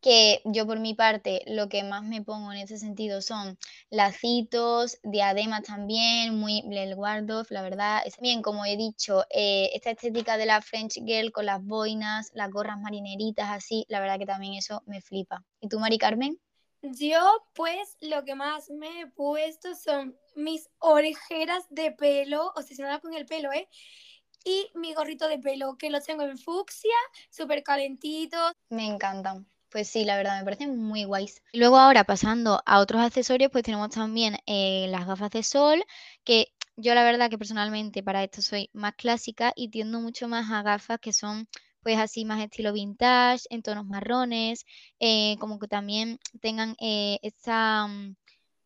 que 0.07 0.41
yo 0.45 0.65
por 0.65 0.79
mi 0.79 0.93
parte 0.93 1.41
lo 1.47 1.67
que 1.67 1.83
más 1.83 2.01
me 2.01 2.21
pongo 2.21 2.53
en 2.53 2.59
ese 2.59 2.77
sentido 2.77 3.21
son 3.21 3.57
lacitos, 3.89 4.99
diademas 5.03 5.63
también, 5.63 6.39
muy 6.39 6.63
el 6.71 6.95
Waldorf, 6.95 7.51
la 7.51 7.61
verdad. 7.61 8.03
Es 8.05 8.17
bien, 8.21 8.41
como 8.41 8.63
he 8.63 8.77
dicho, 8.77 9.25
eh, 9.29 9.69
esta 9.73 9.91
estética 9.91 10.37
de 10.37 10.45
la 10.45 10.61
French 10.61 10.93
Girl 10.93 11.33
con 11.33 11.45
las 11.45 11.61
boinas, 11.61 12.31
las 12.33 12.49
gorras 12.49 12.79
marineritas 12.79 13.49
así, 13.49 13.85
la 13.89 13.99
verdad 13.99 14.17
que 14.17 14.25
también 14.25 14.53
eso 14.53 14.81
me 14.85 15.01
flipa. 15.01 15.43
¿Y 15.59 15.67
tú, 15.67 15.77
Mari 15.77 15.97
Carmen? 15.97 16.39
Yo, 16.83 17.19
pues, 17.53 17.97
lo 17.99 18.23
que 18.23 18.35
más 18.35 18.69
me 18.69 19.01
he 19.01 19.07
puesto 19.07 19.75
son 19.75 20.17
mis 20.37 20.69
orejeras 20.79 21.65
de 21.69 21.91
pelo, 21.91 22.53
obsesionada 22.55 23.01
con 23.01 23.13
el 23.13 23.25
pelo, 23.25 23.51
¿eh? 23.51 23.67
Y 24.45 24.69
mi 24.73 24.93
gorrito 24.93 25.27
de 25.27 25.39
pelo, 25.39 25.77
que 25.77 25.89
lo 25.89 25.99
tengo 25.99 26.23
en 26.23 26.37
fucsia, 26.37 26.95
súper 27.29 27.61
calentito. 27.61 28.37
Me 28.69 28.85
encantan. 28.85 29.45
Pues 29.69 29.89
sí, 29.89 30.05
la 30.05 30.15
verdad, 30.17 30.37
me 30.39 30.45
parecen 30.45 30.77
muy 30.77 31.03
guays. 31.03 31.41
Luego 31.53 31.77
ahora 31.77 32.03
pasando 32.05 32.61
a 32.65 32.79
otros 32.79 33.01
accesorios, 33.01 33.51
pues 33.51 33.63
tenemos 33.63 33.89
también 33.89 34.37
eh, 34.45 34.87
las 34.89 35.05
gafas 35.05 35.29
de 35.31 35.43
sol, 35.43 35.83
que 36.23 36.47
yo 36.77 36.93
la 36.95 37.03
verdad 37.03 37.29
que 37.29 37.37
personalmente 37.37 38.01
para 38.03 38.23
esto 38.23 38.41
soy 38.41 38.69
más 38.73 38.95
clásica 38.95 39.51
y 39.55 39.69
tiendo 39.69 39.99
mucho 39.99 40.27
más 40.27 40.49
a 40.51 40.61
gafas 40.63 40.99
que 40.99 41.11
son 41.13 41.47
pues 41.83 41.97
así 41.99 42.25
más 42.25 42.41
estilo 42.43 42.73
vintage, 42.73 43.43
en 43.49 43.61
tonos 43.61 43.85
marrones, 43.85 44.65
eh, 44.99 45.35
como 45.39 45.59
que 45.59 45.67
también 45.67 46.19
tengan 46.41 46.75
eh. 46.79 47.19
Mm, 47.45 48.11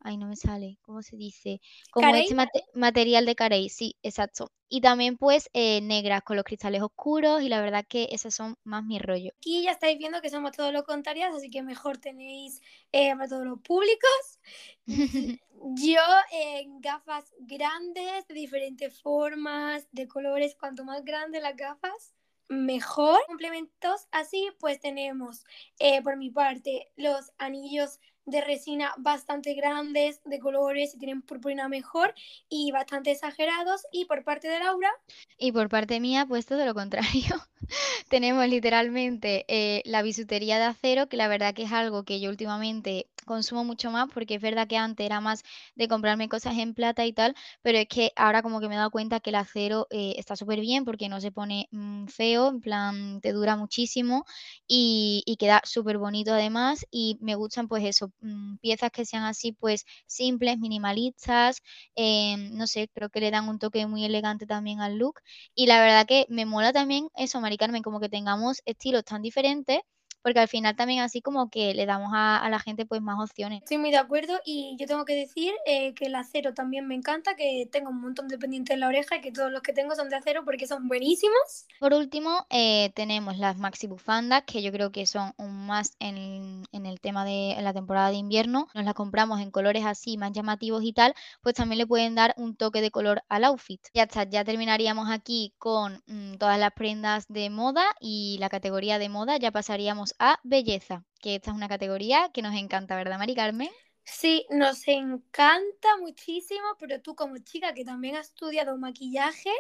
ay, 0.03 0.17
no 0.17 0.27
me 0.27 0.35
sale, 0.35 0.77
¿cómo 0.81 1.01
se 1.01 1.15
dice? 1.15 1.61
Como 1.91 2.13
este 2.15 2.35
material 2.73 3.25
de 3.25 3.35
carey, 3.35 3.69
sí, 3.69 3.95
exacto. 4.03 4.51
Y 4.67 4.81
también 4.81 5.17
pues 5.17 5.49
eh, 5.53 5.81
negras 5.81 6.21
con 6.23 6.37
los 6.37 6.45
cristales 6.45 6.81
oscuros 6.81 7.41
y 7.41 7.49
la 7.49 7.61
verdad 7.61 7.85
que 7.87 8.07
esas 8.11 8.33
son 8.33 8.57
más 8.63 8.83
mi 8.83 8.99
rollo. 8.99 9.31
Aquí 9.37 9.63
ya 9.63 9.71
estáis 9.71 9.97
viendo 9.97 10.21
que 10.21 10.29
somos 10.29 10.53
todos 10.53 10.71
los 10.71 10.83
contrarios, 10.83 11.35
así 11.35 11.49
que 11.49 11.61
mejor 11.61 11.97
tenéis 11.97 12.61
eh, 12.91 13.11
para 13.15 13.27
todos 13.27 13.45
los 13.45 13.59
públicos. 13.59 14.39
Yo 15.75 16.01
en 16.31 16.81
gafas 16.81 17.33
grandes, 17.39 18.27
de 18.27 18.33
diferentes 18.33 18.99
formas, 19.01 19.87
de 19.91 20.07
colores, 20.07 20.55
cuanto 20.55 20.83
más 20.83 21.03
grandes 21.05 21.43
las 21.43 21.55
gafas, 21.55 22.13
mejor. 22.51 23.19
Complementos 23.27 24.07
así, 24.11 24.49
pues 24.59 24.79
tenemos 24.79 25.43
eh, 25.79 26.01
por 26.01 26.17
mi 26.17 26.29
parte 26.29 26.91
los 26.95 27.31
anillos 27.37 27.99
de 28.25 28.41
resina 28.41 28.93
bastante 28.97 29.53
grandes, 29.53 30.21
de 30.25 30.39
colores 30.39 30.95
y 30.95 30.97
tienen 30.97 31.21
purpurina 31.21 31.67
mejor 31.67 32.13
y 32.49 32.71
bastante 32.71 33.11
exagerados. 33.11 33.85
Y 33.91 34.05
por 34.05 34.23
parte 34.23 34.47
de 34.47 34.59
Laura. 34.59 34.89
Y 35.37 35.51
por 35.51 35.69
parte 35.69 35.99
mía, 35.99 36.25
pues 36.27 36.45
todo 36.45 36.65
lo 36.65 36.73
contrario. 36.73 37.35
Tenemos 38.09 38.47
literalmente 38.47 39.45
eh, 39.47 39.81
la 39.85 40.01
bisutería 40.01 40.57
de 40.57 40.65
acero, 40.65 41.07
que 41.07 41.17
la 41.17 41.27
verdad 41.27 41.53
que 41.53 41.63
es 41.63 41.71
algo 41.71 42.03
que 42.03 42.19
yo 42.19 42.29
últimamente 42.29 43.07
consumo 43.25 43.63
mucho 43.63 43.91
más, 43.91 44.09
porque 44.13 44.35
es 44.35 44.41
verdad 44.41 44.67
que 44.67 44.77
antes 44.77 45.05
era 45.05 45.21
más 45.21 45.43
de 45.75 45.87
comprarme 45.87 46.29
cosas 46.29 46.57
en 46.57 46.73
plata 46.73 47.05
y 47.05 47.13
tal, 47.13 47.35
pero 47.61 47.77
es 47.77 47.87
que 47.87 48.11
ahora 48.15 48.41
como 48.41 48.59
que 48.59 48.67
me 48.67 48.75
he 48.75 48.77
dado 48.77 48.91
cuenta 48.91 49.19
que 49.19 49.29
el 49.31 49.35
acero 49.35 49.87
eh, 49.89 50.15
está 50.17 50.35
súper 50.35 50.59
bien 50.61 50.85
porque 50.85 51.09
no 51.09 51.21
se 51.21 51.31
pone 51.31 51.67
mm, 51.71 52.07
feo, 52.07 52.49
en 52.49 52.61
plan 52.61 53.21
te 53.21 53.31
dura 53.33 53.55
muchísimo 53.55 54.25
y, 54.67 55.23
queda 55.39 55.61
súper 55.65 55.97
bonito 55.97 56.33
además 56.33 56.85
y 56.91 57.17
me 57.21 57.35
gustan 57.35 57.67
pues 57.67 57.83
eso, 57.83 58.11
mm, 58.21 58.57
piezas 58.57 58.91
que 58.91 59.05
sean 59.05 59.23
así 59.23 59.53
pues 59.53 59.85
simples, 60.05 60.59
minimalistas, 60.59 61.61
em, 61.95 62.55
no 62.55 62.67
sé, 62.67 62.89
creo 62.93 63.09
que 63.09 63.21
le 63.21 63.31
dan 63.31 63.49
un 63.49 63.57
toque 63.59 63.87
muy 63.87 64.05
elegante 64.05 64.45
también 64.45 64.81
al 64.81 64.97
look 64.97 65.21
y 65.55 65.65
la 65.67 65.79
verdad 65.81 66.05
que 66.05 66.25
me 66.29 66.45
mola 66.45 66.73
también 66.73 67.09
eso, 67.15 67.41
Mari 67.41 67.57
Carmen, 67.57 67.81
como 67.83 67.99
que 67.99 68.09
tengamos 68.09 68.61
estilos 68.65 69.03
tan 69.05 69.21
diferentes 69.21 69.79
porque 70.21 70.39
al 70.39 70.47
final 70.47 70.75
también 70.75 71.01
así 71.01 71.21
como 71.21 71.49
que 71.49 71.73
le 71.73 71.85
damos 71.85 72.11
a, 72.13 72.47
la 72.49 72.59
gente 72.59 72.85
pues 72.85 73.01
más 73.01 73.19
opciones. 73.19 73.61
Estoy 73.63 73.77
muy 73.77 73.91
de 73.91 73.97
acuerdo 73.97 74.39
y 74.45 74.75
yo 74.79 74.87
tengo 74.87 75.05
que 75.05 75.15
decir 75.15 75.53
eh, 75.65 75.93
que 75.93 76.05
el 76.05 76.15
acero 76.15 76.53
también 76.53 76.87
me 76.87 76.95
encanta, 76.95 77.35
que 77.35 77.67
tengo 77.71 77.89
un 77.89 78.01
montón 78.01 78.27
de 78.27 78.37
pendientes 78.37 78.73
en 78.73 78.81
la 78.81 78.87
oreja 78.87 79.17
y 79.17 79.21
que 79.21 79.31
todos 79.31 79.51
los 79.51 79.61
que 79.61 79.73
tengo 79.73 79.95
son 79.95 80.09
de 80.09 80.17
acero 80.17 80.43
porque 80.43 80.67
son 80.67 80.87
buenísimos. 80.87 81.65
Por 81.79 81.93
último, 81.93 82.45
eh, 82.49 82.91
tenemos 82.95 83.37
las 83.37 83.57
maxi 83.57 83.87
bufandas, 83.87 84.43
que 84.43 84.61
yo 84.61 84.71
creo 84.71 84.91
que 84.91 85.05
son 85.05 85.33
un 85.37 85.65
más 85.65 85.95
en, 85.99 86.63
el 86.71 86.99
tema 86.99 87.25
de 87.25 87.55
la 87.61 87.73
temporada 87.73 88.09
de 88.09 88.15
invierno. 88.15 88.67
Nos 88.73 88.85
las 88.85 88.93
compramos 88.93 89.39
en 89.39 89.51
colores 89.51 89.85
así 89.85 90.17
más 90.17 90.31
llamativos 90.31 90.83
y 90.83 90.93
tal, 90.93 91.13
pues 91.41 91.55
también 91.55 91.79
le 91.79 91.87
pueden 91.87 92.15
dar 92.15 92.33
un 92.37 92.55
toque 92.55 92.81
de 92.81 92.91
color 92.91 93.23
al 93.29 93.45
outfit. 93.45 93.81
Ya 93.93 94.03
está, 94.03 94.23
ya 94.23 94.43
terminaríamos 94.43 95.09
aquí 95.09 95.53
con 95.57 96.03
mm, 96.07 96.35
todas 96.35 96.59
las 96.59 96.71
prendas 96.73 97.27
de 97.27 97.49
moda 97.49 97.83
y 97.99 98.37
la 98.39 98.49
categoría 98.49 98.99
de 98.99 99.09
moda, 99.09 99.37
ya 99.37 99.51
pasaríamos 99.51 100.10
a 100.19 100.39
belleza, 100.43 101.05
que 101.21 101.35
esta 101.35 101.51
es 101.51 101.55
una 101.55 101.67
categoría 101.67 102.29
que 102.33 102.41
nos 102.41 102.55
encanta, 102.55 102.95
¿verdad, 102.95 103.17
Mari 103.17 103.35
Carmen? 103.35 103.69
Sí, 104.03 104.45
nos 104.49 104.87
encanta 104.87 105.97
muchísimo, 105.99 106.65
pero 106.79 107.01
tú 107.01 107.15
como 107.15 107.37
chica 107.37 107.73
que 107.73 107.85
también 107.85 108.15
has 108.15 108.27
estudiado 108.27 108.77
maquillaje, 108.77 109.51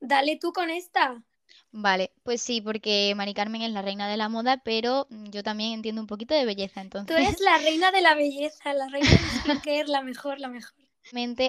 dale 0.00 0.36
tú 0.36 0.52
con 0.52 0.70
esta. 0.70 1.22
Vale, 1.70 2.12
pues 2.22 2.42
sí, 2.42 2.60
porque 2.60 3.14
Mari 3.16 3.34
Carmen 3.34 3.62
es 3.62 3.72
la 3.72 3.82
reina 3.82 4.08
de 4.08 4.16
la 4.16 4.28
moda, 4.28 4.62
pero 4.64 5.06
mm, 5.10 5.30
yo 5.30 5.42
también 5.42 5.72
entiendo 5.72 6.00
un 6.00 6.06
poquito 6.06 6.34
de 6.34 6.44
belleza, 6.44 6.80
entonces. 6.80 7.14
Tú 7.14 7.22
eres 7.22 7.40
la 7.40 7.58
reina 7.64 7.90
de 7.90 8.02
la 8.02 8.14
belleza, 8.14 8.72
la 8.74 8.88
reina 8.88 9.08
de 9.08 9.18
skincare, 9.40 9.88
la 9.88 10.02
mejor, 10.02 10.38
la 10.40 10.48
mejor. 10.48 10.74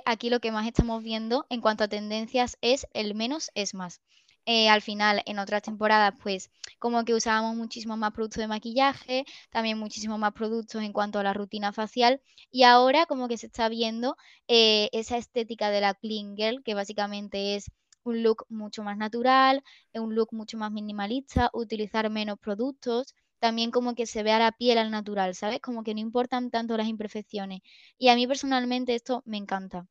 Aquí 0.05 0.29
lo 0.29 0.39
que 0.39 0.51
más 0.51 0.67
estamos 0.67 1.03
viendo 1.03 1.45
en 1.49 1.61
cuanto 1.61 1.83
a 1.83 1.87
tendencias 1.87 2.57
es 2.61 2.87
el 2.93 3.15
menos 3.15 3.51
es 3.53 3.73
más. 3.73 4.01
Eh, 4.45 4.67
al 4.69 4.81
final 4.81 5.21
en 5.25 5.39
otras 5.39 5.61
temporadas 5.61 6.13
pues 6.21 6.51
como 6.77 7.05
que 7.05 7.13
usábamos 7.13 7.55
muchísimo 7.55 7.95
más 7.95 8.11
productos 8.11 8.41
de 8.41 8.47
maquillaje, 8.47 9.25
también 9.51 9.77
muchísimo 9.79 10.17
más 10.17 10.33
productos 10.33 10.81
en 10.81 10.91
cuanto 10.91 11.19
a 11.19 11.23
la 11.23 11.33
rutina 11.33 11.71
facial 11.71 12.21
y 12.51 12.63
ahora 12.63 13.05
como 13.05 13.29
que 13.29 13.37
se 13.37 13.47
está 13.47 13.69
viendo 13.69 14.17
eh, 14.49 14.89
esa 14.91 15.17
estética 15.17 15.69
de 15.69 15.79
la 15.81 15.93
clean 15.93 16.35
girl 16.35 16.61
que 16.63 16.73
básicamente 16.73 17.55
es 17.55 17.71
un 18.03 18.21
look 18.23 18.45
mucho 18.49 18.83
más 18.83 18.97
natural, 18.97 19.63
un 19.93 20.13
look 20.15 20.29
mucho 20.33 20.57
más 20.57 20.71
minimalista, 20.71 21.49
utilizar 21.53 22.09
menos 22.09 22.37
productos, 22.39 23.15
también 23.39 23.71
como 23.71 23.95
que 23.95 24.05
se 24.05 24.23
vea 24.23 24.39
la 24.39 24.51
piel 24.51 24.77
al 24.77 24.91
natural, 24.91 25.35
¿sabes? 25.35 25.59
Como 25.61 25.83
que 25.83 25.93
no 25.93 25.99
importan 26.01 26.49
tanto 26.51 26.77
las 26.77 26.87
imperfecciones. 26.87 27.61
Y 27.97 28.09
a 28.09 28.15
mí 28.15 28.27
personalmente 28.27 28.95
esto 28.95 29.21
me 29.25 29.37
encanta, 29.37 29.87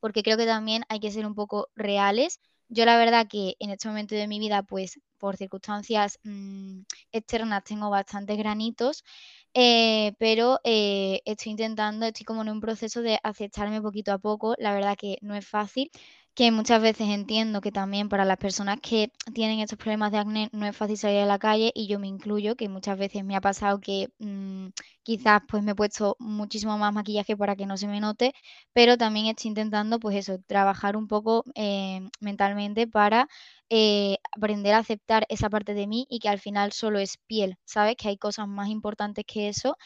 porque 0.00 0.22
creo 0.22 0.36
que 0.36 0.46
también 0.46 0.84
hay 0.88 1.00
que 1.00 1.10
ser 1.12 1.26
un 1.26 1.34
poco 1.34 1.68
reales 1.76 2.40
yo 2.72 2.84
la 2.86 2.96
verdad 2.98 3.26
que 3.28 3.56
en 3.60 3.70
este 3.70 3.88
momento 3.88 4.14
de 4.14 4.26
mi 4.28 4.38
vida, 4.38 4.62
pues 4.62 5.00
por 5.18 5.36
circunstancias 5.36 6.18
mm, 6.24 6.80
externas 7.12 7.64
tengo 7.64 7.90
bastantes 7.90 8.36
granitos, 8.38 9.04
eh, 9.54 10.14
pero 10.18 10.58
eh, 10.64 11.20
estoy 11.24 11.52
intentando, 11.52 12.06
estoy 12.06 12.24
como 12.24 12.42
en 12.42 12.48
un 12.48 12.60
proceso 12.60 13.02
de 13.02 13.18
aceptarme 13.22 13.82
poquito 13.82 14.12
a 14.12 14.18
poco. 14.18 14.54
La 14.58 14.74
verdad 14.74 14.96
que 14.98 15.18
no 15.22 15.34
es 15.34 15.46
fácil 15.46 15.90
que 16.34 16.50
muchas 16.50 16.80
veces 16.80 17.08
entiendo 17.10 17.60
que 17.60 17.72
también 17.72 18.08
para 18.08 18.24
las 18.24 18.38
personas 18.38 18.78
que 18.80 19.10
tienen 19.34 19.60
estos 19.60 19.78
problemas 19.78 20.12
de 20.12 20.18
acné 20.18 20.48
no 20.52 20.66
es 20.66 20.74
fácil 20.76 20.96
salir 20.96 21.20
a 21.20 21.26
la 21.26 21.38
calle 21.38 21.72
y 21.74 21.86
yo 21.88 21.98
me 21.98 22.08
incluyo, 22.08 22.56
que 22.56 22.68
muchas 22.70 22.98
veces 22.98 23.22
me 23.24 23.36
ha 23.36 23.40
pasado 23.42 23.80
que 23.80 24.08
mm, 24.18 24.68
quizás 25.02 25.42
pues 25.48 25.62
me 25.62 25.72
he 25.72 25.74
puesto 25.74 26.16
muchísimo 26.18 26.78
más 26.78 26.94
maquillaje 26.94 27.36
para 27.36 27.54
que 27.56 27.66
no 27.66 27.76
se 27.76 27.86
me 27.86 28.00
note, 28.00 28.32
pero 28.72 28.96
también 28.96 29.26
estoy 29.26 29.48
intentando 29.50 29.98
pues 30.00 30.16
eso, 30.16 30.38
trabajar 30.46 30.96
un 30.96 31.06
poco 31.06 31.44
eh, 31.54 32.00
mentalmente 32.20 32.86
para 32.86 33.28
eh, 33.68 34.16
aprender 34.36 34.74
a 34.74 34.78
aceptar 34.78 35.26
esa 35.28 35.50
parte 35.50 35.74
de 35.74 35.86
mí 35.86 36.06
y 36.08 36.18
que 36.18 36.28
al 36.28 36.38
final 36.40 36.72
solo 36.72 36.98
es 36.98 37.18
piel, 37.26 37.56
¿sabes? 37.64 37.96
Que 37.96 38.08
hay 38.08 38.16
cosas 38.18 38.48
más 38.48 38.68
importantes 38.68 39.24
que 39.26 39.48
eso 39.48 39.76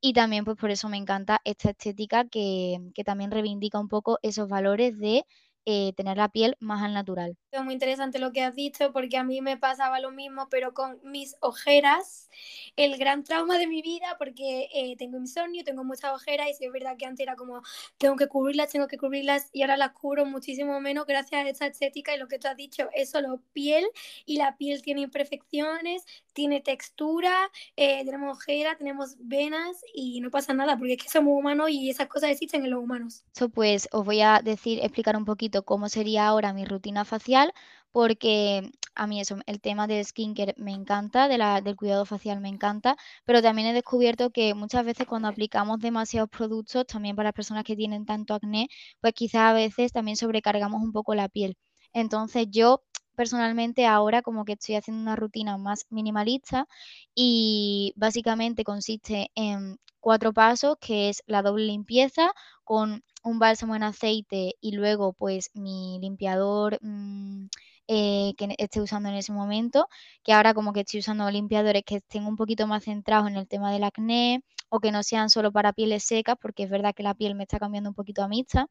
y 0.00 0.12
también 0.12 0.44
pues 0.44 0.56
por 0.56 0.70
eso 0.70 0.88
me 0.88 0.96
encanta 0.96 1.40
esta 1.44 1.70
estética 1.70 2.24
que, 2.28 2.78
que 2.94 3.04
también 3.04 3.30
reivindica 3.30 3.78
un 3.80 3.88
poco 3.88 4.18
esos 4.22 4.48
valores 4.48 4.98
de 4.98 5.24
eh, 5.66 5.92
tener 5.96 6.16
la 6.16 6.28
piel 6.28 6.56
más 6.60 6.82
al 6.82 6.94
natural. 6.94 7.36
Es 7.50 7.62
muy 7.64 7.74
interesante 7.74 8.20
lo 8.20 8.30
que 8.30 8.42
has 8.42 8.54
dicho 8.54 8.92
porque 8.92 9.16
a 9.16 9.24
mí 9.24 9.40
me 9.40 9.56
pasaba 9.56 9.98
lo 9.98 10.12
mismo, 10.12 10.48
pero 10.48 10.72
con 10.74 11.00
mis 11.02 11.36
ojeras, 11.40 12.30
el 12.76 12.96
gran 12.98 13.24
trauma 13.24 13.58
de 13.58 13.66
mi 13.66 13.82
vida 13.82 14.14
porque 14.18 14.68
eh, 14.72 14.96
tengo 14.96 15.18
insomnio, 15.18 15.64
tengo 15.64 15.82
muchas 15.82 16.12
ojeras 16.12 16.48
y 16.50 16.54
si 16.54 16.66
es 16.66 16.72
verdad 16.72 16.96
que 16.96 17.06
antes 17.06 17.24
era 17.24 17.34
como 17.34 17.62
tengo 17.98 18.14
que 18.14 18.28
cubrirlas, 18.28 18.70
tengo 18.70 18.86
que 18.86 18.96
cubrirlas 18.96 19.48
y 19.52 19.62
ahora 19.62 19.76
las 19.76 19.90
cubro 19.90 20.24
muchísimo 20.24 20.80
menos 20.80 21.04
gracias 21.04 21.44
a 21.44 21.48
esa 21.48 21.66
estética 21.66 22.14
y 22.14 22.18
lo 22.18 22.28
que 22.28 22.38
tú 22.38 22.46
has 22.46 22.56
dicho 22.56 22.88
es 22.94 23.10
solo 23.10 23.42
piel 23.52 23.84
y 24.24 24.36
la 24.36 24.56
piel 24.56 24.82
tiene 24.82 25.00
imperfecciones, 25.00 26.04
tiene 26.32 26.60
textura, 26.60 27.50
eh, 27.76 28.04
tenemos 28.04 28.36
ojeras, 28.36 28.78
tenemos 28.78 29.16
venas 29.18 29.82
y 29.92 30.20
no 30.20 30.30
pasa 30.30 30.54
nada 30.54 30.78
porque 30.78 30.92
es 30.92 31.02
que 31.02 31.08
somos 31.08 31.36
humanos 31.36 31.70
y 31.70 31.90
esas 31.90 32.06
cosas 32.06 32.30
existen 32.30 32.64
en 32.64 32.70
los 32.70 32.82
humanos. 32.82 33.24
Eso 33.34 33.48
pues 33.48 33.88
os 33.90 34.04
voy 34.04 34.20
a 34.20 34.40
decir, 34.44 34.78
explicar 34.80 35.16
un 35.16 35.24
poquito 35.24 35.55
cómo 35.64 35.88
sería 35.88 36.26
ahora 36.26 36.52
mi 36.52 36.64
rutina 36.64 37.04
facial, 37.04 37.52
porque 37.92 38.70
a 38.94 39.06
mí 39.06 39.20
eso, 39.20 39.36
el 39.46 39.60
tema 39.60 39.86
del 39.86 40.04
skincare 40.04 40.54
me 40.58 40.72
encanta, 40.72 41.28
de 41.28 41.38
la, 41.38 41.60
del 41.60 41.76
cuidado 41.76 42.04
facial 42.04 42.40
me 42.40 42.48
encanta, 42.48 42.96
pero 43.24 43.42
también 43.42 43.68
he 43.68 43.72
descubierto 43.74 44.30
que 44.30 44.54
muchas 44.54 44.84
veces 44.84 45.06
cuando 45.06 45.28
aplicamos 45.28 45.78
demasiados 45.80 46.30
productos, 46.30 46.86
también 46.86 47.16
para 47.16 47.28
las 47.28 47.34
personas 47.34 47.64
que 47.64 47.76
tienen 47.76 48.06
tanto 48.06 48.34
acné, 48.34 48.68
pues 49.00 49.14
quizás 49.14 49.42
a 49.42 49.52
veces 49.52 49.92
también 49.92 50.16
sobrecargamos 50.16 50.82
un 50.82 50.92
poco 50.92 51.14
la 51.14 51.28
piel. 51.28 51.56
Entonces 51.92 52.46
yo 52.50 52.82
personalmente 53.16 53.86
ahora 53.86 54.22
como 54.22 54.44
que 54.44 54.52
estoy 54.52 54.76
haciendo 54.76 55.02
una 55.02 55.16
rutina 55.16 55.56
más 55.58 55.86
minimalista 55.90 56.66
y 57.14 57.92
básicamente 57.96 58.64
consiste 58.64 59.30
en 59.34 59.78
cuatro 60.00 60.32
pasos, 60.32 60.76
que 60.80 61.08
es 61.08 61.22
la 61.26 61.42
doble 61.42 61.64
limpieza 61.66 62.30
con 62.64 63.02
un 63.26 63.38
bálsamo 63.38 63.74
en 63.76 63.82
aceite 63.82 64.54
y 64.60 64.72
luego 64.72 65.12
pues 65.12 65.50
mi 65.54 65.98
limpiador 66.00 66.78
mm, 66.82 67.46
eh, 67.88 68.34
que 68.36 68.54
esté 68.58 68.80
usando 68.80 69.08
en 69.08 69.16
ese 69.16 69.32
momento, 69.32 69.88
que 70.24 70.32
ahora 70.32 70.54
como 70.54 70.72
que 70.72 70.80
estoy 70.80 71.00
usando 71.00 71.30
limpiadores 71.30 71.82
que 71.84 71.96
estén 71.96 72.26
un 72.26 72.36
poquito 72.36 72.66
más 72.66 72.84
centrados 72.84 73.28
en 73.28 73.36
el 73.36 73.48
tema 73.48 73.72
del 73.72 73.84
acné 73.84 74.42
o 74.68 74.80
que 74.80 74.92
no 74.92 75.02
sean 75.02 75.30
solo 75.30 75.52
para 75.52 75.72
pieles 75.72 76.04
secas, 76.04 76.36
porque 76.40 76.64
es 76.64 76.70
verdad 76.70 76.94
que 76.94 77.02
la 77.04 77.14
piel 77.14 77.34
me 77.36 77.44
está 77.44 77.58
cambiando 77.58 77.90
un 77.90 77.94
poquito 77.94 78.22
a 78.22 78.28
mixta. 78.28 78.66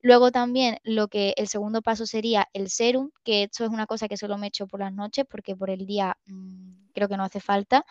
Luego 0.00 0.30
también 0.30 0.78
lo 0.84 1.08
que 1.08 1.34
el 1.36 1.48
segundo 1.48 1.82
paso 1.82 2.06
sería 2.06 2.48
el 2.52 2.70
serum, 2.70 3.10
que 3.24 3.44
esto 3.44 3.64
es 3.64 3.70
una 3.70 3.86
cosa 3.86 4.06
que 4.08 4.16
solo 4.16 4.38
me 4.38 4.46
echo 4.48 4.66
por 4.68 4.80
las 4.80 4.92
noches 4.92 5.24
porque 5.28 5.56
por 5.56 5.70
el 5.70 5.86
día 5.86 6.16
mm, 6.26 6.90
creo 6.94 7.08
que 7.08 7.16
no 7.16 7.24
hace 7.24 7.40
falta. 7.40 7.84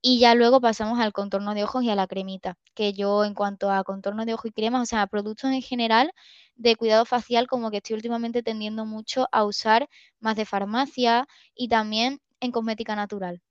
Y 0.00 0.20
ya 0.20 0.34
luego 0.34 0.60
pasamos 0.60 1.00
al 1.00 1.12
contorno 1.12 1.54
de 1.54 1.64
ojos 1.64 1.82
y 1.84 1.90
a 1.90 1.96
la 1.96 2.06
cremita, 2.06 2.56
que 2.74 2.92
yo 2.92 3.24
en 3.24 3.34
cuanto 3.34 3.70
a 3.70 3.82
contorno 3.84 4.24
de 4.24 4.34
ojos 4.34 4.46
y 4.50 4.52
cremas, 4.52 4.82
o 4.82 4.86
sea, 4.86 5.06
productos 5.08 5.50
en 5.50 5.62
general 5.62 6.12
de 6.56 6.76
cuidado 6.76 7.04
facial, 7.04 7.46
como 7.48 7.70
que 7.70 7.78
estoy 7.78 7.94
últimamente 7.96 8.42
tendiendo 8.42 8.86
mucho 8.86 9.28
a 9.32 9.44
usar 9.44 9.88
más 10.20 10.36
de 10.36 10.44
farmacia 10.46 11.26
y 11.54 11.68
también 11.68 12.20
en 12.40 12.52
cosmética 12.52 12.94
natural. 12.96 13.42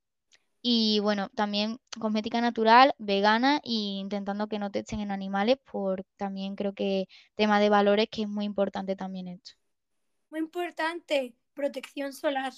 Y 0.62 1.00
bueno, 1.00 1.28
también 1.30 1.78
cosmética 2.00 2.40
natural, 2.40 2.94
vegana 2.98 3.58
e 3.64 3.70
intentando 3.72 4.48
que 4.48 4.58
no 4.58 4.70
testen 4.70 5.00
en 5.00 5.10
animales, 5.12 5.58
por 5.70 6.04
también 6.16 6.56
creo 6.56 6.74
que 6.74 7.06
tema 7.36 7.60
de 7.60 7.70
valores 7.70 8.08
que 8.10 8.22
es 8.22 8.28
muy 8.28 8.44
importante 8.44 8.96
también 8.96 9.28
esto. 9.28 9.52
Muy 10.30 10.40
importante, 10.40 11.34
protección 11.54 12.12
solar. 12.12 12.52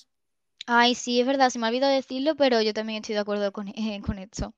Ay, 0.66 0.94
sí, 0.94 1.20
es 1.20 1.26
verdad, 1.26 1.50
se 1.50 1.58
me 1.58 1.66
ha 1.66 1.70
olvidado 1.70 1.92
decirlo, 1.92 2.36
pero 2.36 2.60
yo 2.62 2.72
también 2.72 3.00
estoy 3.00 3.14
de 3.14 3.20
acuerdo 3.20 3.52
con, 3.52 3.72
con 4.06 4.18
esto. 4.18 4.54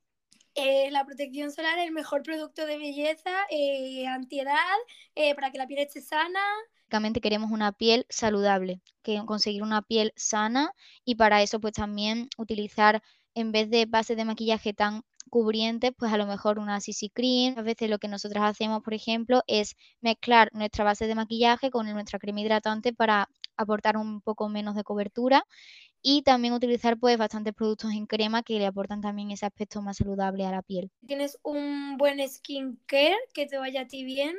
Eh, 0.55 0.91
la 0.91 1.07
protección 1.07 1.51
solar 1.51 1.79
es 1.79 1.87
el 1.87 1.93
mejor 1.93 2.23
producto 2.23 2.67
de 2.67 2.77
belleza, 2.77 3.31
eh, 3.51 4.07
antiedad, 4.07 4.55
eh, 5.15 5.35
para 5.35 5.51
que 5.51 5.59
la 5.59 5.67
piel 5.67 5.81
esté 5.81 6.03
sana. 6.03 6.41
Básicamente 6.77 7.23
queremos 7.23 7.51
una 7.51 7.73
piel 7.73 8.05
saludable, 8.11 8.83
que 9.03 9.23
conseguir 9.25 9.63
una 9.63 9.81
piel 9.81 10.13
sana 10.15 10.75
y 11.07 11.15
para 11.15 11.43
eso 11.43 11.59
pues 11.59 11.73
también 11.73 12.29
utilizar 12.37 13.03
en 13.35 13.51
vez 13.51 13.71
de 13.71 13.87
bases 13.87 14.15
de 14.19 14.27
maquillaje 14.27 14.75
tan 14.75 15.03
cubrientes, 15.31 15.93
pues 15.97 16.13
a 16.13 16.19
lo 16.19 16.27
mejor 16.27 16.59
una 16.59 16.81
CC 16.83 17.09
cream. 17.11 17.55
A 17.57 17.63
veces 17.63 17.89
lo 17.89 17.99
que 17.99 18.09
nosotras 18.09 18.45
hacemos, 18.45 18.83
por 18.83 18.93
ejemplo, 18.93 19.43
es 19.47 19.77
mezclar 20.03 20.51
nuestra 20.53 20.85
base 20.85 21.07
de 21.07 21.15
maquillaje 21.15 21.71
con 21.71 21.91
nuestra 21.91 22.19
crema 22.19 22.43
hidratante 22.43 22.93
para 22.93 23.31
aportar 23.57 23.97
un 23.97 24.21
poco 24.21 24.51
menos 24.51 24.75
de 24.75 24.85
cobertura 24.85 25.47
y 26.03 26.23
también 26.23 26.53
utilizar 26.53 26.99
pues 26.99 27.17
bastantes 27.17 27.55
productos 27.55 27.93
en 27.93 28.07
crema 28.07 28.43
que 28.43 28.59
le 28.59 28.67
aportan 28.67 29.01
también 29.01 29.31
ese 29.31 29.47
aspecto 29.47 29.81
más 29.81 29.97
saludable 29.97 30.45
a 30.45 30.51
la 30.51 30.63
piel. 30.63 30.91
Tienes 31.07 31.39
un 31.43 31.97
buen 31.97 32.19
skincare 32.29 33.17
que 33.33 33.47
te 33.47 33.59
vaya 33.59 33.83
a 33.83 33.87
ti 33.87 34.05
bien, 34.05 34.37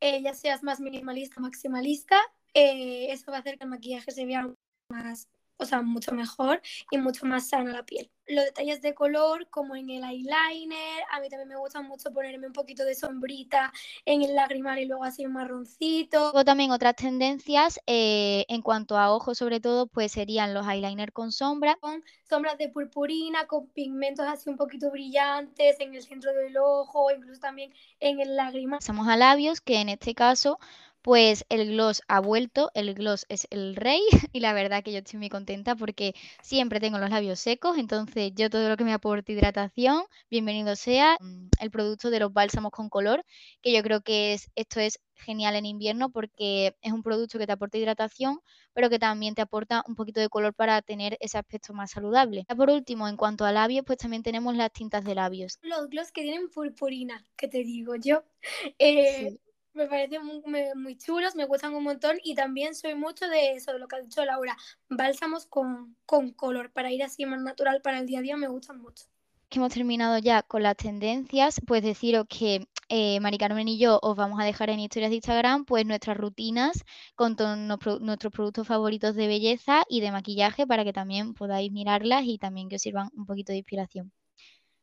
eh, 0.00 0.20
ya 0.22 0.34
seas 0.34 0.62
más 0.62 0.80
minimalista, 0.80 1.40
maximalista, 1.40 2.18
eh, 2.54 3.12
eso 3.12 3.30
va 3.30 3.38
a 3.38 3.40
hacer 3.40 3.56
que 3.58 3.64
el 3.64 3.70
maquillaje 3.70 4.10
se 4.10 4.26
vea 4.26 4.50
más 4.88 5.28
o 5.58 5.64
sea, 5.64 5.82
mucho 5.82 6.12
mejor 6.12 6.60
y 6.90 6.98
mucho 6.98 7.26
más 7.26 7.48
sana 7.48 7.72
la 7.72 7.84
piel. 7.84 8.10
Los 8.28 8.44
detalles 8.44 8.82
de 8.82 8.92
color, 8.92 9.48
como 9.50 9.76
en 9.76 9.88
el 9.88 10.02
eyeliner, 10.02 11.04
a 11.12 11.20
mí 11.20 11.28
también 11.28 11.48
me 11.48 11.56
gusta 11.56 11.80
mucho 11.80 12.12
ponerme 12.12 12.48
un 12.48 12.52
poquito 12.52 12.84
de 12.84 12.94
sombrita 12.96 13.72
en 14.04 14.22
el 14.22 14.34
lagrimal 14.34 14.80
y 14.80 14.86
luego 14.86 15.04
así 15.04 15.24
un 15.24 15.34
marroncito. 15.34 16.18
Luego 16.18 16.44
también 16.44 16.72
otras 16.72 16.96
tendencias 16.96 17.78
eh, 17.86 18.44
en 18.48 18.62
cuanto 18.62 18.98
a 18.98 19.12
ojos 19.12 19.38
sobre 19.38 19.60
todo, 19.60 19.86
pues 19.86 20.12
serían 20.12 20.54
los 20.54 20.66
eyeliner 20.66 21.12
con 21.12 21.30
sombra. 21.30 21.76
Con 21.80 22.02
sombras 22.28 22.58
de 22.58 22.68
purpurina, 22.68 23.46
con 23.46 23.68
pigmentos 23.68 24.26
así 24.26 24.50
un 24.50 24.56
poquito 24.56 24.90
brillantes 24.90 25.78
en 25.78 25.94
el 25.94 26.02
centro 26.02 26.32
del 26.34 26.56
ojo, 26.58 27.10
incluso 27.12 27.40
también 27.40 27.72
en 28.00 28.20
el 28.20 28.34
lagrimal. 28.34 28.80
Pasamos 28.80 29.06
a 29.06 29.16
labios, 29.16 29.60
que 29.60 29.80
en 29.80 29.88
este 29.88 30.14
caso 30.14 30.58
pues 31.06 31.44
el 31.50 31.68
gloss 31.68 32.02
ha 32.08 32.18
vuelto, 32.18 32.72
el 32.74 32.92
gloss 32.92 33.26
es 33.28 33.46
el 33.50 33.76
rey 33.76 34.00
y 34.32 34.40
la 34.40 34.52
verdad 34.52 34.82
que 34.82 34.90
yo 34.90 34.98
estoy 34.98 35.20
muy 35.20 35.28
contenta 35.28 35.76
porque 35.76 36.16
siempre 36.42 36.80
tengo 36.80 36.98
los 36.98 37.10
labios 37.10 37.38
secos, 37.38 37.78
entonces 37.78 38.32
yo 38.34 38.50
todo 38.50 38.68
lo 38.68 38.76
que 38.76 38.82
me 38.82 38.92
aporte 38.92 39.30
hidratación, 39.30 40.02
bienvenido 40.28 40.74
sea 40.74 41.16
mm, 41.20 41.50
el 41.60 41.70
producto 41.70 42.10
de 42.10 42.18
los 42.18 42.32
bálsamos 42.32 42.72
con 42.72 42.88
color, 42.88 43.24
que 43.62 43.72
yo 43.72 43.84
creo 43.84 44.00
que 44.00 44.32
es, 44.32 44.50
esto 44.56 44.80
es 44.80 44.98
genial 45.14 45.54
en 45.54 45.66
invierno 45.66 46.10
porque 46.10 46.74
es 46.82 46.92
un 46.92 47.04
producto 47.04 47.38
que 47.38 47.46
te 47.46 47.52
aporta 47.52 47.78
hidratación, 47.78 48.40
pero 48.72 48.90
que 48.90 48.98
también 48.98 49.36
te 49.36 49.42
aporta 49.42 49.84
un 49.86 49.94
poquito 49.94 50.18
de 50.18 50.28
color 50.28 50.54
para 50.54 50.82
tener 50.82 51.16
ese 51.20 51.38
aspecto 51.38 51.72
más 51.72 51.92
saludable. 51.92 52.46
Ya 52.48 52.56
por 52.56 52.68
último, 52.68 53.06
en 53.06 53.16
cuanto 53.16 53.44
a 53.44 53.52
labios, 53.52 53.84
pues 53.86 53.98
también 53.98 54.24
tenemos 54.24 54.56
las 54.56 54.72
tintas 54.72 55.04
de 55.04 55.14
labios. 55.14 55.60
Los 55.62 55.88
gloss 55.88 56.10
que 56.10 56.22
tienen 56.22 56.50
purpurina, 56.50 57.24
que 57.36 57.46
te 57.46 57.58
digo 57.62 57.94
yo. 57.94 58.24
Eh, 58.78 59.38
me 59.76 59.86
parecen 59.86 60.22
muy, 60.24 60.96
chulos, 60.96 61.34
me 61.34 61.44
gustan 61.44 61.74
un 61.74 61.84
montón 61.84 62.18
y 62.22 62.34
también 62.34 62.74
soy 62.74 62.94
mucho 62.94 63.28
de 63.28 63.52
eso, 63.52 63.72
de 63.72 63.78
lo 63.78 63.88
que 63.88 63.96
ha 63.96 64.00
dicho 64.00 64.24
Laura, 64.24 64.56
bálsamos 64.88 65.46
con, 65.46 65.96
con 66.06 66.32
color 66.32 66.72
para 66.72 66.90
ir 66.90 67.02
así 67.02 67.26
más 67.26 67.40
natural 67.40 67.80
para 67.82 67.98
el 67.98 68.06
día 68.06 68.20
a 68.20 68.22
día, 68.22 68.36
me 68.36 68.48
gustan 68.48 68.80
mucho. 68.80 69.04
Que 69.48 69.58
hemos 69.58 69.72
terminado 69.72 70.18
ya 70.18 70.42
con 70.42 70.62
las 70.64 70.76
tendencias, 70.76 71.60
pues 71.64 71.82
deciros 71.82 72.26
que 72.28 72.66
eh, 72.88 73.18
Carmen 73.38 73.68
y 73.68 73.78
yo 73.78 73.98
os 74.02 74.16
vamos 74.16 74.40
a 74.40 74.44
dejar 74.44 74.70
en 74.70 74.80
historias 74.80 75.10
de 75.10 75.16
Instagram 75.16 75.64
pues 75.64 75.84
nuestras 75.86 76.16
rutinas 76.16 76.84
con 77.14 77.36
todos 77.36 77.56
nuestros 78.00 78.32
productos 78.32 78.66
favoritos 78.66 79.14
de 79.14 79.26
belleza 79.26 79.82
y 79.88 80.00
de 80.00 80.12
maquillaje 80.12 80.66
para 80.66 80.84
que 80.84 80.92
también 80.92 81.34
podáis 81.34 81.70
mirarlas 81.72 82.24
y 82.24 82.38
también 82.38 82.68
que 82.68 82.76
os 82.76 82.82
sirvan 82.82 83.10
un 83.14 83.26
poquito 83.26 83.52
de 83.52 83.58
inspiración. 83.58 84.12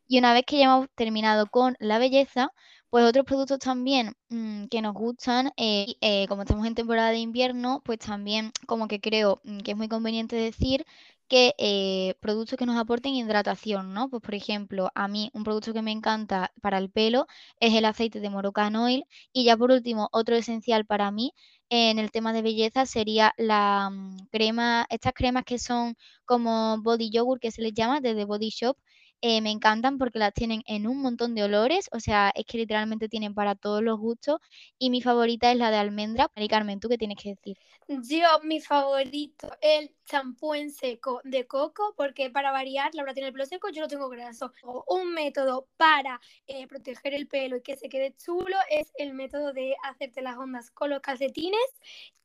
Y 0.08 0.20
una 0.20 0.34
vez 0.34 0.44
que 0.46 0.58
ya 0.60 0.66
hemos 0.66 0.88
terminado 0.96 1.48
con 1.48 1.76
la 1.80 1.98
belleza, 2.00 2.52
pues 2.90 3.06
otros 3.06 3.26
productos 3.26 3.60
también 3.60 4.14
mm, 4.30 4.66
que 4.66 4.82
nos 4.82 4.94
gustan, 4.94 5.52
eh, 5.58 5.96
eh, 6.02 6.28
como 6.28 6.44
estamos 6.44 6.66
en 6.68 6.76
temporada 6.76 7.10
de 7.12 7.18
invierno, 7.20 7.82
pues 7.84 8.00
también 8.00 8.52
como 8.68 8.88
que 8.88 9.00
creo 9.02 9.42
mm, 9.44 9.60
que 9.60 9.72
es 9.72 9.78
muy 9.78 9.88
conveniente 9.88 10.36
decir 10.36 10.86
que 11.28 11.54
eh, 11.58 12.16
productos 12.20 12.58
que 12.60 12.66
nos 12.66 12.78
aporten 12.78 13.16
hidratación, 13.16 13.94
¿no? 13.94 14.10
Pues 14.10 14.22
por 14.22 14.36
ejemplo, 14.36 14.92
a 14.94 15.08
mí 15.08 15.32
un 15.34 15.44
producto 15.44 15.74
que 15.74 15.82
me 15.82 15.92
encanta 15.92 16.52
para 16.62 16.78
el 16.78 16.92
pelo 16.92 17.26
es 17.60 17.74
el 17.74 17.86
aceite 17.86 18.20
de 18.20 18.30
Moroccan 18.30 18.76
Oil 18.76 19.06
y 19.32 19.46
ya 19.46 19.58
por 19.58 19.72
último, 19.72 20.10
otro 20.12 20.36
esencial 20.36 20.86
para 20.86 21.10
mí 21.12 21.34
en 21.70 21.98
el 21.98 22.12
tema 22.12 22.34
de 22.34 22.42
belleza 22.44 22.86
sería 22.86 23.34
la 23.38 23.90
mm, 23.90 24.18
crema, 24.32 24.86
estas 24.90 25.14
cremas 25.14 25.44
que 25.46 25.58
son 25.60 25.96
como 26.26 26.78
body 26.82 27.10
yogurt 27.10 27.42
que 27.42 27.52
se 27.52 27.62
les 27.62 27.74
llama 27.74 28.00
desde 28.02 28.26
Body 28.26 28.50
Shop, 28.50 28.78
eh, 29.26 29.40
me 29.40 29.52
encantan 29.52 29.98
porque 29.98 30.20
las 30.20 30.34
tienen 30.34 30.64
en 30.68 30.86
un 30.86 31.02
montón 31.02 31.34
de 31.34 31.44
olores, 31.44 31.88
o 31.94 32.02
sea, 32.02 32.34
es 32.36 32.46
que 32.46 32.58
literalmente 32.58 33.08
tienen 33.08 33.34
para 33.34 33.56
todos 33.56 33.82
los 33.82 33.98
gustos. 33.98 34.42
Y 34.78 34.90
mi 34.90 35.02
favorita 35.02 35.50
es 35.50 35.58
la 35.58 35.72
de 35.72 35.78
almendra. 35.78 36.30
Mari 36.36 36.50
Carmen, 36.50 36.82
¿tú 36.82 36.90
qué 36.90 36.98
tienes 36.98 37.18
que 37.24 37.30
decir? 37.30 37.58
Yo, 37.88 38.28
mi 38.44 38.60
favorito, 38.60 39.50
el 39.62 39.96
champú 40.06 40.54
en 40.54 40.72
seco 40.72 41.22
de 41.24 41.48
coco, 41.48 41.94
porque 41.96 42.30
para 42.30 42.52
variar, 42.52 42.94
Laura 42.94 43.14
tiene 43.14 43.28
el 43.28 43.34
pelo 43.34 43.46
seco, 43.46 43.70
yo 43.70 43.82
lo 43.82 43.88
tengo 43.88 44.10
graso. 44.10 44.52
Un 44.88 45.14
método 45.14 45.68
para 45.78 46.20
eh, 46.48 46.68
proteger 46.68 47.14
el 47.14 47.28
pelo 47.28 47.58
y 47.58 47.62
que 47.62 47.76
se 47.76 47.90
quede 47.90 48.16
chulo 48.16 48.56
es 48.70 48.92
el 48.98 49.14
método 49.14 49.54
de 49.54 49.76
hacerte 49.84 50.22
las 50.22 50.38
ondas 50.38 50.72
con 50.72 50.90
los 50.90 51.02
calcetines, 51.02 51.60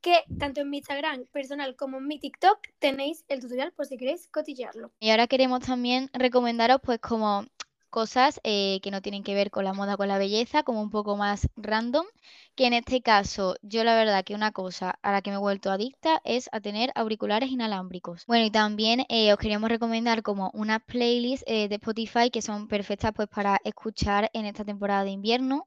que 0.01 0.25
tanto 0.39 0.61
en 0.61 0.71
mi 0.71 0.79
Instagram 0.79 1.27
personal 1.27 1.77
como 1.77 1.99
en 1.99 2.07
mi 2.07 2.19
TikTok 2.19 2.59
tenéis 2.79 3.25
el 3.29 3.41
tutorial 3.41 3.73
por 3.73 3.87
si 3.87 3.97
queréis 3.97 4.29
cotillarlo. 4.29 4.93
Y 5.01 5.11
ahora 5.11 5.27
queremos 5.27 5.61
también 5.61 6.11
recomendaros 6.13 6.81
pues 6.83 7.01
como 7.01 7.47
cosas 7.89 8.41
eh, 8.45 8.81
que 8.83 8.91
no 8.91 9.03
tienen 9.03 9.23
que 9.23 9.35
ver 9.35 9.51
con 9.51 9.65
la 9.65 9.73
moda, 9.73 9.97
con 9.97 10.09
la 10.09 10.19
belleza, 10.19 10.63
como 10.63 10.83
un 10.83 10.91
poco 10.91 11.17
más 11.17 11.49
random, 11.57 12.07
que 12.55 12.67
en 12.67 12.73
este 12.75 13.01
caso 13.03 13.57
yo 13.63 13.85
la 13.85 13.95
verdad 13.95 14.25
que 14.25 14.35
una 14.35 14.53
cosa 14.53 14.99
a 15.03 15.13
la 15.13 15.23
que 15.23 15.31
me 15.31 15.37
he 15.37 15.41
vuelto 15.41 15.71
adicta 15.71 16.21
es 16.25 16.49
a 16.53 16.61
tener 16.61 16.91
auriculares 16.95 17.51
inalámbricos. 17.51 18.27
Bueno, 18.27 18.45
y 18.47 18.51
también 18.51 19.05
eh, 19.09 19.33
os 19.33 19.39
queríamos 19.39 19.71
recomendar 19.71 20.23
como 20.23 20.51
unas 20.55 20.83
playlists 20.85 21.45
eh, 21.47 21.69
de 21.69 21.77
Spotify 21.77 22.31
que 22.31 22.43
son 22.43 22.69
perfectas 22.69 23.13
pues 23.15 23.29
para 23.29 23.61
escuchar 23.65 24.31
en 24.33 24.47
esta 24.47 24.65
temporada 24.65 25.05
de 25.05 25.11
invierno 25.11 25.67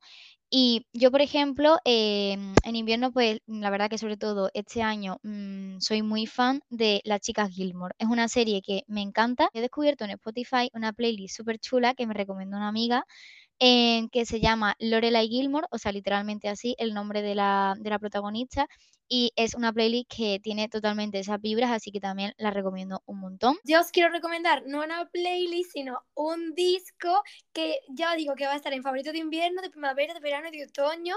y 0.52 0.86
yo, 0.94 1.12
por 1.12 1.22
ejemplo, 1.22 1.78
em, 1.86 2.60
en 2.64 2.76
invierno, 2.76 3.12
pues 3.14 3.40
la 3.48 3.70
verdad 3.70 3.90
que 3.90 3.98
sobre 3.98 4.18
todo 4.18 4.50
este 4.54 4.82
año 4.84 5.18
mm, 5.24 5.80
soy 5.80 6.02
muy 6.04 6.28
fan 6.28 6.62
de 6.70 7.02
Las 7.06 7.22
Chicas 7.22 7.50
Gilmore. 7.52 7.96
Es 7.98 8.08
una 8.08 8.28
serie 8.28 8.62
que 8.62 8.84
me 8.88 9.02
encanta. 9.02 9.50
He 9.54 9.62
descubierto 9.62 10.04
en 10.06 10.12
Spotify 10.12 10.70
una 10.74 10.94
playlist 10.94 11.38
súper 11.38 11.58
chula 11.60 11.94
que 11.96 12.06
me 12.06 12.14
recomendó 12.14 12.58
una 12.58 12.68
amiga 12.68 13.06
que 13.62 14.26
se 14.26 14.40
llama 14.40 14.76
Lorelai 14.80 15.28
Gilmore, 15.28 15.68
o 15.70 15.78
sea, 15.78 15.92
literalmente 15.92 16.50
así, 16.50 16.76
el 16.80 16.96
nombre 16.96 17.22
de 17.22 17.36
la, 17.36 17.76
de 17.80 17.90
la 17.92 18.00
protagonista, 18.00 18.68
y 19.08 19.34
es 19.36 19.56
una 19.56 19.74
playlist 19.74 20.10
que 20.10 20.40
tiene 20.42 20.70
totalmente 20.70 21.20
esas 21.20 21.40
vibras, 21.42 21.70
así 21.70 21.92
que 21.92 22.00
también 22.00 22.34
la 22.38 22.50
recomiendo 22.50 23.04
un 23.06 23.20
montón. 23.20 23.58
Yo 23.66 23.82
os 23.82 23.92
quiero 23.92 24.10
recomendar 24.10 24.64
no 24.66 24.82
una 24.82 25.06
playlist, 25.10 25.74
sino 25.74 26.02
un 26.16 26.56
disco 26.56 27.22
que 27.52 27.82
ya 27.90 28.16
digo 28.16 28.36
que 28.36 28.46
va 28.46 28.54
a 28.54 28.56
estar 28.56 28.74
en 28.74 28.84
favorito 28.84 29.12
de 29.12 29.18
invierno, 29.20 29.62
de 29.62 29.70
primavera, 29.70 30.14
de 30.14 30.22
verano 30.22 30.48
y 30.48 30.58
de 30.58 30.66
otoño, 30.66 31.16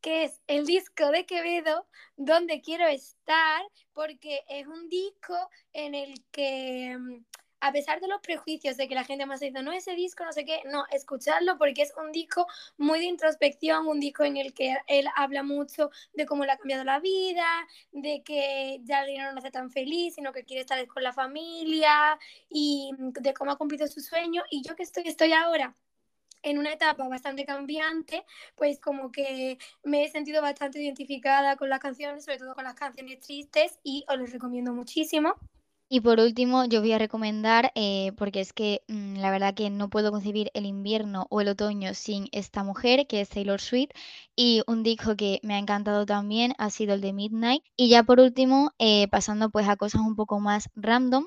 que 0.00 0.24
es 0.24 0.40
el 0.46 0.64
disco 0.64 1.10
de 1.10 1.26
Quevedo, 1.26 1.88
donde 2.16 2.60
quiero 2.60 2.86
estar, 2.86 3.62
porque 3.92 4.42
es 4.48 4.66
un 4.68 4.88
disco 4.88 5.36
en 5.72 5.96
el 5.96 6.14
que 6.30 6.96
mm, 6.96 7.24
a 7.64 7.72
pesar 7.72 7.98
de 7.98 8.08
los 8.08 8.20
prejuicios 8.20 8.76
de 8.76 8.86
que 8.86 8.94
la 8.94 9.04
gente 9.04 9.24
más 9.24 9.40
dice, 9.40 9.62
no, 9.62 9.72
ese 9.72 9.94
disco, 9.94 10.22
no 10.22 10.32
sé 10.32 10.44
qué, 10.44 10.60
no, 10.66 10.84
escucharlo 10.92 11.56
porque 11.56 11.80
es 11.80 11.94
un 11.96 12.12
disco 12.12 12.46
muy 12.76 12.98
de 12.98 13.06
introspección, 13.06 13.86
un 13.88 14.00
disco 14.00 14.22
en 14.22 14.36
el 14.36 14.52
que 14.52 14.76
él 14.86 15.06
habla 15.16 15.42
mucho 15.42 15.90
de 16.12 16.26
cómo 16.26 16.44
le 16.44 16.52
ha 16.52 16.58
cambiado 16.58 16.84
la 16.84 17.00
vida, 17.00 17.46
de 17.90 18.22
que 18.22 18.80
ya 18.84 19.00
el 19.00 19.06
dinero 19.06 19.32
no 19.32 19.38
hace 19.38 19.50
tan 19.50 19.70
feliz, 19.70 20.14
sino 20.14 20.30
que 20.34 20.44
quiere 20.44 20.60
estar 20.60 20.86
con 20.86 21.02
la 21.02 21.14
familia 21.14 22.18
y 22.50 22.90
de 22.98 23.32
cómo 23.32 23.52
ha 23.52 23.56
cumplido 23.56 23.88
su 23.88 24.00
sueño. 24.00 24.42
Y 24.50 24.62
yo 24.62 24.76
que 24.76 24.82
estoy, 24.82 25.04
estoy 25.06 25.32
ahora 25.32 25.74
en 26.42 26.58
una 26.58 26.70
etapa 26.70 27.08
bastante 27.08 27.46
cambiante, 27.46 28.26
pues 28.56 28.78
como 28.78 29.10
que 29.10 29.56
me 29.84 30.04
he 30.04 30.10
sentido 30.10 30.42
bastante 30.42 30.82
identificada 30.82 31.56
con 31.56 31.70
las 31.70 31.80
canciones, 31.80 32.26
sobre 32.26 32.36
todo 32.36 32.54
con 32.54 32.64
las 32.64 32.74
canciones 32.74 33.20
tristes 33.20 33.78
y 33.82 34.04
os 34.06 34.18
los 34.18 34.30
recomiendo 34.30 34.74
muchísimo. 34.74 35.34
Y 35.88 36.00
por 36.00 36.18
último, 36.18 36.64
yo 36.64 36.80
voy 36.80 36.92
a 36.92 36.98
recomendar, 36.98 37.70
eh, 37.74 38.12
porque 38.16 38.40
es 38.40 38.52
que 38.52 38.82
mm, 38.88 39.16
la 39.18 39.30
verdad 39.30 39.54
que 39.54 39.70
no 39.70 39.88
puedo 39.90 40.10
concebir 40.10 40.50
el 40.54 40.66
invierno 40.66 41.26
o 41.30 41.40
el 41.40 41.48
otoño 41.48 41.94
sin 41.94 42.26
esta 42.32 42.64
mujer, 42.64 43.06
que 43.06 43.20
es 43.20 43.28
Taylor 43.28 43.60
Swift, 43.60 43.90
y 44.34 44.62
un 44.66 44.82
disco 44.82 45.14
que 45.16 45.40
me 45.42 45.54
ha 45.54 45.58
encantado 45.58 46.04
también 46.06 46.54
ha 46.58 46.70
sido 46.70 46.94
el 46.94 47.00
de 47.00 47.12
Midnight. 47.12 47.62
Y 47.76 47.88
ya 47.90 48.02
por 48.02 48.18
último, 48.20 48.72
eh, 48.78 49.08
pasando 49.08 49.50
pues 49.50 49.68
a 49.68 49.76
cosas 49.76 50.00
un 50.02 50.16
poco 50.16 50.40
más 50.40 50.68
random, 50.74 51.26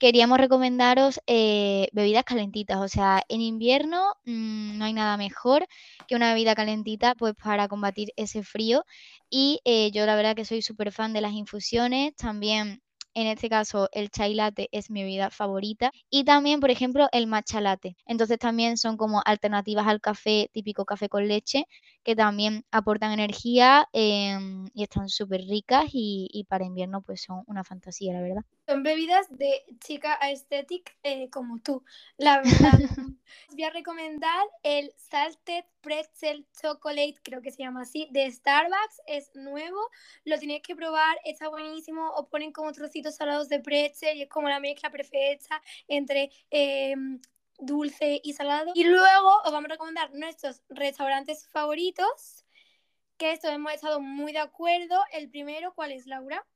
queríamos 0.00 0.38
recomendaros 0.38 1.20
eh, 1.26 1.88
bebidas 1.92 2.24
calentitas. 2.24 2.78
O 2.78 2.88
sea, 2.88 3.22
en 3.28 3.40
invierno 3.40 4.14
mm, 4.24 4.78
no 4.78 4.84
hay 4.86 4.92
nada 4.94 5.16
mejor 5.16 5.66
que 6.08 6.16
una 6.16 6.32
bebida 6.32 6.54
calentita 6.56 7.14
pues 7.14 7.34
para 7.36 7.68
combatir 7.68 8.12
ese 8.16 8.42
frío. 8.42 8.84
Y 9.30 9.60
yo 9.92 10.06
la 10.06 10.16
verdad 10.16 10.34
que 10.34 10.44
soy 10.44 10.62
súper 10.62 10.90
fan 10.92 11.12
de 11.12 11.20
las 11.20 11.32
infusiones, 11.32 12.14
también 12.16 12.80
en 13.20 13.26
este 13.28 13.48
caso, 13.48 13.88
el 13.92 14.10
chai 14.10 14.34
latte 14.34 14.68
es 14.72 14.90
mi 14.90 15.02
bebida 15.02 15.30
favorita. 15.30 15.90
Y 16.10 16.24
también, 16.24 16.60
por 16.60 16.70
ejemplo, 16.70 17.08
el 17.12 17.26
matcha 17.26 17.60
latte. 17.60 17.96
Entonces 18.06 18.38
también 18.38 18.76
son 18.76 18.96
como 18.96 19.22
alternativas 19.24 19.86
al 19.86 20.00
café, 20.00 20.50
típico 20.52 20.84
café 20.84 21.08
con 21.08 21.28
leche, 21.28 21.64
que 22.08 22.16
también 22.16 22.64
aportan 22.70 23.12
energía 23.12 23.86
em, 23.92 24.66
y 24.72 24.82
están 24.82 25.10
súper 25.10 25.42
ricas 25.42 25.90
y, 25.92 26.46
para 26.48 26.64
invierno 26.64 27.02
pues 27.02 27.20
son 27.20 27.42
una 27.46 27.64
fantasía, 27.64 28.14
la 28.14 28.22
verdad. 28.22 28.42
Son 28.66 28.82
bebidas 28.82 29.26
de 29.28 29.62
chica 29.84 30.16
aesthetic 30.18 30.96
eh, 31.02 31.28
como 31.28 31.58
tú, 31.58 31.84
la 32.16 32.38
verdad. 32.38 32.72
Os 33.50 33.54
voy 33.54 33.64
a 33.64 33.68
recomendar 33.68 34.46
el 34.62 34.90
Salted 34.96 35.66
Pretzel 35.82 36.46
Chocolate, 36.58 37.16
creo 37.22 37.42
que 37.42 37.50
se 37.50 37.62
llama 37.62 37.82
así, 37.82 38.08
de 38.10 38.30
Starbucks. 38.30 39.02
Es 39.06 39.30
nuevo, 39.34 39.78
lo 40.24 40.38
tenéis 40.38 40.62
que 40.62 40.74
probar, 40.74 41.18
está 41.26 41.50
buenísimo. 41.50 42.10
Os 42.12 42.26
ponen 42.28 42.52
como 42.52 42.72
trocitos 42.72 43.16
salados 43.16 43.50
de 43.50 43.60
pretzel 43.60 44.16
y 44.16 44.22
es 44.22 44.30
como 44.30 44.48
la 44.48 44.60
mezcla 44.60 44.90
perfecta 44.90 45.60
entre 45.88 46.30
em, 46.48 47.20
dulce 47.58 48.20
y 48.22 48.32
salado. 48.32 48.72
Y 48.74 48.84
luego 48.84 49.42
os 49.44 49.52
vamos 49.52 49.66
a 49.66 49.74
recomendar 49.74 50.12
nuestros 50.14 50.62
restaurantes 50.68 51.46
favoritos, 51.48 52.44
que 53.16 53.32
esto 53.32 53.48
hemos 53.48 53.72
estado 53.72 54.00
muy 54.00 54.32
de 54.32 54.38
acuerdo. 54.38 55.02
El 55.12 55.28
primero, 55.28 55.74
¿cuál 55.74 55.92
es, 55.92 56.06
Laura? 56.06 56.46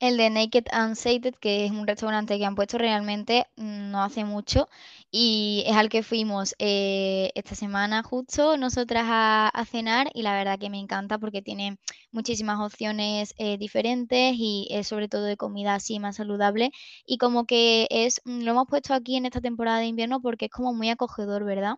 El 0.00 0.16
de 0.16 0.30
Naked 0.30 0.66
and 0.70 0.94
Sated, 0.94 1.34
que 1.34 1.64
es 1.64 1.70
un 1.72 1.86
restaurante 1.86 2.38
que 2.38 2.44
han 2.44 2.54
puesto 2.54 2.78
realmente 2.78 3.46
mm, 3.56 3.90
no 3.90 4.02
hace 4.02 4.24
mucho 4.24 4.68
y 5.10 5.64
es 5.66 5.76
al 5.76 5.88
que 5.88 6.02
fuimos 6.02 6.54
eh, 6.58 7.30
esta 7.34 7.54
semana 7.54 8.02
justo 8.02 8.56
nosotras 8.56 9.04
a, 9.08 9.64
cenar 9.66 10.08
y 10.14 10.22
la 10.22 10.34
verdad 10.34 10.58
que 10.58 10.70
me 10.70 10.78
encanta 10.78 11.18
porque 11.18 11.42
tiene 11.42 11.78
muchísimas 12.12 12.60
opciones 12.60 13.34
eh, 13.38 13.58
diferentes 13.58 14.34
y 14.36 14.68
es 14.70 14.86
sobre 14.86 15.08
todo 15.08 15.24
de 15.24 15.36
comida 15.36 15.74
así 15.74 15.98
más 15.98 16.16
saludable 16.16 16.70
y 17.06 17.18
como 17.18 17.46
que 17.46 17.86
es, 17.90 18.20
mm, 18.24 18.42
lo 18.42 18.52
hemos 18.52 18.66
puesto 18.68 18.94
aquí 18.94 19.16
en 19.16 19.26
esta 19.26 19.40
temporada 19.40 19.78
de 19.80 19.86
invierno 19.86 20.20
porque 20.20 20.46
es 20.46 20.50
como 20.52 20.72
muy 20.74 20.90
acogedor, 20.90 21.44
¿verdad? 21.44 21.76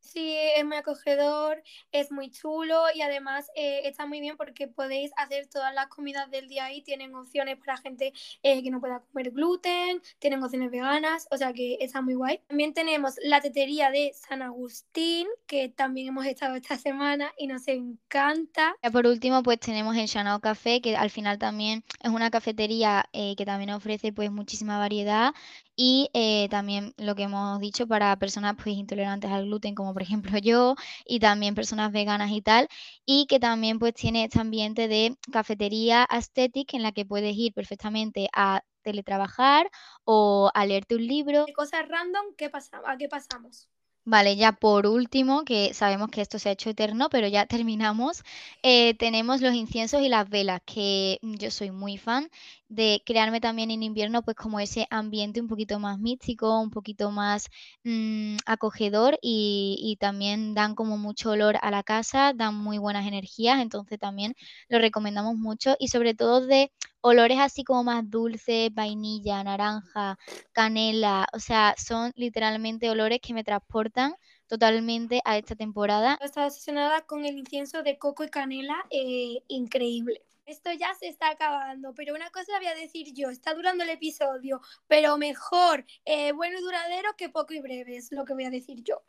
Sí, 0.00 0.34
es 0.56 0.64
muy 0.64 0.76
acogedor, 0.76 1.62
es 1.92 2.10
muy 2.10 2.30
chulo 2.30 2.84
y 2.94 3.02
además 3.02 3.48
eh, 3.54 3.82
está 3.84 4.06
muy 4.06 4.20
bien 4.20 4.36
porque 4.36 4.66
podéis 4.66 5.12
hacer 5.16 5.46
todas 5.46 5.74
las 5.74 5.86
comidas 5.88 6.30
del 6.30 6.48
día 6.48 6.64
ahí. 6.64 6.82
Tienen 6.82 7.14
opciones 7.14 7.58
para 7.58 7.76
gente 7.76 8.12
eh, 8.42 8.62
que 8.62 8.70
no 8.70 8.80
pueda 8.80 9.00
comer 9.00 9.30
gluten, 9.30 10.02
tienen 10.18 10.42
opciones 10.42 10.70
veganas, 10.70 11.28
o 11.30 11.36
sea 11.36 11.52
que 11.52 11.78
está 11.80 12.00
muy 12.00 12.14
guay. 12.14 12.40
También 12.48 12.74
tenemos 12.74 13.14
la 13.22 13.40
tetería 13.40 13.90
de 13.90 14.12
San 14.14 14.42
Agustín, 14.42 15.28
que 15.46 15.68
también 15.68 16.08
hemos 16.08 16.26
estado 16.26 16.54
esta 16.56 16.76
semana 16.76 17.32
y 17.36 17.46
nos 17.46 17.68
encanta. 17.68 18.74
Y 18.82 18.90
por 18.90 19.06
último, 19.06 19.42
pues 19.42 19.60
tenemos 19.60 19.96
el 19.96 20.08
Chanao 20.08 20.40
Café, 20.40 20.80
que 20.80 20.96
al 20.96 21.10
final 21.10 21.38
también 21.38 21.84
es 22.02 22.10
una 22.10 22.30
cafetería 22.30 23.08
eh, 23.12 23.34
que 23.36 23.44
también 23.44 23.70
ofrece 23.70 24.12
pues 24.12 24.30
muchísima 24.30 24.78
variedad 24.78 25.34
y 25.82 26.10
también 26.50 26.92
lo 26.98 27.14
que 27.14 27.22
hemos 27.22 27.58
dicho 27.58 27.86
para 27.86 28.14
personas 28.18 28.54
pues 28.62 28.76
intolerantes 28.76 29.30
al 29.30 29.46
gluten 29.46 29.74
como 29.74 29.94
por 29.94 30.02
ejemplo 30.02 30.36
yo, 30.36 30.74
y 31.06 31.20
también 31.20 31.54
personas 31.54 31.90
veganas 31.90 32.30
y 32.32 32.42
tal, 32.42 32.68
y 33.06 33.24
que 33.26 33.40
también 33.40 33.78
pues 33.78 33.94
tiene 33.94 34.24
este 34.24 34.40
ambiente 34.40 34.88
de 34.88 35.16
cafetería 35.32 36.04
aesthetic 36.04 36.74
en 36.74 36.82
la 36.82 36.92
que 36.92 37.06
puedes 37.06 37.34
ir 37.34 37.54
perfectamente 37.54 38.28
a 38.34 38.60
teletrabajar 38.82 39.70
o 40.04 40.50
a 40.52 40.66
leerte 40.66 40.96
un 40.96 41.06
libro. 41.06 41.46
De 41.46 41.54
cosas 41.54 41.88
random, 41.88 42.34
¿qué 42.36 42.50
pasa? 42.50 42.82
¿a 42.84 42.98
qué 42.98 43.08
pasamos? 43.08 43.70
Vale, 44.04 44.36
ya 44.36 44.52
por 44.52 44.86
último, 44.86 45.44
que 45.44 45.74
sabemos 45.74 46.10
que 46.10 46.22
esto 46.22 46.38
se 46.38 46.48
ha 46.48 46.52
hecho 46.52 46.70
eterno, 46.70 47.10
pero 47.10 47.28
ya 47.28 47.46
terminamos, 47.64 48.22
eh, 48.62 48.94
tenemos 48.94 49.40
los 49.40 49.54
inciensos 49.54 50.02
y 50.02 50.08
las 50.08 50.28
velas, 50.28 50.60
que 50.64 51.18
yo 51.22 51.50
soy 51.50 51.70
muy 51.70 51.96
fan 51.96 52.30
de 52.70 53.02
crearme 53.04 53.40
también 53.40 53.72
en 53.72 53.82
invierno, 53.82 54.22
pues 54.22 54.36
como 54.36 54.60
ese 54.60 54.86
ambiente 54.90 55.40
un 55.40 55.48
poquito 55.48 55.80
más 55.80 55.98
místico, 55.98 56.60
un 56.60 56.70
poquito 56.70 57.10
más 57.10 57.48
mm, 57.84 58.36
acogedor 58.46 59.18
y, 59.20 59.76
y, 59.82 59.96
también 59.96 60.54
dan 60.54 60.76
como 60.76 60.96
mucho 60.96 61.30
olor 61.30 61.56
a 61.60 61.70
la 61.72 61.82
casa, 61.82 62.32
dan 62.32 62.54
muy 62.54 62.78
buenas 62.78 63.06
energías, 63.06 63.60
entonces 63.60 63.98
también 63.98 64.34
lo 64.68 64.78
recomendamos 64.78 65.34
mucho 65.36 65.74
y 65.80 65.88
sobre 65.88 66.14
todo 66.14 66.46
de 66.46 66.70
olores 67.00 67.38
así 67.40 67.64
como 67.64 67.82
más 67.82 68.08
dulces, 68.08 68.72
vainilla, 68.72 69.42
naranja, 69.42 70.16
canela, 70.52 71.26
o 71.32 71.40
sea, 71.40 71.74
son 71.76 72.12
literalmente 72.14 72.88
olores 72.88 73.18
que 73.20 73.34
me 73.34 73.42
transportan 73.42 74.14
totalmente 74.46 75.22
a 75.24 75.38
esta 75.38 75.56
temporada. 75.56 76.18
Estaba 76.22 76.46
obsesionada 76.46 77.00
con 77.02 77.24
el 77.24 77.36
incienso 77.36 77.82
de 77.82 77.98
coco 77.98 78.22
y 78.22 78.28
canela, 78.28 78.76
eh, 78.90 79.42
increíble. 79.48 80.22
Esto 80.50 80.72
ya 80.72 80.92
se 80.94 81.06
está 81.06 81.30
acabando, 81.30 81.94
pero 81.94 82.12
una 82.12 82.28
cosa 82.30 82.58
voy 82.58 82.66
a 82.66 82.74
decir 82.74 83.14
yo, 83.14 83.30
está 83.30 83.54
durando 83.54 83.84
el 83.84 83.90
episodio, 83.90 84.60
pero 84.88 85.16
mejor 85.16 85.86
eh, 86.04 86.32
bueno 86.32 86.58
y 86.58 86.62
duradero 86.62 87.14
que 87.16 87.28
poco 87.28 87.54
y 87.54 87.60
breve, 87.60 87.96
es 87.96 88.10
lo 88.10 88.24
que 88.24 88.34
voy 88.34 88.46
a 88.46 88.50
decir 88.50 88.82
yo. 88.82 89.00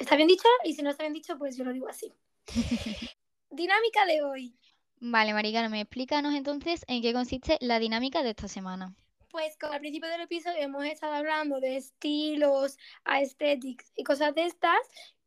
¿Está 0.00 0.16
bien 0.16 0.26
dicho? 0.26 0.48
Y 0.64 0.74
si 0.74 0.82
no 0.82 0.90
está 0.90 1.04
bien 1.04 1.12
dicho, 1.12 1.38
pues 1.38 1.56
yo 1.56 1.62
lo 1.62 1.72
digo 1.72 1.88
así. 1.88 2.12
Dinámica 3.50 4.04
de 4.04 4.22
hoy. 4.22 4.58
Vale, 4.98 5.32
me 5.32 5.80
explícanos 5.80 6.34
entonces 6.34 6.84
en 6.88 7.02
qué 7.02 7.12
consiste 7.12 7.56
la 7.60 7.78
dinámica 7.78 8.24
de 8.24 8.30
esta 8.30 8.48
semana. 8.48 8.96
Pues 9.30 9.56
como 9.60 9.74
al 9.74 9.80
principio 9.80 10.08
del 10.08 10.22
episodio 10.22 10.58
hemos 10.58 10.84
estado 10.86 11.12
hablando 11.14 11.60
de 11.60 11.76
estilos, 11.76 12.78
aesthetics 13.04 13.92
y 13.94 14.02
cosas 14.02 14.34
de 14.34 14.46
estas, 14.46 14.78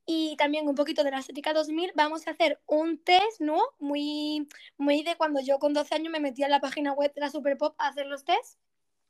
y 0.10 0.38
también 0.38 0.68
un 0.68 0.74
poquito 0.74 1.03
de 1.03 1.12
la 1.12 1.20
estética 1.20 1.53
2000, 1.53 1.91
vamos 1.93 2.28
a 2.28 2.32
hacer 2.32 2.62
un 2.66 2.97
test, 2.97 3.41
¿no? 3.41 3.62
Muy, 3.78 4.47
muy 4.78 5.03
de 5.03 5.18
cuando 5.18 5.41
yo 5.41 5.60
con 5.60 5.74
12 5.74 5.95
años 5.95 6.14
me 6.14 6.22
metía 6.22 6.45
en 6.45 6.51
la 6.51 6.62
página 6.62 6.93
web 6.93 7.14
de 7.14 7.20
la 7.20 7.30
Super 7.30 7.58
Pop 7.58 7.76
a 7.78 7.89
hacer 7.89 8.05
los 8.08 8.24
tests. 8.24 8.58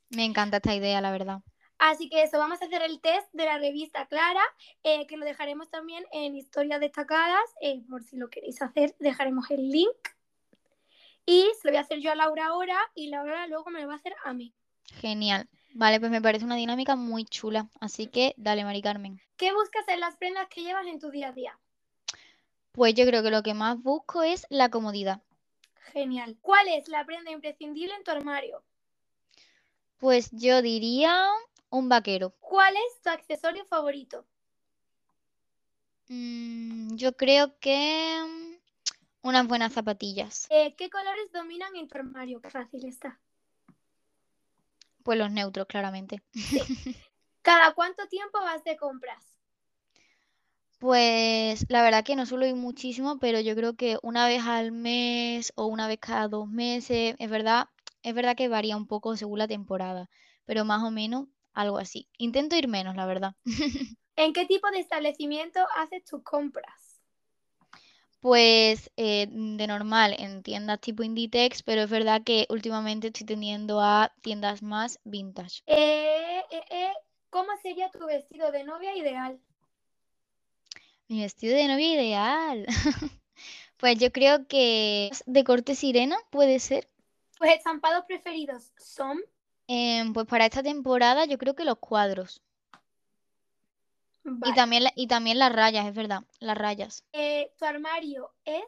Me 0.10 0.26
encanta 0.26 0.58
esta 0.58 0.74
idea, 0.74 1.00
la 1.00 1.12
verdad. 1.12 1.41
Así 1.78 2.10
que 2.10 2.24
eso, 2.24 2.39
vamos 2.39 2.60
a 2.64 2.66
hacer 2.66 2.82
el 2.82 3.00
test 3.00 3.32
de 3.34 3.45
la 3.45 3.60
revista 3.60 4.08
Clara, 4.08 4.41
eh, 4.84 5.06
que 5.06 5.18
lo 5.18 5.26
dejaremos 5.26 5.70
también 5.70 6.04
en 6.12 6.36
historias 6.36 6.80
destacadas, 6.80 7.45
eh, 7.62 7.84
por 7.88 8.04
si 8.04 8.18
lo 8.18 8.32
queréis 8.32 8.60
hacer, 8.64 8.95
dejaremos 9.00 9.52
el 9.52 9.70
link. 9.70 10.10
Y 11.28 11.45
se 11.62 11.68
lo 11.68 11.72
voy 11.74 11.78
a 11.78 11.82
hacer 11.82 12.00
yo 12.00 12.12
a 12.12 12.16
Laura 12.16 12.48
ahora 12.48 12.80
y 12.95 13.10
Laura 13.10 13.45
luego 13.45 13.70
me 13.70 13.82
lo 13.82 13.88
va 13.88 13.93
a 13.93 13.98
hacer 13.98 14.16
a 14.26 14.34
mí. 14.34 14.52
Genial. 14.86 15.48
Vale, 15.78 16.00
pues 16.00 16.10
me 16.10 16.24
parece 16.24 16.44
una 16.44 16.56
dinámica 16.56 16.96
muy 16.96 17.24
chula. 17.24 17.70
Así 17.80 18.08
que 18.08 18.34
dale, 18.36 18.64
Mari 18.64 18.82
Carmen. 18.82 19.22
¿Qué 19.38 19.54
buscas 19.54 19.88
en 19.90 20.00
las 20.00 20.16
prendas 20.16 20.48
que 20.48 20.64
llevas 20.64 20.88
en 20.88 21.00
tu 21.00 21.12
día 21.12 21.28
a 21.28 21.34
día? 21.34 21.60
Pues 22.72 22.96
yo 22.96 23.06
creo 23.06 23.22
que 23.22 23.30
lo 23.30 23.44
que 23.44 23.54
más 23.54 23.80
busco 23.84 24.24
es 24.24 24.48
la 24.50 24.72
comodidad. 24.72 25.22
Genial. 25.94 26.36
¿Cuál 26.42 26.68
es 26.70 26.88
la 26.88 27.06
prenda 27.06 27.30
imprescindible 27.30 27.94
en 27.94 28.04
tu 28.04 28.10
armario? 28.10 28.64
Pues 29.98 30.32
yo 30.32 30.64
diría 30.64 31.28
un 31.70 31.90
vaquero. 31.90 32.32
¿Cuál 32.40 32.74
es 32.74 33.00
tu 33.04 33.12
accesorio 33.12 33.64
favorito? 33.66 34.26
Mm, 36.08 36.96
yo 36.96 37.16
creo 37.16 37.56
que 37.60 38.18
mm, 38.26 39.28
unas 39.28 39.48
buenas 39.48 39.74
zapatillas. 39.74 40.48
Eh, 40.50 40.74
¿Qué 40.76 40.90
colores 40.90 41.32
dominan 41.32 41.76
en 41.76 41.88
tu 41.88 42.00
armario? 42.00 42.42
Qué 42.42 42.50
fácil 42.50 42.84
está. 42.88 43.20
Pues 45.08 45.18
los 45.18 45.32
neutros, 45.32 45.68
claramente. 45.68 46.22
¿Cada 47.41 47.74
cuánto 47.74 48.10
tiempo 48.10 48.41
vas 48.41 48.62
de 48.66 48.76
compras? 48.76 49.39
Pues 50.80 51.66
la 51.70 51.82
verdad 51.82 52.03
que 52.03 52.18
no 52.18 52.26
suelo 52.26 52.45
ir 52.45 52.55
muchísimo, 52.55 53.18
pero 53.18 53.39
yo 53.39 53.55
creo 53.55 53.78
que 53.78 53.97
una 54.01 54.28
vez 54.28 54.43
al 54.43 54.74
mes 54.74 55.53
o 55.55 55.68
una 55.68 55.88
vez 55.88 55.99
cada 56.01 56.28
dos 56.28 56.49
meses, 56.49 57.16
es 57.20 57.30
verdad, 57.30 57.70
es 58.03 58.14
verdad 58.14 58.36
que 58.36 58.49
varía 58.49 58.76
un 58.76 58.86
poco 58.86 59.16
según 59.16 59.39
la 59.39 59.47
temporada, 59.47 60.10
pero 60.43 60.66
más 60.66 60.84
o 60.84 60.91
menos 60.91 61.30
algo 61.53 61.78
así. 61.78 62.10
Intento 62.18 62.58
ir 62.58 62.68
menos, 62.68 62.97
la 62.97 63.05
verdad. 63.05 63.34
¿En 64.18 64.34
qué 64.34 64.45
tipo 64.45 64.70
de 64.72 64.80
establecimiento 64.80 65.62
haces 65.78 66.03
tus 66.03 66.22
compras? 66.22 66.87
Pues 68.20 68.91
eh, 68.97 69.28
de 69.30 69.68
normal 69.68 70.15
en 70.18 70.43
tiendas 70.43 70.82
tipo 70.82 71.03
Inditex, 71.03 71.63
pero 71.63 71.82
es 71.82 71.89
verdad 71.89 72.24
que 72.24 72.45
últimamente 72.49 73.07
estoy 73.07 73.26
tendiendo 73.26 73.80
a 73.80 74.11
tiendas 74.22 74.63
más 74.63 74.99
vintage. 75.03 75.61
Eh, 75.68 76.43
eh, 76.51 76.63
eh, 76.70 76.93
¿Cómo 77.30 77.49
sería 77.61 77.89
tu 77.89 78.05
vestido 78.05 78.51
de 78.51 78.63
novia 78.63 78.95
ideal? 78.95 79.39
Mi 81.07 81.22
vestido 81.22 81.55
de 81.55 81.68
novia 81.68 81.93
ideal. 81.93 82.65
Pues 83.80 83.99
yo 83.99 84.11
creo 84.11 84.47
que 84.47 85.11
de 85.28 85.43
corte 85.43 85.76
sirena 85.76 86.18
puede 86.32 86.57
ser. 86.57 86.89
Tus 87.38 87.47
estampados 87.47 88.05
preferidos 88.07 88.72
son 88.76 89.22
Em, 89.68 90.13
pues 90.13 90.26
para 90.26 90.45
esta 90.45 90.63
temporada 90.63 91.26
yo 91.26 91.38
creo 91.38 91.53
que 91.53 91.65
los 91.65 91.78
cuadros. 91.78 92.41
Y 94.46 94.54
también, 94.54 94.84
y 94.96 95.08
también 95.08 95.40
las 95.40 95.54
rayas, 95.54 95.88
es 95.88 95.96
verdad, 95.96 96.24
las 96.40 96.58
rayas. 96.58 97.04
Eh, 97.14 97.52
tu 97.58 97.66
armario 97.66 98.32
es 98.44 98.64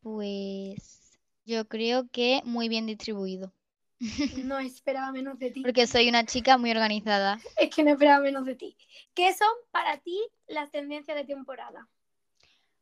Pues 0.00 1.18
yo 1.44 1.68
creo 1.68 2.08
que 2.10 2.40
muy 2.44 2.68
bien 2.68 2.86
distribuido. 2.86 3.52
no 4.44 4.58
esperaba 4.58 5.12
menos 5.12 5.38
de 5.38 5.50
ti. 5.50 5.62
Porque 5.62 5.86
soy 5.86 6.08
una 6.08 6.24
chica 6.24 6.58
muy 6.58 6.70
organizada. 6.70 7.40
Es 7.56 7.74
que 7.74 7.82
no 7.82 7.90
esperaba 7.90 8.20
menos 8.20 8.44
de 8.44 8.54
ti. 8.54 8.76
¿Qué 9.14 9.32
son 9.34 9.48
para 9.70 9.98
ti 9.98 10.18
las 10.46 10.70
tendencias 10.70 11.16
de 11.16 11.24
temporada? 11.24 11.88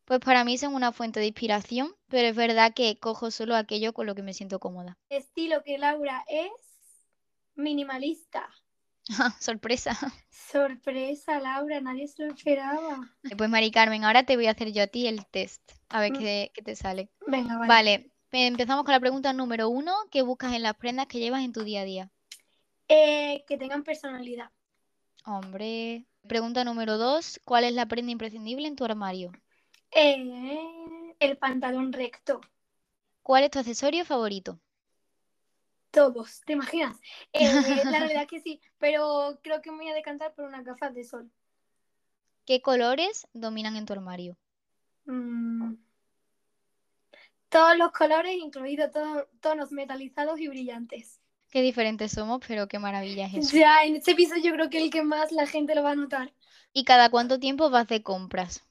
Pues 0.04 0.20
para 0.20 0.44
mí 0.44 0.58
son 0.58 0.74
una 0.74 0.92
fuente 0.92 1.18
de 1.20 1.26
inspiración, 1.26 1.94
pero 2.08 2.28
es 2.28 2.36
verdad 2.36 2.74
que 2.74 2.98
cojo 2.98 3.30
solo 3.30 3.56
aquello 3.56 3.94
con 3.94 4.06
lo 4.06 4.14
que 4.14 4.22
me 4.22 4.34
siento 4.34 4.58
cómoda. 4.58 4.98
Estilo 5.08 5.62
que 5.62 5.78
Laura 5.78 6.24
es 6.28 6.50
minimalista. 7.54 8.50
Sorpresa. 9.40 9.96
Sorpresa, 10.30 11.40
Laura, 11.40 11.80
nadie 11.80 12.06
se 12.08 12.24
lo 12.24 12.32
esperaba. 12.32 13.00
Pues 13.36 13.50
Mari 13.50 13.70
Carmen, 13.70 14.04
ahora 14.04 14.24
te 14.24 14.36
voy 14.36 14.46
a 14.46 14.52
hacer 14.52 14.72
yo 14.72 14.82
a 14.82 14.86
ti 14.86 15.06
el 15.06 15.26
test. 15.26 15.62
A 15.88 16.00
ver 16.00 16.12
Mm. 16.12 16.18
qué, 16.18 16.50
qué 16.54 16.62
te 16.62 16.76
sale. 16.76 17.10
Venga, 17.26 17.58
vale. 17.58 17.68
Vale, 17.68 18.10
empezamos 18.32 18.84
con 18.84 18.92
la 18.92 19.00
pregunta 19.00 19.32
número 19.32 19.68
uno. 19.68 19.92
¿Qué 20.10 20.22
buscas 20.22 20.52
en 20.54 20.62
las 20.62 20.76
prendas 20.76 21.06
que 21.06 21.18
llevas 21.18 21.42
en 21.44 21.52
tu 21.52 21.64
día 21.64 21.82
a 21.82 21.84
día? 21.84 22.10
Eh, 22.88 23.44
que 23.46 23.56
tengan 23.56 23.82
personalidad. 23.82 24.50
Hombre. 25.24 26.06
Pregunta 26.28 26.64
número 26.64 26.98
dos. 26.98 27.40
¿Cuál 27.44 27.64
es 27.64 27.72
la 27.72 27.86
prenda 27.86 28.12
imprescindible 28.12 28.66
en 28.68 28.76
tu 28.76 28.84
armario? 28.84 29.32
Eh, 29.90 31.14
el 31.20 31.36
pantalón 31.36 31.92
recto. 31.92 32.40
¿Cuál 33.22 33.44
es 33.44 33.50
tu 33.50 33.58
accesorio 33.58 34.04
favorito? 34.04 34.60
Todos, 35.94 36.40
¿te 36.44 36.52
imaginas? 36.54 36.98
Eh, 37.32 37.44
la 37.84 38.00
realidad 38.00 38.22
es 38.22 38.28
que 38.28 38.40
sí, 38.40 38.60
pero 38.78 39.38
creo 39.42 39.62
que 39.62 39.70
me 39.70 39.78
voy 39.78 39.88
a 39.88 39.94
decantar 39.94 40.34
por 40.34 40.44
unas 40.44 40.64
gafas 40.64 40.92
de 40.92 41.04
sol. 41.04 41.30
¿Qué 42.46 42.60
colores 42.60 43.26
dominan 43.32 43.76
en 43.76 43.86
tu 43.86 43.92
armario? 43.92 44.36
Mm. 45.06 45.74
Todos 47.48 47.76
los 47.78 47.92
colores, 47.92 48.34
incluidos 48.36 48.90
to- 48.90 49.28
tonos 49.40 49.70
metalizados 49.70 50.40
y 50.40 50.48
brillantes. 50.48 51.20
Qué 51.52 51.62
diferentes 51.62 52.10
somos, 52.10 52.40
pero 52.48 52.66
qué 52.66 52.80
maravilla 52.80 53.26
es 53.26 53.34
eso. 53.34 53.56
Ya, 53.56 53.84
en 53.84 53.94
este 53.96 54.16
piso 54.16 54.34
yo 54.42 54.52
creo 54.52 54.68
que 54.68 54.82
el 54.82 54.90
que 54.90 55.02
más 55.04 55.30
la 55.30 55.46
gente 55.46 55.76
lo 55.76 55.84
va 55.84 55.92
a 55.92 55.94
notar. 55.94 56.32
¿Y 56.72 56.84
cada 56.84 57.10
cuánto 57.10 57.38
tiempo 57.38 57.70
vas 57.70 57.86
de 57.86 58.02
compras? 58.02 58.64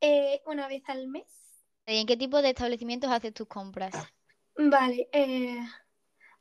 Eh, 0.00 0.42
una 0.46 0.66
vez 0.66 0.82
al 0.88 1.06
mes. 1.06 1.24
¿Y 1.86 1.98
en 1.98 2.06
qué 2.06 2.16
tipo 2.16 2.42
de 2.42 2.50
establecimientos 2.50 3.10
haces 3.10 3.32
tus 3.32 3.46
compras? 3.46 3.94
Vale. 4.56 5.08
Eh... 5.12 5.60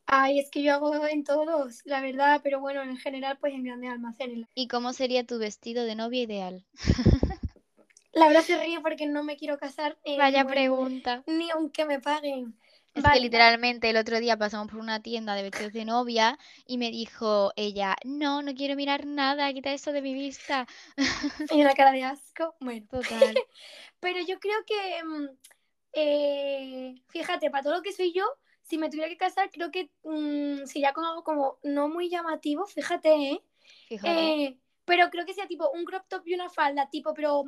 Ay, 0.05 0.39
es 0.39 0.49
que 0.49 0.63
yo 0.63 0.73
hago 0.75 1.05
en 1.07 1.23
todos, 1.25 1.81
la 1.85 1.99
verdad, 2.01 2.39
pero 2.43 2.59
bueno, 2.61 2.81
en 2.83 2.97
general, 2.97 3.37
pues 3.39 3.53
en 3.53 3.63
grandes 3.65 3.91
almacenes. 3.91 4.47
¿Y 4.55 4.67
cómo 4.67 4.93
sería 4.93 5.25
tu 5.27 5.37
vestido 5.37 5.83
de 5.85 5.95
novia 5.95 6.23
ideal? 6.23 6.65
La 8.13 8.27
verdad 8.27 8.43
se 8.43 8.57
ríe 8.57 8.79
porque 8.79 9.07
no 9.07 9.23
me 9.23 9.35
quiero 9.37 9.57
casar. 9.57 9.97
eh, 10.05 10.17
Vaya 10.17 10.43
bueno, 10.43 10.51
pregunta. 10.51 11.23
Ni 11.27 11.49
aunque 11.51 11.85
me 11.85 11.99
paguen. 11.99 12.55
Es 12.95 13.03
Vale, 13.03 13.15
que 13.15 13.21
literalmente 13.21 13.89
el 13.89 13.97
otro 13.97 14.19
día 14.19 14.37
pasamos 14.37 14.69
por 14.69 14.79
una 14.79 15.01
tienda 15.01 15.33
de 15.33 15.41
vestidos 15.43 15.73
de 15.73 15.83
novia 15.83 16.37
y 16.67 16.77
me 16.77 16.91
dijo 16.91 17.51
ella, 17.55 17.95
no, 18.05 18.43
no 18.43 18.53
quiero 18.53 18.75
mirar 18.75 19.07
nada, 19.07 19.51
quita 19.51 19.73
eso 19.73 19.91
de 19.91 20.01
mi 20.03 20.13
vista. 20.13 20.67
Y 21.49 21.61
una 21.61 21.73
cara 21.73 21.91
de 21.91 22.03
asco. 22.03 22.55
Bueno. 22.59 22.87
Total. 22.91 23.35
Pero 23.99 24.19
yo 24.27 24.39
creo 24.39 24.59
que, 24.65 25.03
mm, 25.03 25.27
eh, 25.93 26.95
fíjate, 27.09 27.49
para 27.49 27.63
todo 27.63 27.75
lo 27.77 27.81
que 27.81 27.93
soy 27.93 28.13
yo, 28.13 28.23
si 28.63 28.77
me 28.77 28.89
tuviera 28.89 29.09
que 29.09 29.17
casar, 29.17 29.51
creo 29.51 29.71
que 29.71 29.89
mm, 30.03 30.65
sería 30.65 30.93
con 30.93 31.05
algo 31.05 31.23
como 31.23 31.57
no 31.63 31.89
muy 31.89 32.09
llamativo, 32.09 32.65
fíjate, 32.65 33.13
¿eh? 33.13 33.43
Fíjate. 33.87 34.43
Eh, 34.43 34.57
pero 34.85 35.09
creo 35.09 35.25
que 35.25 35.33
sea 35.33 35.47
tipo 35.47 35.69
un 35.71 35.85
crop 35.85 36.03
top 36.07 36.23
y 36.27 36.33
una 36.33 36.49
falda, 36.49 36.89
tipo, 36.89 37.13
pero 37.13 37.45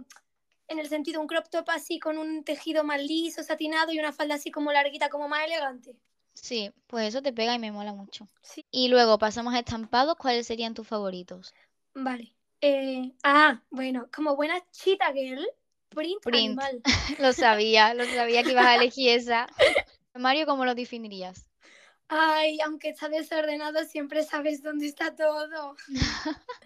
en 0.68 0.80
el 0.80 0.88
sentido 0.88 1.22
un 1.22 1.28
crop 1.28 1.50
top 1.50 1.70
así 1.70 2.00
con 2.00 2.18
un 2.18 2.44
tejido 2.44 2.84
más 2.84 3.02
liso, 3.02 3.44
satinado 3.44 3.92
y 3.92 4.00
una 4.00 4.14
falda 4.14 4.36
así 4.36 4.52
como 4.52 4.72
larguita, 4.72 5.10
como 5.10 5.28
más 5.28 5.46
elegante. 5.46 5.96
Sí, 6.34 6.72
pues 6.88 7.08
eso 7.08 7.22
te 7.22 7.34
pega 7.34 7.56
y 7.56 7.60
me 7.60 7.72
mola 7.72 7.94
mucho. 7.94 8.28
Sí. 8.42 8.66
Y 8.70 8.90
luego 8.90 9.18
pasamos 9.18 9.54
a 9.54 9.60
estampados, 9.60 10.16
¿cuáles 10.18 10.48
serían 10.48 10.74
tus 10.74 10.88
favoritos? 10.88 11.54
Vale. 11.94 12.34
Eh, 12.62 13.14
ah, 13.24 13.62
bueno, 13.70 14.08
como 14.14 14.36
buena 14.36 14.62
cheetah 14.72 15.14
girl, 15.14 15.46
print, 15.90 16.22
Print. 16.24 16.60
animal. 16.60 16.82
Lo 17.20 17.32
sabía, 17.34 17.94
lo 17.94 18.06
sabía 18.06 18.44
que 18.44 18.52
ibas 18.52 18.66
a 18.66 18.76
elegir 18.76 19.10
esa. 19.10 19.48
Mario, 20.16 20.48
¿cómo 20.48 20.66
lo 20.66 20.74
definirías? 20.74 21.48
Ay, 22.08 22.60
aunque 22.62 22.90
está 22.90 23.10
desordenado, 23.10 23.84
siempre 23.86 24.24
sabes 24.24 24.62
dónde 24.64 24.88
está 24.88 25.16
todo. 25.16 25.76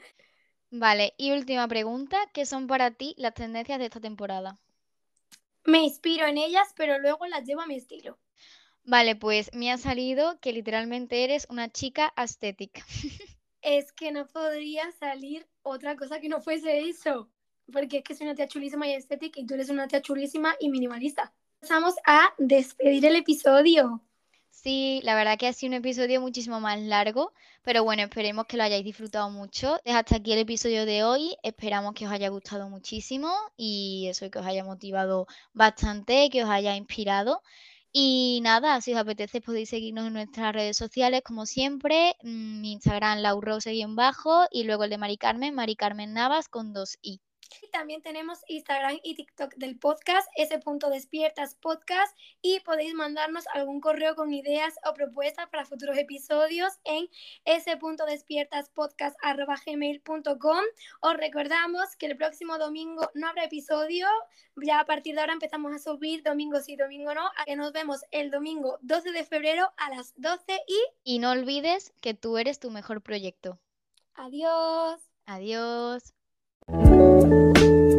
Vale, 0.72 1.14
y 1.16 1.32
última 1.32 1.68
pregunta, 1.68 2.18
¿qué 2.34 2.44
son 2.48 2.66
para 2.66 2.90
ti 2.90 3.14
las 3.20 3.36
tendencias 3.36 3.78
de 3.78 3.86
esta 3.86 4.00
temporada? 4.00 4.58
Me 5.64 5.80
inspiro 5.84 6.26
en 6.28 6.38
ellas, 6.38 6.74
pero 6.76 7.00
luego 7.00 7.26
las 7.28 7.46
llevo 7.46 7.62
a 7.62 7.66
mi 7.66 7.76
estilo. 7.78 8.20
Vale, 8.84 9.16
pues 9.16 9.52
me 9.54 9.72
ha 9.72 9.78
salido 9.78 10.38
que 10.42 10.52
literalmente 10.52 11.24
eres 11.24 11.48
una 11.50 11.70
chica 11.70 12.12
aesthetic. 12.18 12.84
Es 13.62 13.94
que 13.94 14.12
no 14.12 14.28
podría 14.28 14.92
salir 14.92 15.48
otra 15.62 15.96
cosa 15.96 16.20
que 16.20 16.28
no 16.28 16.42
fuese 16.42 16.90
eso. 16.90 17.30
Porque 17.72 18.00
es 18.00 18.04
que 18.04 18.16
soy 18.16 18.28
una 18.28 18.36
tía 18.36 18.48
chulísima 18.50 18.86
y 18.88 18.94
estética 18.94 19.40
y 19.40 19.46
tú 19.46 19.54
eres 19.54 19.70
una 19.70 19.88
tía 19.88 20.02
chulísima 20.02 20.56
y 20.60 20.70
minimalista. 20.70 21.34
Pasamos 21.62 21.96
a 22.06 22.34
despedir 22.38 23.06
el 23.06 23.18
episodio. 23.18 24.02
Sí, 24.50 25.02
la 25.04 25.16
verdad 25.16 25.38
que 25.38 25.48
ha 25.48 25.54
sido 25.54 25.70
un 25.72 25.76
episodio 25.76 26.22
muchísimo 26.22 26.60
más 26.60 26.80
largo, 26.80 27.34
pero 27.64 27.84
bueno, 27.84 28.04
esperemos 28.04 28.46
que 28.46 28.58
lo 28.58 28.64
hayáis 28.64 28.84
disfrutado 28.84 29.30
mucho. 29.30 29.78
Es 29.84 29.94
hasta 29.96 30.18
aquí 30.18 30.34
el 30.34 30.40
episodio 30.40 30.86
de 30.86 31.04
hoy. 31.04 31.36
Esperamos 31.44 31.94
que 31.94 32.06
os 32.06 32.12
haya 32.12 32.30
gustado 32.30 32.70
muchísimo 32.70 33.34
y 33.58 34.08
eso, 34.10 34.30
que 34.30 34.40
os 34.40 34.46
haya 34.46 34.64
motivado 34.64 35.28
bastante, 35.54 36.30
que 36.30 36.44
os 36.44 36.50
haya 36.50 36.76
inspirado. 36.76 37.42
Y 37.92 38.40
nada, 38.44 38.82
si 38.82 38.94
os 38.94 39.00
apetece 39.00 39.42
podéis 39.42 39.70
seguirnos 39.70 40.08
en 40.08 40.14
nuestras 40.14 40.54
redes 40.54 40.78
sociales, 40.78 41.22
como 41.26 41.46
siempre. 41.46 42.16
Mi 42.24 42.74
Instagram, 42.74 43.20
laurose-bajo, 43.20 44.48
y 44.52 44.64
luego 44.64 44.84
el 44.86 44.92
de 44.92 44.98
Mari 44.98 45.18
Carmen, 45.18 45.56
Mari 45.56 45.76
Carmen 45.76 46.14
Navas 46.14 46.48
con 46.50 46.74
dos 46.74 46.98
i. 47.02 47.20
Y 47.62 47.70
también 47.70 48.02
tenemos 48.02 48.40
Instagram 48.48 49.00
y 49.04 49.16
TikTok 49.16 49.56
del 49.56 49.78
podcast, 49.80 50.30
ese 50.36 50.60
punto 50.60 50.90
despiertas 50.90 51.56
podcast, 51.56 52.18
y 52.42 52.60
podéis 52.62 52.94
mandarnos 52.94 53.46
algún 53.54 53.82
correo 53.82 54.16
con 54.16 54.34
ideas 54.34 54.76
o 54.86 54.94
propuestas 54.94 55.48
para 55.50 55.66
futuros 55.66 55.98
episodios 55.98 56.74
en 56.84 57.10
ese 57.46 57.78
punto 57.78 58.06
despiertas 58.06 58.70
podcast 58.70 59.18
gmail.com. 59.66 60.64
Os 61.02 61.14
recordamos 61.18 61.96
que 61.98 62.06
el 62.06 62.18
próximo 62.18 62.58
domingo 62.58 63.10
no 63.14 63.28
habrá 63.28 63.46
episodio, 63.46 64.08
ya 64.56 64.80
a 64.80 64.86
partir 64.86 65.16
de 65.16 65.22
ahora 65.22 65.34
empezamos 65.34 65.74
a 65.74 65.80
subir 65.80 66.24
domingo 66.24 66.60
sí, 66.60 66.76
domingo 66.76 67.14
no, 67.14 67.26
a 67.38 67.46
que 67.46 67.56
nos 67.56 67.72
vemos 67.72 68.02
el 68.12 68.32
domingo 68.32 68.78
12 68.82 69.12
de 69.12 69.24
febrero 69.24 69.72
a 69.78 69.90
las 69.96 70.14
12 70.18 70.60
y 70.68 71.16
Y 71.16 71.20
no 71.20 71.32
olvides 71.32 71.94
que 72.02 72.14
tú 72.14 72.38
eres 72.38 72.60
tu 72.60 72.72
mejor 72.72 73.02
proyecto. 73.02 73.60
adiós. 74.14 75.00
Adiós. 75.26 76.19
oh 76.72 77.54
you. 77.58 77.99